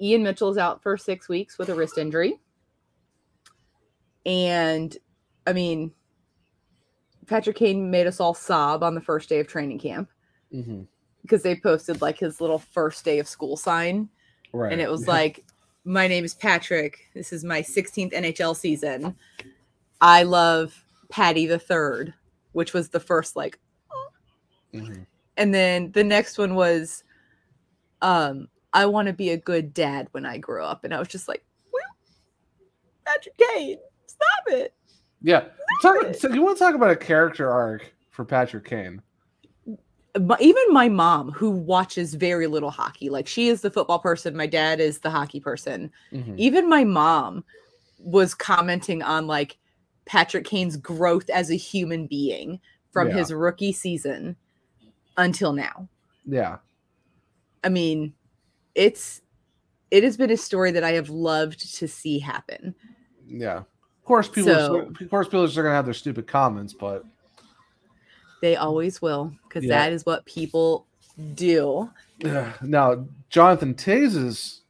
[0.01, 2.37] Ian Mitchell's out for six weeks with a wrist injury.
[4.25, 4.97] And
[5.45, 5.93] I mean,
[7.27, 10.09] Patrick Kane made us all sob on the first day of training camp
[10.51, 10.81] hmm
[11.27, 14.09] because they posted like his little first day of school sign.
[14.53, 14.71] Right.
[14.71, 15.45] And it was like,
[15.83, 16.99] My name is Patrick.
[17.13, 19.15] This is my 16th NHL season.
[20.01, 22.13] I love Patty the Third,
[22.53, 23.59] which was the first like
[24.73, 25.05] Mhm.
[25.37, 27.05] and then the next one was
[28.01, 31.07] um i want to be a good dad when i grow up and i was
[31.07, 31.83] just like well,
[33.05, 34.73] patrick kane stop it
[35.21, 35.45] Yeah.
[35.81, 39.01] Talk, so you want to talk about a character arc for Patrick Kane?
[40.39, 44.47] Even my mom who watches very little hockey like she is the football person my
[44.47, 46.35] dad is the hockey person Mhm.
[46.37, 47.43] even my mom
[47.99, 49.57] was commenting on like
[50.05, 52.59] patrick kane's growth as a human being
[52.91, 53.15] from Yeah.
[53.15, 54.35] his rookie season
[55.17, 55.87] until now
[56.25, 56.57] Yeah.
[57.63, 58.13] I mean,
[58.75, 59.21] it's
[59.89, 62.75] it has been a story that I have loved to see happen.
[63.25, 63.57] Yeah.
[63.57, 64.53] Of course, people.
[64.53, 67.03] So- of course, people are gonna have their stupid comments, but
[68.41, 69.77] They always will, because Yeah.
[69.77, 70.85] that is what people
[71.33, 71.89] do.
[72.61, 74.61] now Jonathan Toews's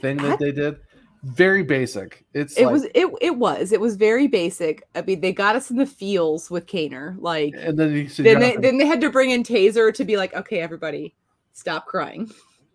[0.00, 0.78] thing that they did
[1.24, 2.24] very basic.
[2.32, 4.82] It's It like, was it it was it was very basic.
[4.94, 7.16] I mean, they got us in the feels with Kaner.
[7.18, 10.04] Like and then you see then they then they had to bring in Tazer to
[10.04, 11.14] be like, okay, everybody,
[11.52, 12.30] stop crying,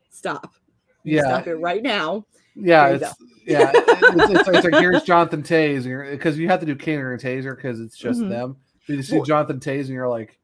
[0.09, 0.53] stop,
[1.03, 2.25] yeah, stop it right now.
[2.55, 6.59] yeah, There you it's yeah, it's, it's, it's like here's Jonathan Toews because you have
[6.59, 8.29] to do Kaner and Tazer because it's just Mhm.
[8.29, 8.57] them.
[8.87, 10.39] You see Well- Jonathan Toews and you're like,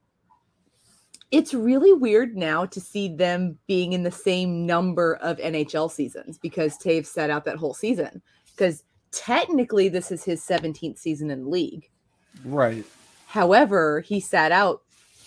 [1.32, 6.40] it's really weird now to see them being in the same number of NHL seasons
[6.40, 8.22] because Toews set out that whole season.
[8.48, 11.90] Because technically, this is his 17th season in the league.
[12.46, 12.84] right.
[13.28, 14.82] However, he sat out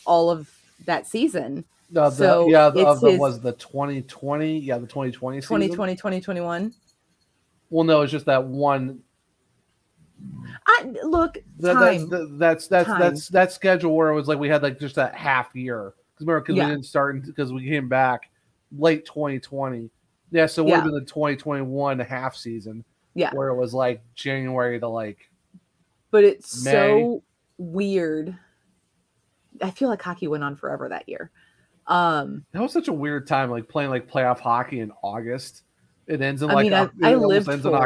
[0.04, 0.50] all of
[0.86, 4.88] that season No, the, So yeah, the, of the his- was the 2020, yeah, the
[4.88, 5.48] 2020 season.
[5.56, 6.72] 2020, 2021.
[7.70, 9.02] Well, no, it's just that one.
[10.66, 12.08] I look, That, time.
[12.08, 13.00] that's that's that's Time.
[13.00, 16.26] that's that schedule where it was like we had like just that half year because
[16.26, 16.66] remember because Yeah.
[16.66, 18.30] we didn't start because we came back
[18.78, 19.90] late 2020.
[20.30, 20.90] Yeah, so it would have Yeah.
[20.90, 22.84] been the 2021 half season.
[23.14, 23.30] Yeah.
[23.34, 25.18] where it was like January to like
[26.10, 26.70] but it's May.
[26.72, 27.22] so
[27.58, 28.34] weird.
[29.60, 31.30] I feel like hockey went on forever that year.
[31.86, 35.64] Um, that was such a weird time like playing like playoff hockey in August.
[36.06, 37.76] It ends in I like mean, I- Oc- I it almost lived ends in for
[37.76, 37.80] it.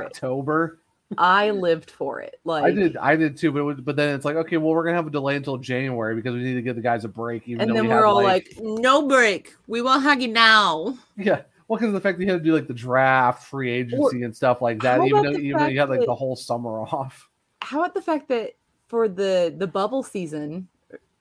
[1.19, 2.41] I lived for it.
[2.45, 3.53] Like I did, I did too.
[3.53, 6.15] But was, but then it's like, okay, well, we're gonna have a delay until January
[6.15, 7.49] because we need to give the guys a break.
[7.49, 9.55] Even and then we we're have, all like, no break.
[9.67, 10.99] We want hockey now.
[11.17, 11.43] yeah.
[11.69, 14.23] Well, because of the fact that you had to do like the draft, free agency,
[14.23, 15.05] and stuff like that.
[15.05, 17.29] Even though even though you had like that- the whole summer off.
[17.63, 18.53] How about the fact that
[18.89, 20.69] for the the bubble season,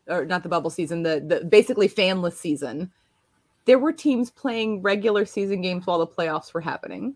[0.07, 2.91] or not the bubble season, the the basically fanless season,
[3.65, 7.15] there were teams playing regular season games while the playoffs were happening.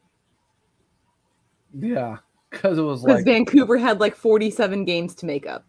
[1.80, 2.18] Yeah,
[2.50, 5.66] because it was like, Vancouver had like 47 games to make up.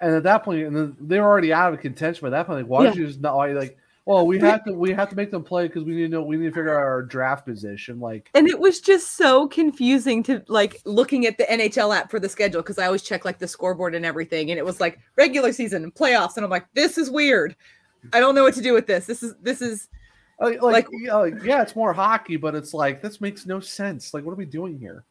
[0.00, 2.24] and at that point, and then they were already out of contention.
[2.24, 2.90] By that point, like, why Yeah.
[2.90, 3.76] did you just not like?
[4.04, 6.22] Well, we have to we have to make them play because we need to know
[6.22, 8.00] we need to figure out our draft position.
[8.00, 12.18] Like, And it was just so confusing to like looking at the NHL app for
[12.18, 14.50] the schedule because I always check like the scoreboard and everything.
[14.50, 16.36] And it was like regular season and playoffs.
[16.36, 17.54] And I'm like, this is weird.
[18.14, 19.04] I don't know what to do with this.
[19.04, 19.88] This is this is
[20.40, 24.14] like, like, like, yeah, it's more hockey, but it's like this makes no sense.
[24.14, 25.04] Like, what are we doing here?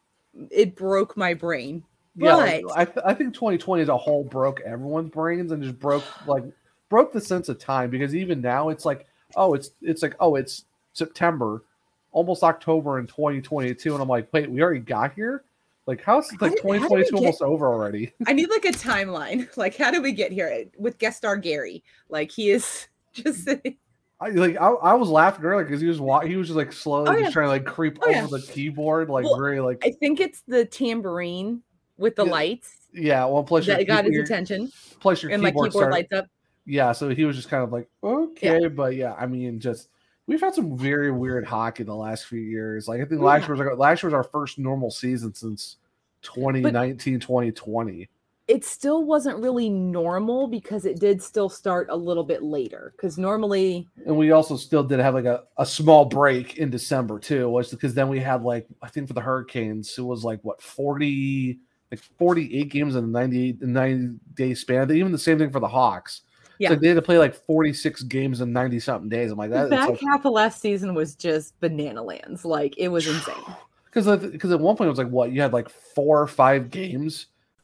[0.50, 1.82] It broke my brain.
[2.16, 5.62] Yeah, But like, I, th- I think 2020 as a whole broke everyone's brains and
[5.62, 6.44] just broke like
[6.88, 9.06] broke the sense of time because even now it's like
[9.36, 11.62] oh it's it's like oh it's September,
[12.10, 15.44] almost October in 2022, and I'm like wait we already got here,
[15.88, 18.12] like how's like did- how 2022 almost over already?
[18.26, 19.48] I need like a timeline.
[19.56, 21.82] Like, how did we get here with guest star Gary?
[22.10, 23.76] Like, he is just sitting.
[24.20, 26.72] I like I, I was laughing earlier because he was wa- he was just like
[26.72, 28.26] slowly Oh, just trying to like creep Oh, over yeah.
[28.26, 31.62] the keyboard like Well, very like I think it's the tambourine
[31.98, 34.72] with the Yeah, lights yeah well plus your that got his your- attention.
[34.98, 36.26] plus your And my keyboard, keyboard started- lights up.
[36.66, 39.88] yeah so he was just kind of like okay but yeah i mean just
[40.26, 43.42] we've had some very weird hockey the last few years like i think oh, last
[43.46, 45.76] year was like last year was our first normal season since
[46.22, 48.08] 2019 2020
[48.48, 52.94] it still wasn't really normal because it did still start a little bit later.
[52.96, 57.18] Because normally, and we also still did have like a, a small break in december
[57.18, 60.40] too was because then we had like i think for the hurricanes it was like
[60.42, 61.58] what 40
[61.90, 65.68] like 48 games in a 98 90 day span even the same thing for the
[65.68, 66.22] hawks
[66.58, 66.70] Yeah.
[66.70, 69.56] so they had to play like 46 games in 90 something days i'm like the
[69.56, 72.44] that back like, half of last season was just banana lands.
[72.44, 73.34] Like, it was insane.
[73.84, 76.70] because because at one point it was like what you had like four or five
[76.70, 77.26] games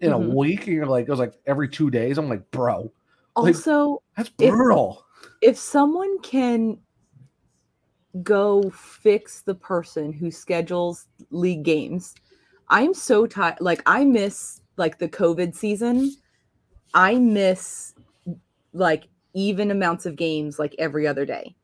[0.00, 0.14] In Mhm.
[0.32, 2.82] a week and you're like it was like every two days i'm like bro.
[3.36, 5.04] Like, Also, that's if- brutal.
[5.40, 6.78] if someone can
[8.22, 12.14] go fix the person who schedules league games
[12.68, 16.10] i'm so tired like i miss like the covid season.
[16.92, 17.94] I miss
[18.72, 21.54] like even amounts of games like every other day.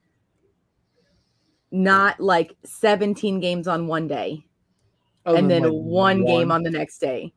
[1.72, 4.44] Not like 17 games on one day
[5.24, 7.32] Other and then like, one, game on the next day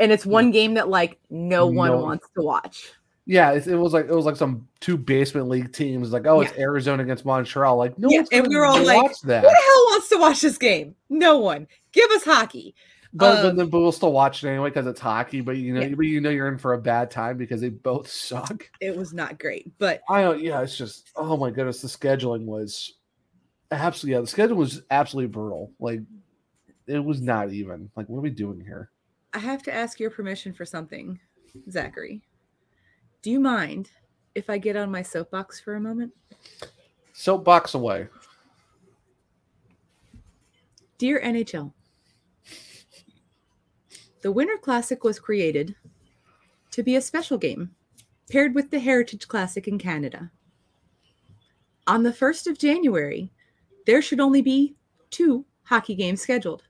[0.00, 2.92] and it's one game that like no one No- wants to watch
[3.26, 6.40] yeah it, it was like it was like some two basement league teams like oh
[6.40, 9.48] it's arizona against montreal like no Yeah, and we were all like, watch that Who
[9.48, 10.96] the hell wants to watch this game?
[11.10, 11.68] No one.
[11.92, 12.74] Give us hockey.
[13.12, 15.74] but, but um, then but we'll still watch it anyway because it's hockey but you
[15.74, 15.94] know Yeah.
[15.94, 19.12] but you know you're in for a bad time because they both suck It was
[19.12, 22.94] not great, but i don't yeah it's just oh my goodness the scheduling was
[23.70, 26.00] absolutely yeah the schedule was absolutely brutal like
[26.86, 28.90] it was not even like what are we doing here
[29.32, 31.18] I have to ask your permission for something,
[31.70, 32.22] Zachary.
[33.22, 33.90] Do you mind
[34.34, 36.12] if I get on my soapbox for a moment?
[37.12, 38.08] soapbox away
[40.96, 41.72] Dear NHL,
[44.22, 45.74] the Winter Classic was created
[46.70, 47.70] to be a special game
[48.30, 50.30] paired with the Heritage Classic in Canada.
[51.86, 53.32] On the 1st of January,
[53.86, 54.76] there should only be
[55.08, 56.62] two hockey games scheduled.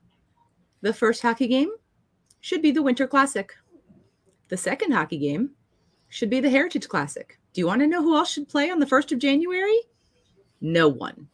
[0.81, 1.71] The first hockey game
[2.41, 3.55] should be the Winter Classic.
[4.49, 5.51] The second hockey game
[6.09, 7.39] should be the Heritage Classic.
[7.53, 9.79] Do you want to know who else should play on the 1st of January?
[10.59, 11.29] No one.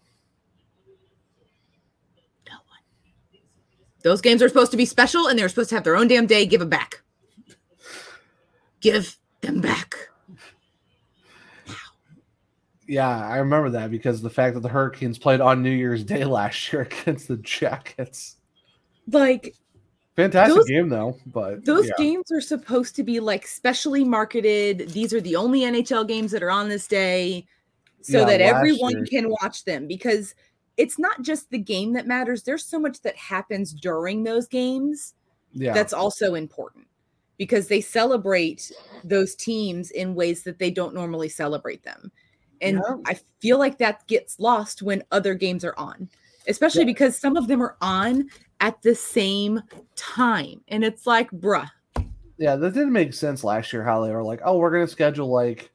[2.48, 3.42] No one.
[4.04, 6.28] Those games are supposed to be special and they're supposed to have their own damn
[6.28, 6.46] day.
[6.46, 7.02] Give them back.
[8.82, 9.96] Give them back.
[12.88, 16.24] Yeah, I remember that because the fact that the Hurricanes played on New Year's Day
[16.24, 18.38] last year against the Jackets.
[19.12, 19.56] Like
[20.18, 21.94] Fantastic Those- game though, but those yeah.
[21.98, 24.90] games are supposed to be like specially marketed.
[24.90, 27.46] These are the only NHL games that are on this day
[28.02, 30.34] so Yeah, that everyone year- can watch them because
[30.76, 32.44] it's not just the game that matters.
[32.44, 35.14] There's so much that happens during those games
[35.54, 36.88] yeah, that's also important
[37.38, 38.72] because they celebrate
[39.04, 42.12] those teams in ways that they don't normally celebrate them.
[42.62, 42.96] And Yeah.
[43.06, 46.10] I feel like that gets lost when other games are on,
[46.48, 46.86] especially Yeah.
[46.88, 49.62] because some of them are on at the same
[49.96, 50.62] time.
[50.68, 51.70] And it's like, bruh,
[52.38, 53.84] yeah, that didn't make sense last year.
[53.84, 55.72] How they were like, oh, we're gonna schedule like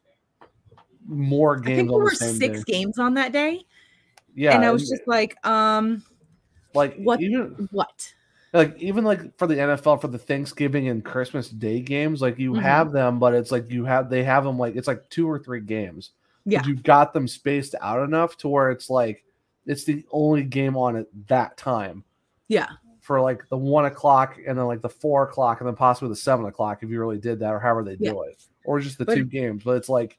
[1.07, 1.67] more games.
[1.73, 2.73] I think there were the six day.
[2.73, 3.65] games on that day.
[4.35, 6.03] Yeah, and I was just like, um,
[6.75, 8.15] like what even what?
[8.55, 12.53] like even like for the NFL for the Thanksgiving and Christmas Day games, like you
[12.53, 12.63] Mhm.
[12.63, 15.39] have them, but it's like you have they have them like it's like two or
[15.39, 16.11] three games.
[16.45, 16.63] Yeah.
[16.67, 19.25] you've got them spaced out enough to where it's like
[19.65, 22.03] it's the only game on at that time
[22.53, 22.69] Yeah.
[23.01, 26.17] for like the one o'clock and then like the four o'clock and then possibly the
[26.17, 29.05] seven o'clock if you really did that or however they do it or just the
[29.05, 29.65] But- two games.
[29.65, 30.19] But it's like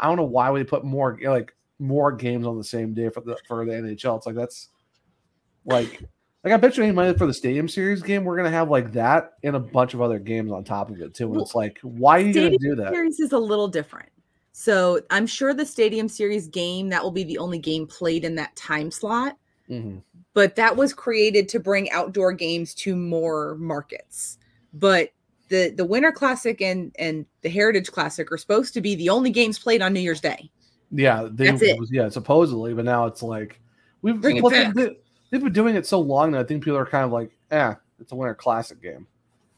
[0.00, 3.20] I don't know why we put more like more games on the same day for
[3.20, 4.16] the for the NHL.
[4.16, 4.68] It's like that's
[5.64, 6.02] like
[6.44, 8.92] like I bet you any money for the Stadium Series game we're gonna have like
[8.92, 11.24] that and a bunch of other games on top of it too.
[11.26, 12.92] And Well, it's like why are you gonna do that?
[12.92, 14.08] Series is a little different.
[14.52, 18.34] So I'm sure the Stadium Series game that will be the only game played in
[18.36, 19.36] that time slot.
[19.70, 20.02] Mhm.
[20.38, 24.38] But that was created to bring outdoor games to more markets.
[24.72, 25.10] But
[25.48, 29.30] the the Winter Classic and and the Heritage Classic are supposed to be the only
[29.30, 30.48] games played on New Year's Day.
[30.92, 31.80] Yeah, they That's it.
[31.80, 33.60] was- yeah, supposedly, but now it's like
[34.02, 34.96] we've Bring it plus they-
[35.32, 37.74] have been doing it so long that I think people are kind of like, eh,
[37.98, 39.08] it's a winter classic game.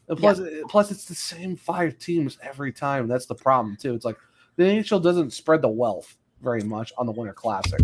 [0.07, 3.07] And plus, plus it's the same five teams every time.
[3.07, 3.93] That's the problem too.
[3.93, 4.17] It's like
[4.55, 7.81] the NHL doesn't spread the wealth very much on the winter classic.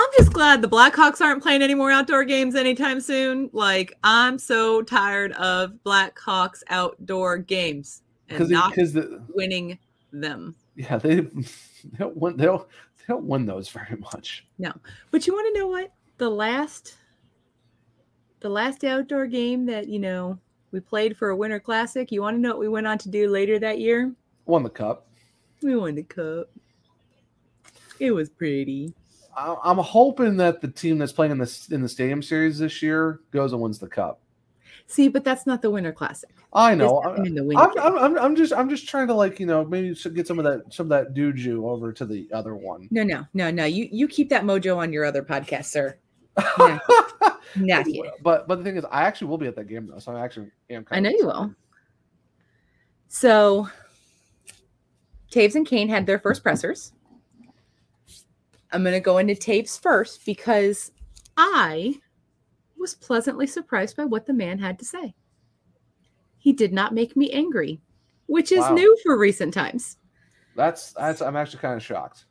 [0.00, 3.50] I'm just glad the Blackhawks aren't playing any more outdoor games anytime soon.
[3.52, 9.76] Like I'm so tired of Blackhawks outdoor games and Because not because the winning
[10.12, 10.54] them.
[10.76, 12.66] yeah they, they don't win they don't
[12.98, 14.46] they don't win those very much.
[14.58, 14.72] No.
[15.10, 15.92] But you want to know what?
[16.18, 16.94] The last
[18.38, 20.38] the last outdoor game that, you know,
[20.70, 23.08] we played for a winter classic, you want to know what we went on to
[23.08, 24.12] do later that year?
[24.46, 25.08] Won the cup.
[25.60, 26.48] We won the cup.
[27.98, 28.94] It was pretty.
[29.38, 33.20] I'm hoping that the team that's playing in this in the Stadium Series this year
[33.30, 34.20] goes and wins the cup.
[34.86, 36.30] See, but that's not the winter classic.
[36.52, 37.02] I know.
[37.04, 37.78] The I'm.
[37.78, 40.44] I'm, I'm, I'm just I'm just trying to like you know maybe get some of
[40.46, 42.88] that some of that juju over to the other one.
[42.90, 43.64] No, no, no, no.
[43.66, 45.98] You you keep that mojo on your other podcast, sir.
[46.58, 46.80] Not,
[47.56, 48.12] not here.
[48.22, 50.24] But but the thing is, I actually will be at that game though, so I
[50.24, 50.86] actually am.
[50.90, 51.54] I know you will.
[53.08, 53.68] So,
[55.30, 56.92] Toews and Kane had their first pressers.
[58.72, 60.92] I'm going to go into Toews first because
[61.36, 62.00] I
[62.78, 65.14] was pleasantly surprised by what the man had to say.
[66.38, 67.80] He did not make me angry,
[68.26, 68.74] which is Wow.
[68.74, 69.96] new for recent times.
[70.54, 72.26] That's that's I'm actually kind of shocked.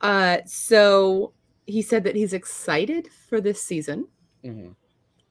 [0.00, 1.32] Uh, so
[1.66, 4.06] he said that he's excited for this season
[4.44, 4.74] Mhm.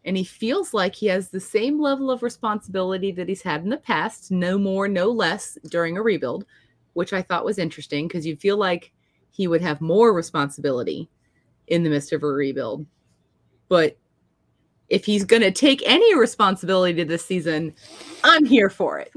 [0.03, 3.69] and he feels like he has the same level of responsibility that he's had in
[3.69, 6.45] the past, no more, no less during a rebuild,
[6.93, 8.91] which I thought was interesting because you feel like
[9.33, 11.09] he would have more responsibility
[11.67, 12.85] in the midst of a rebuild.
[13.67, 13.97] But
[14.89, 17.73] if he's going to take any responsibility this season,
[18.23, 19.11] I'm here for it.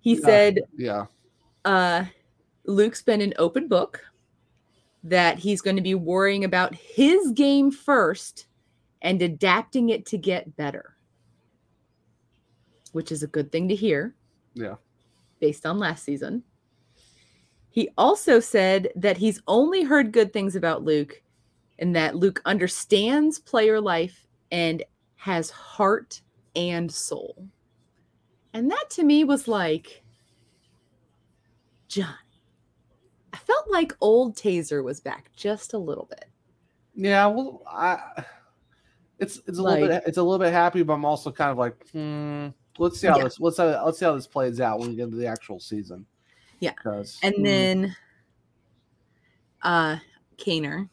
[0.00, 1.06] He said, yeah.
[1.64, 2.04] uh,
[2.64, 4.02] Luke's been an open book,
[5.04, 8.46] that he's going to be worrying about his game first
[9.02, 10.96] and adapting it to get better,
[12.90, 14.16] which is a good thing to hear
[14.54, 14.74] Yeah.
[15.38, 16.42] based on last season.
[17.76, 21.22] He also said that he's only heard good things about Luke
[21.78, 24.82] and that Luke understands player life and
[25.16, 26.22] has heart
[26.56, 27.46] and soul.
[28.54, 30.02] And that to me was like,
[31.86, 32.08] Johnny.
[33.34, 36.24] I felt like old Tazer was back just a little bit.
[36.94, 37.98] Yeah, well, I
[39.18, 41.58] it's it's a little bit it's a little bit happy, but I'm also kind of
[41.58, 42.48] like, hmm,
[42.78, 43.24] let's see how Yeah.
[43.24, 46.06] this let's let's see how this plays out when we get into the actual season.
[46.60, 46.72] Yeah.
[47.22, 47.96] And hmm, then
[49.62, 49.96] uh
[50.38, 50.88] Kaner.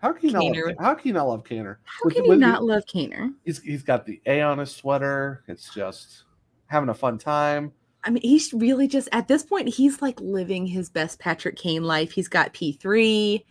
[0.00, 1.76] how can you not love, how can you not love Kaner?
[1.84, 3.34] How With- can you with not love Kaner?
[3.44, 5.42] He's he's got the A on his sweater.
[5.48, 6.24] It's just
[6.66, 7.72] having a fun time.
[8.04, 11.82] I mean, he's really just at this point, he's like living his best Patrick Kane
[11.82, 12.12] life.
[12.12, 13.44] He's got P3,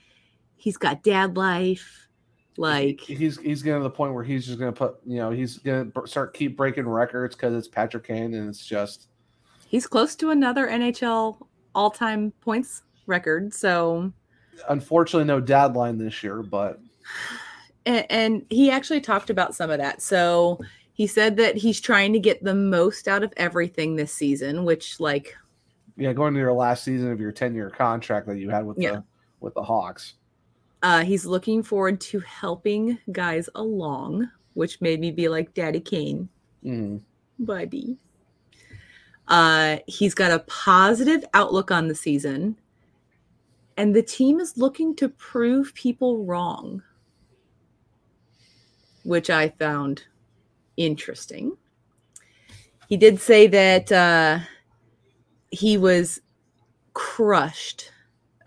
[0.55, 2.07] he's got dad life.
[2.57, 5.59] Like he's he's getting to the point where he's just gonna put you know he's
[5.59, 9.09] gonna start keep breaking records because it's Patrick Kane and it's just
[9.68, 11.38] he's close to another NHL
[11.76, 13.53] all-time points record.
[13.53, 14.11] So
[14.69, 16.80] unfortunately no deadline this year, but
[17.85, 20.02] and, and he actually talked about some of that.
[20.02, 20.60] So
[20.94, 24.99] he said that he's trying to get the most out of everything this season, which
[24.99, 25.35] like
[25.99, 28.91] yeah, going to your last season of your 10-year contract that you had with Yeah.
[28.91, 29.03] the
[29.39, 30.14] with the Hawks.
[30.84, 36.27] uh he's looking forward to helping guys along, which made me be like Daddy Kane,
[36.65, 37.02] Mm.
[37.39, 37.98] buddy.
[39.27, 42.57] Uh he's got a positive outlook on the season.
[43.77, 46.81] And the team is looking to prove people wrong,
[49.03, 50.03] which I found
[50.77, 51.55] interesting.
[52.89, 54.39] He did say that uh,
[55.51, 56.21] he was
[56.93, 57.91] crushed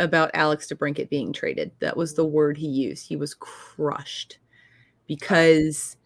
[0.01, 1.71] about Alex DeBrincat being traded.
[1.79, 3.07] That was the word he used.
[3.07, 4.39] He was crushed
[5.07, 5.97] because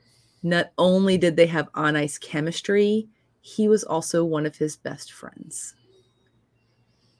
[0.43, 3.09] not only did they have on ice chemistry,
[3.47, 5.75] he was also one of his best friends.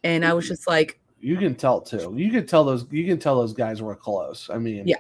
[0.03, 2.15] And I was just like, You can tell too.
[2.17, 2.87] You can tell those.
[2.91, 4.49] You can tell those guys were close.
[4.51, 4.97] I mean, Yeah.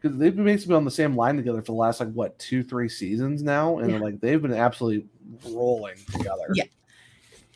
[0.00, 2.64] because they've been basically on the same line together for the last like what two,
[2.64, 3.98] three seasons now, and Yeah.
[4.00, 5.06] like they've been absolutely
[5.48, 6.48] rolling together.
[6.54, 6.64] Yeah.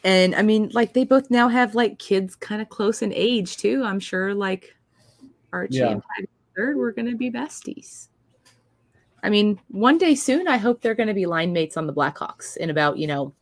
[0.04, 3.56] And I mean, like they both now have like kids kind of close in age
[3.56, 3.82] too.
[3.84, 4.76] I'm sure like
[5.52, 5.90] Archie Yeah.
[5.90, 8.06] and Patty third were gonna be besties.
[9.26, 12.56] I mean, one day soon I hope they're gonna be line mates on the Blackhawks
[12.56, 13.32] in about, you know,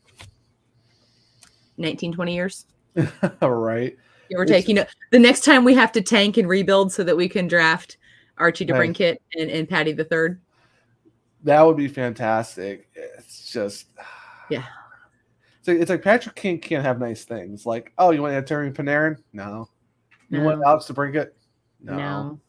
[1.76, 2.64] 19, 20 years.
[3.42, 3.94] All right.
[4.30, 4.66] Give or take.
[4.66, 7.46] You know, the next time we have to tank and rebuild so that we can
[7.46, 7.98] draft
[8.38, 8.72] Archie Hey.
[8.72, 10.40] DeBrincat and, and Patty the third.
[11.42, 12.88] That would be fantastic.
[12.94, 13.88] It's just
[14.48, 14.64] Yeah.
[15.60, 17.66] So it's like Patrick Kane can't have nice things.
[17.66, 19.18] Like, oh, you want to have Terry Panarin?
[19.34, 19.68] No.
[20.30, 21.36] You want Alex to bring it?
[21.82, 21.96] No.
[21.96, 22.40] No.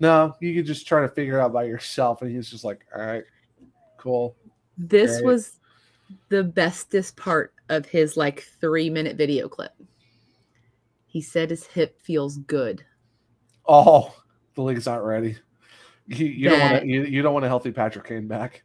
[0.00, 0.34] No.
[0.40, 2.22] you could just try to figure it out by yourself.
[2.22, 3.24] And he's just like, all right,
[3.98, 4.36] cool.
[4.78, 5.24] This Right.
[5.24, 5.60] was
[6.28, 9.72] the bestest part of his like three minute video clip.
[11.06, 12.84] He said his hip feels good.
[13.68, 14.14] Oh,
[14.54, 15.36] the league's not ready.
[16.06, 18.64] You, you don't want You, you don't want a healthy Patrick Kane back.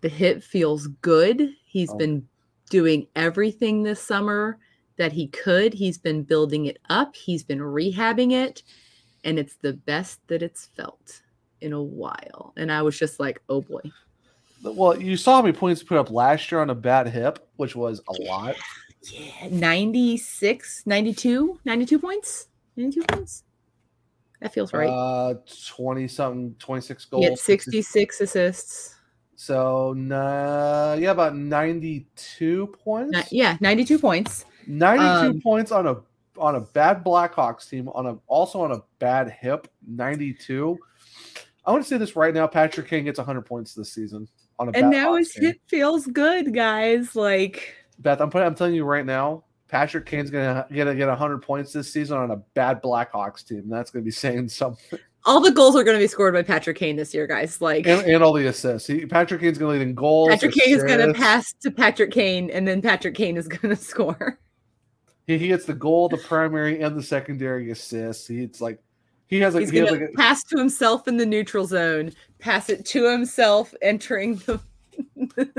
[0.00, 1.50] The hip feels good.
[1.64, 1.96] He's Oh.
[1.96, 2.28] been
[2.70, 4.58] doing everything this summer
[4.96, 5.74] that he could.
[5.74, 8.62] He's been building it up, he's been rehabbing it,
[9.24, 11.20] and it's the best that it's felt
[11.60, 12.52] in a while.
[12.56, 13.80] And I was just like, oh boy.
[14.62, 17.74] Well, you saw how many points put up last year on a bad hip, which
[17.76, 18.54] was a lot.
[19.50, 22.48] 96, 92, 92 points?
[22.76, 23.44] 92 points?
[24.40, 24.88] That feels right.
[24.88, 25.34] Uh,
[25.68, 27.24] twenty something, twenty six he goals.
[27.26, 28.94] had 66 assists.
[29.36, 33.32] So, nah, yeah, about ninety two points.
[33.32, 34.44] Ni- yeah, 92 points.
[34.66, 35.96] 92 Um, points on a
[36.38, 40.78] on a bad Blackhawks team on a also on a bad hip 92
[41.66, 44.28] I want to say this right now Patrick Kane gets 100 points this season
[44.58, 47.16] on a And bad now his hip feels good, guys.
[47.16, 51.08] Like, Beth I'm putting, I'm telling you right now Patrick Kane's going to get get
[51.08, 54.98] 100 points this season on a bad Blackhawks team that's going to be saying something
[55.26, 57.60] all the goals are going to be scored by Patrick Kane this year, guys.
[57.60, 60.52] Like, and, and all the assists he, Patrick Kane's going to lead in goals Patrick
[60.52, 63.82] Kane is going to pass to Patrick Kane, and then Patrick Kane is going to
[63.82, 64.38] score.
[65.26, 68.78] He, he gets the goal the primary and the secondary assists He's like
[69.26, 71.66] he has like He's he has going like a, pass to himself in the neutral
[71.66, 74.60] zone, pass it to himself, entering the.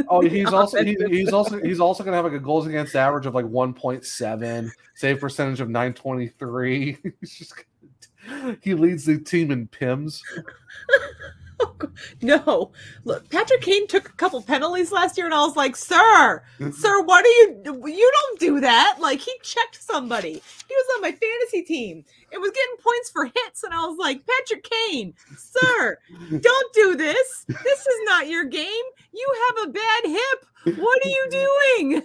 [0.07, 3.25] Oh, he's also he, he's also he's also gonna have like a goals against average
[3.25, 6.97] of like 1.7, save percentage of 923.
[7.19, 10.21] He's just gonna- he leads the team in PIMS.
[12.21, 12.71] No,
[13.03, 16.71] look, Patrick Kane took a couple penalties last year, and I was like, "Sir, mm-hmm.
[16.71, 17.61] sir, what are you?
[17.85, 20.33] You don't do that!" Like he checked somebody.
[20.33, 22.03] He was on my fantasy team.
[22.31, 25.97] It was getting points for hits, and I was like, "Patrick Kane, sir,
[26.29, 27.45] don't do this.
[27.47, 28.85] This is not your game.
[29.13, 30.77] You have a bad hip.
[30.79, 31.27] What are you
[31.89, 32.03] doing?"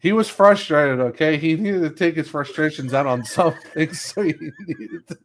[0.00, 1.00] He was frustrated.
[1.00, 4.34] Okay, he needed to take his frustrations out on something, so he
[4.66, 5.18] needed to,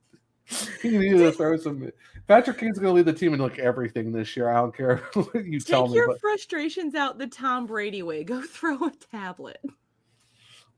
[0.82, 1.92] he needed to throw some.
[2.28, 4.50] Patrick Kane's gonna lead the team in like everything this year.
[4.50, 5.90] I don't care what you tell me.
[5.90, 8.24] Take your but, frustrations out the Tom Brady way.
[8.24, 9.62] Go throw a tablet.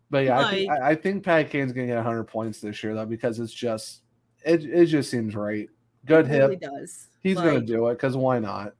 [0.10, 2.84] but yeah, I think, like- I, I think Pat Kane's gonna get 100 points this
[2.84, 4.02] year though because it's just
[4.46, 5.70] it, it just seems right.
[6.06, 6.42] Good It hip.
[6.42, 7.08] really does.
[7.22, 8.74] He's gonna do it because why not?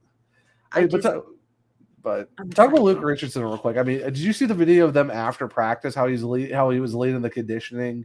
[0.72, 1.22] I Hey, but, just- ta-
[2.02, 2.82] but I'm talk about.
[2.82, 3.76] Luke Richardson real quick.
[3.76, 5.94] I mean, did you see the video of them after practice?
[5.94, 8.04] How he's lead, how he was leading the conditioning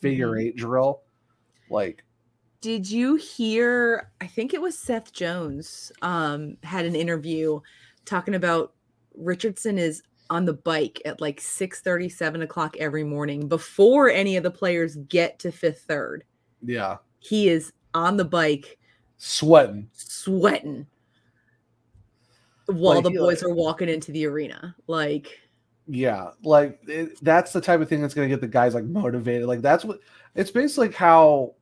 [0.00, 0.42] figure Mhm.
[0.42, 1.00] eight drill?
[1.70, 2.04] Like,
[2.62, 4.08] Did you hear?
[4.20, 7.60] I think it was Seth Jones um, had an interview
[8.04, 8.72] talking about
[9.16, 14.44] Richardson is on the bike at like 6 7 o'clock every morning before any of
[14.44, 16.24] the players get to fifth third.
[16.62, 18.78] yeah, He is on the bike
[19.18, 19.88] sweating.
[19.92, 20.86] sweating
[22.66, 24.74] while Like, the boys like- are walking into the arena.
[24.86, 25.38] Like,
[25.88, 28.84] Yeah, like it, that's the type of thing that's going to get the guys like
[28.84, 29.48] motivated.
[29.48, 29.98] Like that's what
[30.36, 31.56] it's basically like how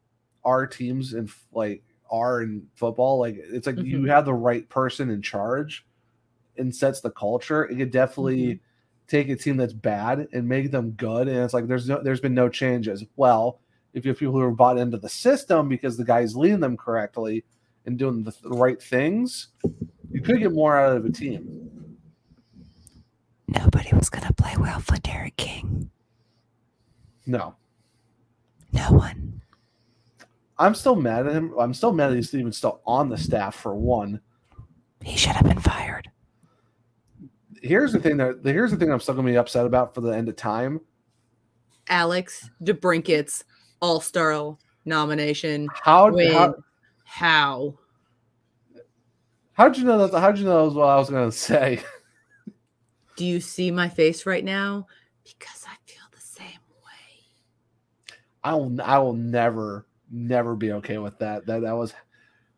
[0.45, 3.19] our teams and like are in football.
[3.19, 4.09] Like it's like you Mhm.
[4.09, 5.87] have the right person in charge
[6.59, 7.65] and sets the culture.
[7.65, 8.61] It could definitely
[9.07, 11.29] take a team that's bad and make them good.
[11.29, 13.05] And it's like there's no there's been no changes.
[13.17, 13.61] Well,
[13.93, 16.77] if you have people who are bought into the system because the guy's leading them
[16.77, 17.45] correctly
[17.87, 19.49] and doing the, the right things,
[20.13, 21.97] you could get more out of a team.
[23.49, 25.91] Nobody was going to play well for Derek King.
[27.27, 27.57] No.
[28.73, 29.43] No one.
[30.61, 31.55] I'm still mad at him.
[31.59, 34.21] I'm still mad that he's even still on the staff for one.
[35.03, 36.11] He should have been fired.
[37.63, 40.11] Here's the thing that here's the thing I'm still gonna be upset about for the
[40.11, 40.83] end of time.
[41.89, 43.45] Alex DeBrincat's
[43.81, 45.67] All Star nomination.
[45.83, 46.33] How win.
[46.33, 46.55] how
[47.05, 47.79] How?
[49.53, 51.83] how'd you know that how'd you know that was what I was gonna say?
[53.17, 54.87] Do you see my face right now?
[55.25, 57.25] Because I feel the same way.
[58.45, 61.47] I will I will never never be okay with that.
[61.47, 61.95] That that was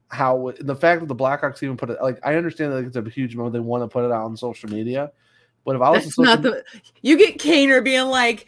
[0.09, 3.09] how the fact that the Blackhawks even put it like I understand that it's a
[3.09, 5.13] huge moment they want to put it out on social media,
[5.65, 6.65] but if I was social, not the.
[7.03, 8.47] You get Kaner being like,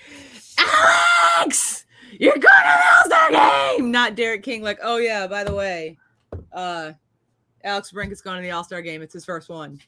[0.58, 3.90] Alex, you're going to the All Star game.
[3.90, 5.98] Not Derek King, like, oh yeah, by the way,
[6.52, 6.92] uh,
[7.62, 9.02] Alex Brincat's going to the All Star game.
[9.02, 9.80] It's his first one.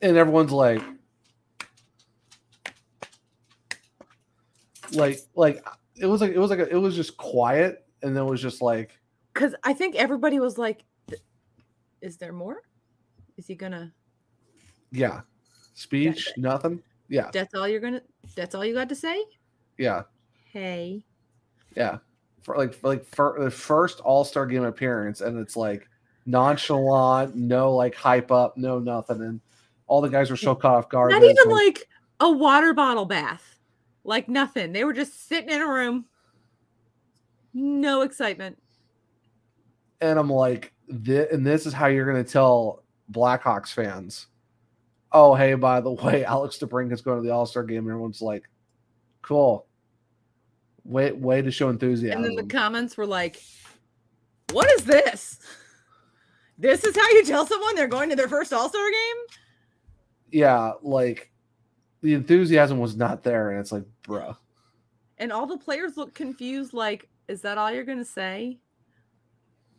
[0.00, 0.82] and everyone's like
[4.92, 5.64] like like
[6.00, 8.40] it was like it was like a, it was just quiet and then it was
[8.42, 8.98] just like
[9.32, 10.84] Because I think everybody was like,
[12.00, 12.62] is there more?
[13.36, 13.92] Is he gonna?
[14.90, 15.20] yeah
[15.74, 18.02] speech nothing yeah That's all you're gonna.
[18.34, 19.22] That's all you got to say.
[19.76, 20.02] yeah
[20.52, 21.04] Hey,
[21.76, 21.98] yeah
[22.42, 25.86] for like for like for the first all-star game appearance and it's like
[26.24, 29.40] nonchalant no like hype up no nothing and
[29.86, 31.86] all the guys were so caught off guard not even like
[32.20, 33.57] a water bottle bath,
[34.08, 34.72] like nothing.
[34.72, 36.06] They were just sitting in a room.
[37.54, 38.58] No excitement.
[40.00, 42.82] and I'm like, this, and this is how you're going to tell
[43.12, 44.26] Blackhawks fans,
[45.12, 47.78] oh, hey, by the way, Alex DeBrink is going to the All Star game.
[47.78, 48.48] And everyone's like,
[49.22, 49.66] cool.
[50.84, 52.24] Way, way to show enthusiasm.
[52.24, 53.42] And then the comments were like,
[54.52, 55.38] "What is this?
[56.56, 59.38] This is how you tell someone they're going to their first All Star game?"
[60.30, 61.30] yeah, like
[62.02, 63.50] the enthusiasm was not there.
[63.50, 64.36] And it's like, bruh.
[65.18, 66.72] And all the players look confused.
[66.72, 68.58] Like, is that all you're gonna say?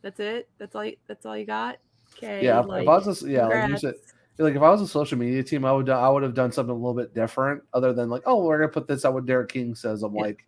[0.02, 0.50] That's it.
[0.58, 0.86] That's all.
[0.86, 1.78] You, that's all you got.
[2.18, 2.44] Okay.
[2.44, 3.94] yeah, if, like, if I was, just, yeah, like you said,
[4.40, 6.72] like if I was a social media team, I would, I would have done something
[6.72, 9.26] a little bit different other than like, oh, we're going to put this out what
[9.26, 10.02] Derek King says.
[10.02, 10.46] I'm like,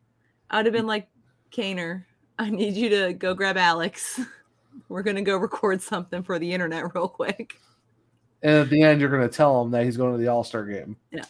[0.50, 1.08] I'd have been like,
[1.52, 2.06] Kaner,
[2.40, 4.20] I need you to go grab Alex.
[4.90, 7.60] We're gonna go record something for the internet real quick.
[8.42, 10.66] and at the end you're going to tell him that he's going to the all-star
[10.66, 11.26] game Yeah.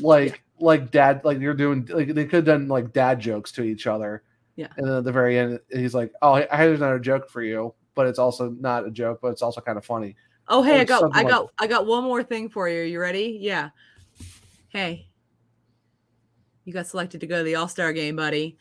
[0.00, 3.62] Like like dad like you're doing like they could have done like dad jokes to
[3.62, 4.22] each other
[4.56, 4.68] Yeah.
[4.76, 7.74] and then at the very end he's like oh i have another joke for you
[7.94, 10.16] but it's also not a joke but it's also kind of funny
[10.50, 12.80] Oh, hey, Or I got, I like- got, I got one more thing for you.
[12.80, 13.36] Are you ready?
[13.38, 13.68] Yeah.
[14.70, 15.08] Hey,
[16.64, 18.56] you got selected to go to the All Star game, buddy.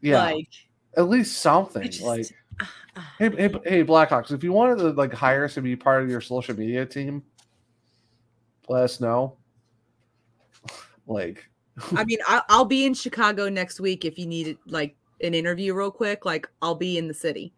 [0.00, 0.48] yeah Like,
[0.96, 2.24] at least something just- like
[2.58, 2.64] uh,
[2.96, 6.02] uh, hey, hey hey blackhawks if you wanted to like hire us to be part
[6.02, 7.22] of your social media team
[8.70, 9.36] let us know
[11.06, 11.48] like
[11.96, 15.74] I mean, I, I'll be in Chicago next week if you need like an interview
[15.74, 16.24] real quick.
[16.24, 17.52] Like, I'll be in the city.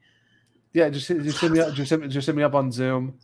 [0.73, 3.19] yeah just just hit me up just send, me- just hit me up on zoom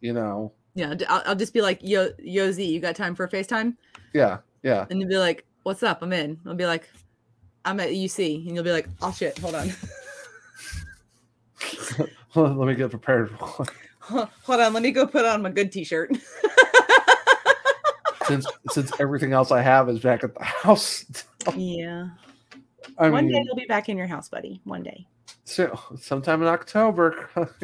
[0.00, 3.24] you know Yeah, I'll, I'll just be like, Yo, Yo Z, you got time for
[3.24, 3.76] a FaceTime?
[4.14, 6.02] yeah yeah And you'll be like, What's up?
[6.02, 6.38] I'm in.
[6.46, 6.88] I'll be like,
[7.66, 9.70] I'm at UC, and you'll be like, Oh shit, hold on,
[12.34, 13.30] let me get prepared
[14.00, 14.28] hold
[14.60, 16.10] on, let me go put on my good T-shirt.
[18.30, 21.04] since since everything else I have is back at the house.
[21.56, 22.08] yeah.
[22.98, 24.60] I One day you'll be back in your house, buddy.
[24.64, 25.06] One day.
[25.44, 27.28] so, sometime in October.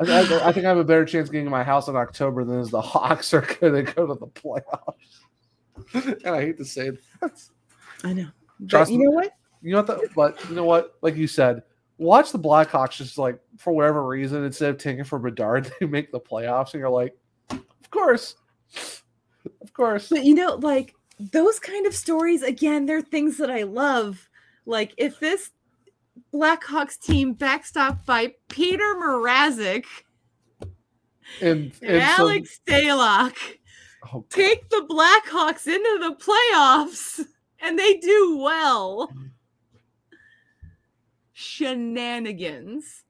[0.00, 2.60] I, I, I think I have a better chance getting my house in October than
[2.60, 5.24] is the Hawks are going to go to the playoffs.
[6.24, 6.90] and I hate to say
[7.20, 7.42] that.
[8.04, 8.28] I know.
[8.68, 9.04] Trust you me.
[9.04, 9.32] know what?
[9.62, 9.86] You know what?
[9.86, 10.94] The, but you know what?
[11.02, 11.62] Like you said,
[11.98, 16.12] watch the Blackhawks just like for whatever reason instead of taking for Bedard, they make
[16.12, 17.16] the playoffs, and you're like,
[17.88, 18.36] of course,
[19.62, 20.10] of course.
[20.10, 24.28] But you know, like those kind of stories, again, they're things that I love.
[24.66, 25.50] Like if this
[26.34, 29.84] Blackhawks team backstopped by Peter Mrazek
[31.40, 33.36] And, and, and Alex Stalock
[34.12, 37.24] oh, take the Blackhawks into the playoffs
[37.60, 39.08] and they do well.
[39.08, 39.30] Mm.
[41.32, 43.04] shenanigans.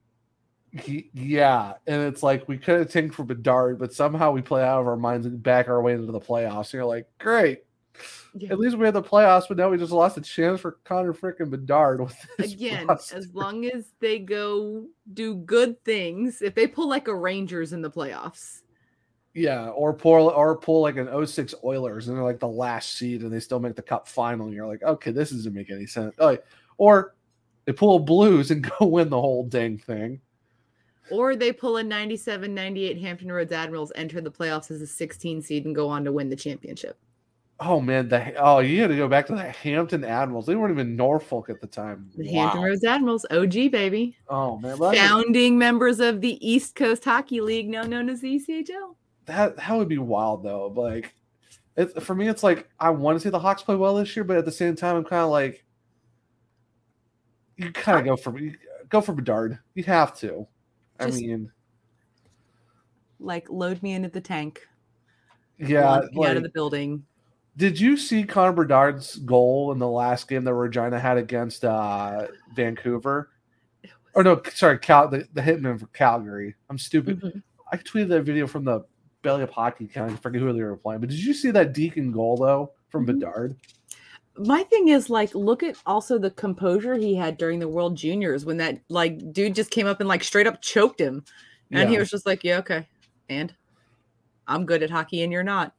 [0.71, 4.63] He- yeah, and it's like we could have tanked for Bedard, but somehow we play
[4.63, 6.65] out of our minds and back our way into the playoffs.
[6.65, 7.63] And you're like, great.
[8.35, 8.51] Yeah.
[8.51, 11.13] At least we had the playoffs, but now we just lost a chance for Connor
[11.13, 13.17] freaking Bedard with Again, roster.
[13.17, 17.81] as long as they go do good things, if they pull like a Rangers in
[17.81, 18.61] the playoffs,
[19.33, 23.23] Yeah, or pull or pull like an 06 Oilers and they're like the last seed
[23.23, 24.45] and they still make the cup final.
[24.45, 26.13] And you're like, okay, this doesn't make any sense.
[26.19, 26.45] Like,
[26.77, 27.15] or
[27.65, 30.21] they pull a Blues and go win the whole dang thing.
[31.11, 35.41] Or they pull a 97 98 Hampton Roads Admirals, enter the playoffs as a 16
[35.41, 36.97] seed, and go on to win the championship.
[37.61, 40.45] Oh man, the oh you had to go back to the Hampton Admirals.
[40.45, 42.09] They weren't even Norfolk at the time.
[42.15, 44.15] The Hampton Roads Admirals, OG baby.
[44.29, 48.95] Oh man, Founding members of the East Coast Hockey League, now known as the ECHL.
[49.25, 50.67] that that would be wild though.
[50.67, 51.13] Like,
[51.75, 54.23] it, for me, it's like I want to see the Hawks play well this year,
[54.23, 55.65] but at the same time, I'm kind of like,
[57.57, 58.39] you kind of go for
[58.87, 59.59] go for Bedard.
[59.73, 60.47] You have to.
[60.99, 61.51] I Just- mean,
[63.19, 64.65] Like, load me into the tank.
[65.57, 66.01] yeah.
[66.13, 67.05] me out of the building.
[67.57, 72.27] Did you see Connor Bedard's goal in the last game that Regina had against uh,
[72.55, 73.31] Vancouver?
[74.15, 76.55] Or no, sorry, Cal, the, the hitman for Calgary.
[76.69, 77.19] I'm stupid.
[77.21, 77.43] Mhm.
[77.71, 78.81] I tweeted that video from the
[79.21, 79.89] Belly of Hockey.
[79.95, 83.03] I forget who they were playing, but did you see that Deacon goal though from
[83.03, 83.19] Mhm.
[83.19, 83.55] Bedard?
[84.39, 88.45] My thing is like, look at also the composure he had during the World Juniors
[88.45, 91.23] when that like dude just came up and like straight up choked him,
[91.71, 92.87] and he was just like, "Yeah, okay,"
[93.27, 93.53] and
[94.47, 95.73] I'm good at hockey and you're not.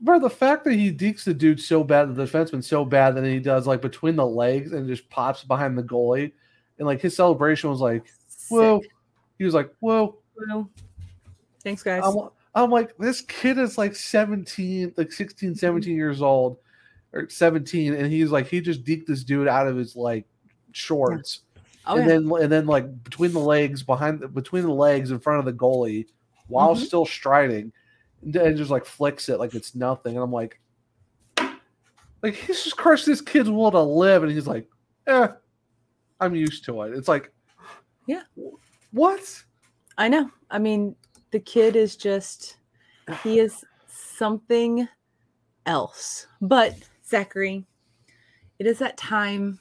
[0.00, 3.24] Bro, the fact that he dekes the dude so bad, the defenseman so bad that
[3.24, 6.32] he does like between the legs and just pops behind the goalie,
[6.78, 8.04] and like his celebration was like,
[8.48, 8.90] "Whoa!" Sick.
[9.38, 10.70] He was like, "Whoa!" Well,
[11.62, 12.02] thanks, guys.
[12.04, 16.58] I'm, I'm like, this kid is like 17, like 16, 17 years old,
[17.14, 20.26] or 17, and he's like, he just deked this dude out of his like
[20.72, 21.40] shorts,
[21.86, 22.08] oh, and yeah.
[22.08, 25.44] then and then like between the legs, behind the, between the legs in front of
[25.46, 26.06] the goalie,
[26.48, 26.84] while Mhm.
[26.84, 27.72] still striding,
[28.22, 30.60] and, and just like flicks it like it's nothing, and I'm like,
[32.22, 34.68] like he's just crushed this kid's will to live, and he's like,
[35.06, 35.28] eh,
[36.20, 36.94] I'm used to it.
[36.94, 37.32] It's like,
[38.06, 38.22] Yeah.
[38.92, 39.44] what?
[39.96, 40.30] I know.
[40.50, 40.96] I mean,
[41.30, 42.56] the kid is just
[43.22, 44.88] he is something
[45.66, 46.26] else.
[46.40, 46.74] But
[47.18, 47.64] Zachary,
[48.58, 49.60] it is that time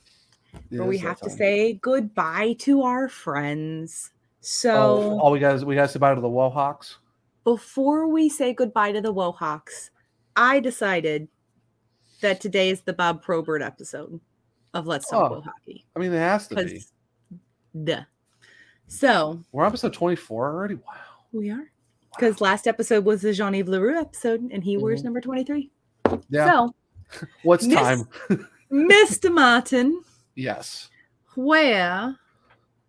[0.70, 4.10] where we have to say goodbye to our friends.
[4.42, 6.96] So Oh, oh, we got we got to say bye to the Wohawks.
[7.44, 9.92] before we say goodbye to the Wohawks,
[10.36, 11.28] I decided
[12.22, 14.20] that today is the Bob Probert episode
[14.74, 15.86] of Let's Talk Oh, Hockey.
[15.96, 16.84] I mean, it has to be.
[17.84, 18.02] Duh.
[18.88, 20.76] So We're episode 24 already.
[20.76, 20.82] Wow.
[21.32, 21.70] we are.
[22.16, 25.06] Because last episode was the Jean Yves Leroux episode, and he wears Mhm.
[25.06, 25.72] number 23.
[26.30, 26.50] Yeah.
[26.52, 26.76] So,
[27.44, 28.08] What's Miss- time?
[28.72, 29.32] Mr.
[29.32, 30.02] Martin,
[30.36, 30.90] yes.
[31.36, 32.18] where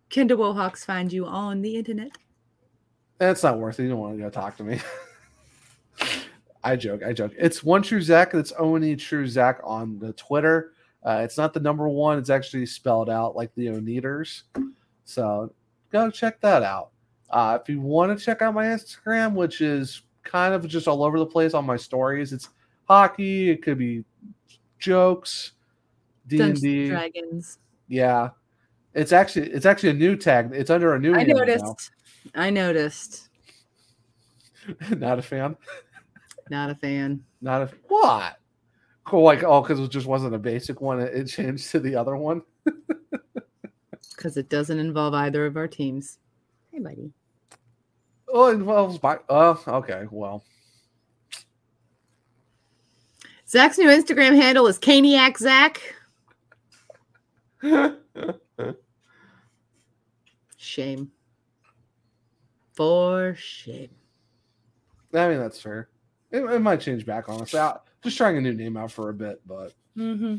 [0.09, 2.11] can the Wohawks find you on the internet?
[3.17, 3.83] That's not worth it.
[3.83, 4.79] You don't want to go talk to me.
[6.63, 7.03] I joke.
[7.03, 7.31] I joke.
[7.37, 8.33] It's one true Zach.
[8.33, 10.71] It's only true Zach on the Twitter.
[11.03, 12.17] Uh, it's not the number one.
[12.17, 14.41] It's actually spelled out like the Oneaters.
[15.03, 15.53] So
[15.91, 16.89] go check that out.
[17.29, 21.03] Uh, if you want to check out my Instagram, which is kind of just all
[21.03, 22.49] over the place on my stories, it's
[22.85, 23.51] hockey.
[23.51, 24.03] It could be
[24.79, 25.53] jokes,
[26.27, 26.89] D and D.
[26.89, 27.59] Dragons.
[27.87, 28.29] Yeah,
[28.93, 30.51] it's actually it's actually a new tag.
[30.53, 31.13] It's under a new.
[31.13, 31.45] I handle now.
[31.45, 31.91] noticed.
[32.33, 33.29] I noticed.
[34.89, 35.55] Not a fan.
[36.49, 37.23] Not a fan.
[37.41, 38.37] Not a what?
[39.03, 39.23] Cool.
[39.23, 40.99] Like oh, because it just wasn't a basic one.
[40.99, 42.41] It, it changed to the other one.
[44.15, 46.19] Because it doesn't involve either of our teams.
[46.71, 47.11] Hey, buddy.
[48.27, 49.19] Oh, it involves my.
[49.29, 50.07] Oh, okay.
[50.09, 50.43] Well,
[53.55, 55.81] Zach's new Instagram handle is Caniac Zach.
[60.57, 61.09] Shame.
[62.73, 63.91] For shame.
[65.13, 65.87] I mean that's fair.
[66.31, 67.57] It, it might change back honestly.
[67.57, 70.35] I, just trying a new name out for a bit, but Mm-hmm.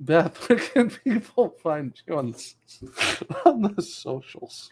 [0.00, 4.70] Beth, where can people find you on the, on the socials?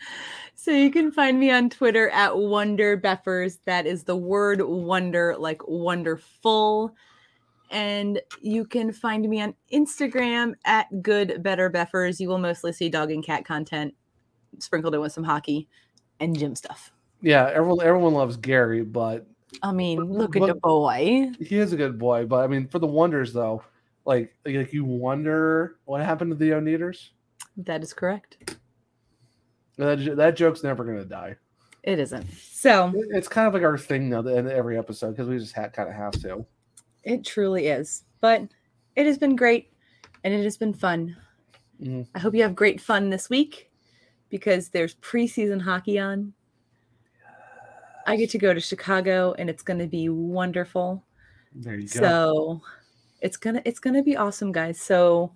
[0.55, 3.59] So you can find me on Twitter at Wonder Beffers.
[3.65, 6.94] That is the word wonder, like wonderful.
[7.70, 12.20] And you can find me on Instagram at Good Better Beffers.
[12.20, 13.94] You will mostly see dog and cat content
[14.59, 15.69] sprinkled in with some hockey
[16.20, 16.93] and gym stuff.
[17.20, 19.27] Yeah, everyone everyone loves Gary, but
[19.62, 21.32] I mean, But- look at the boy.
[21.40, 22.27] he is a good boy.
[22.27, 23.62] But I mean, for the wonders though,
[24.06, 27.10] like like you wonder what happened to the Oneaters.
[27.58, 28.56] That is correct.
[29.76, 31.36] That, that joke's never gonna die.
[31.82, 32.26] It isn't.
[32.32, 35.54] So It- It's kind of like our thing now in every episode because we just
[35.54, 36.46] ha- kind of have to.
[37.04, 38.04] it truly is.
[38.20, 38.42] But
[38.96, 39.72] it has been great
[40.24, 41.16] and it has been fun.
[41.80, 42.08] Mhm.
[42.14, 43.70] I hope you have great fun this week
[44.30, 46.32] because there's preseason hockey on.
[48.06, 51.04] I get to go to Chicago and it's going to be wonderful.
[51.54, 52.00] There you go.
[52.00, 52.62] So
[53.27, 54.81] it's gonna it's gonna be awesome, guys.
[54.81, 55.32] So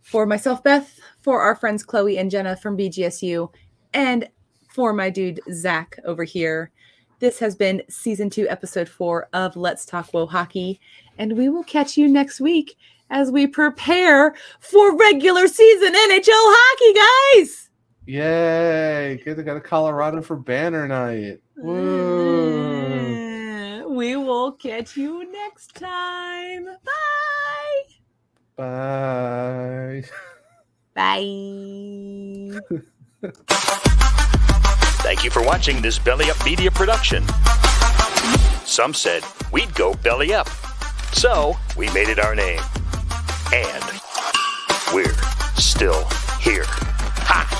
[0.00, 3.52] for myself, Beth, for our friends Khloe and Jenna from BGSU,
[3.92, 4.26] and
[4.70, 6.70] for my dude Zach over here,
[7.18, 10.78] this has been season two, episode four of Let's Talk WoHawkey,
[11.18, 12.78] and we will catch you next week
[13.10, 17.68] as we prepare for regular season NHL hockey, guys.
[18.06, 19.20] Yay!
[19.22, 21.40] Good, they got a Colorado for banner night.
[21.58, 21.66] Mm-hmm.
[21.66, 23.19] Woo!
[24.00, 26.64] We will catch you next time.
[26.86, 27.82] Bye.
[28.56, 30.04] Bye.
[30.94, 32.60] Bye.
[35.02, 37.26] Thank you for watching this Belly Up Media production.
[38.64, 39.22] Some said
[39.52, 40.48] we'd go belly up.
[41.12, 42.62] So we made it our name.
[43.52, 43.84] And
[44.94, 45.12] we're
[45.56, 46.06] still
[46.40, 46.64] here.
[46.64, 47.59] Ha!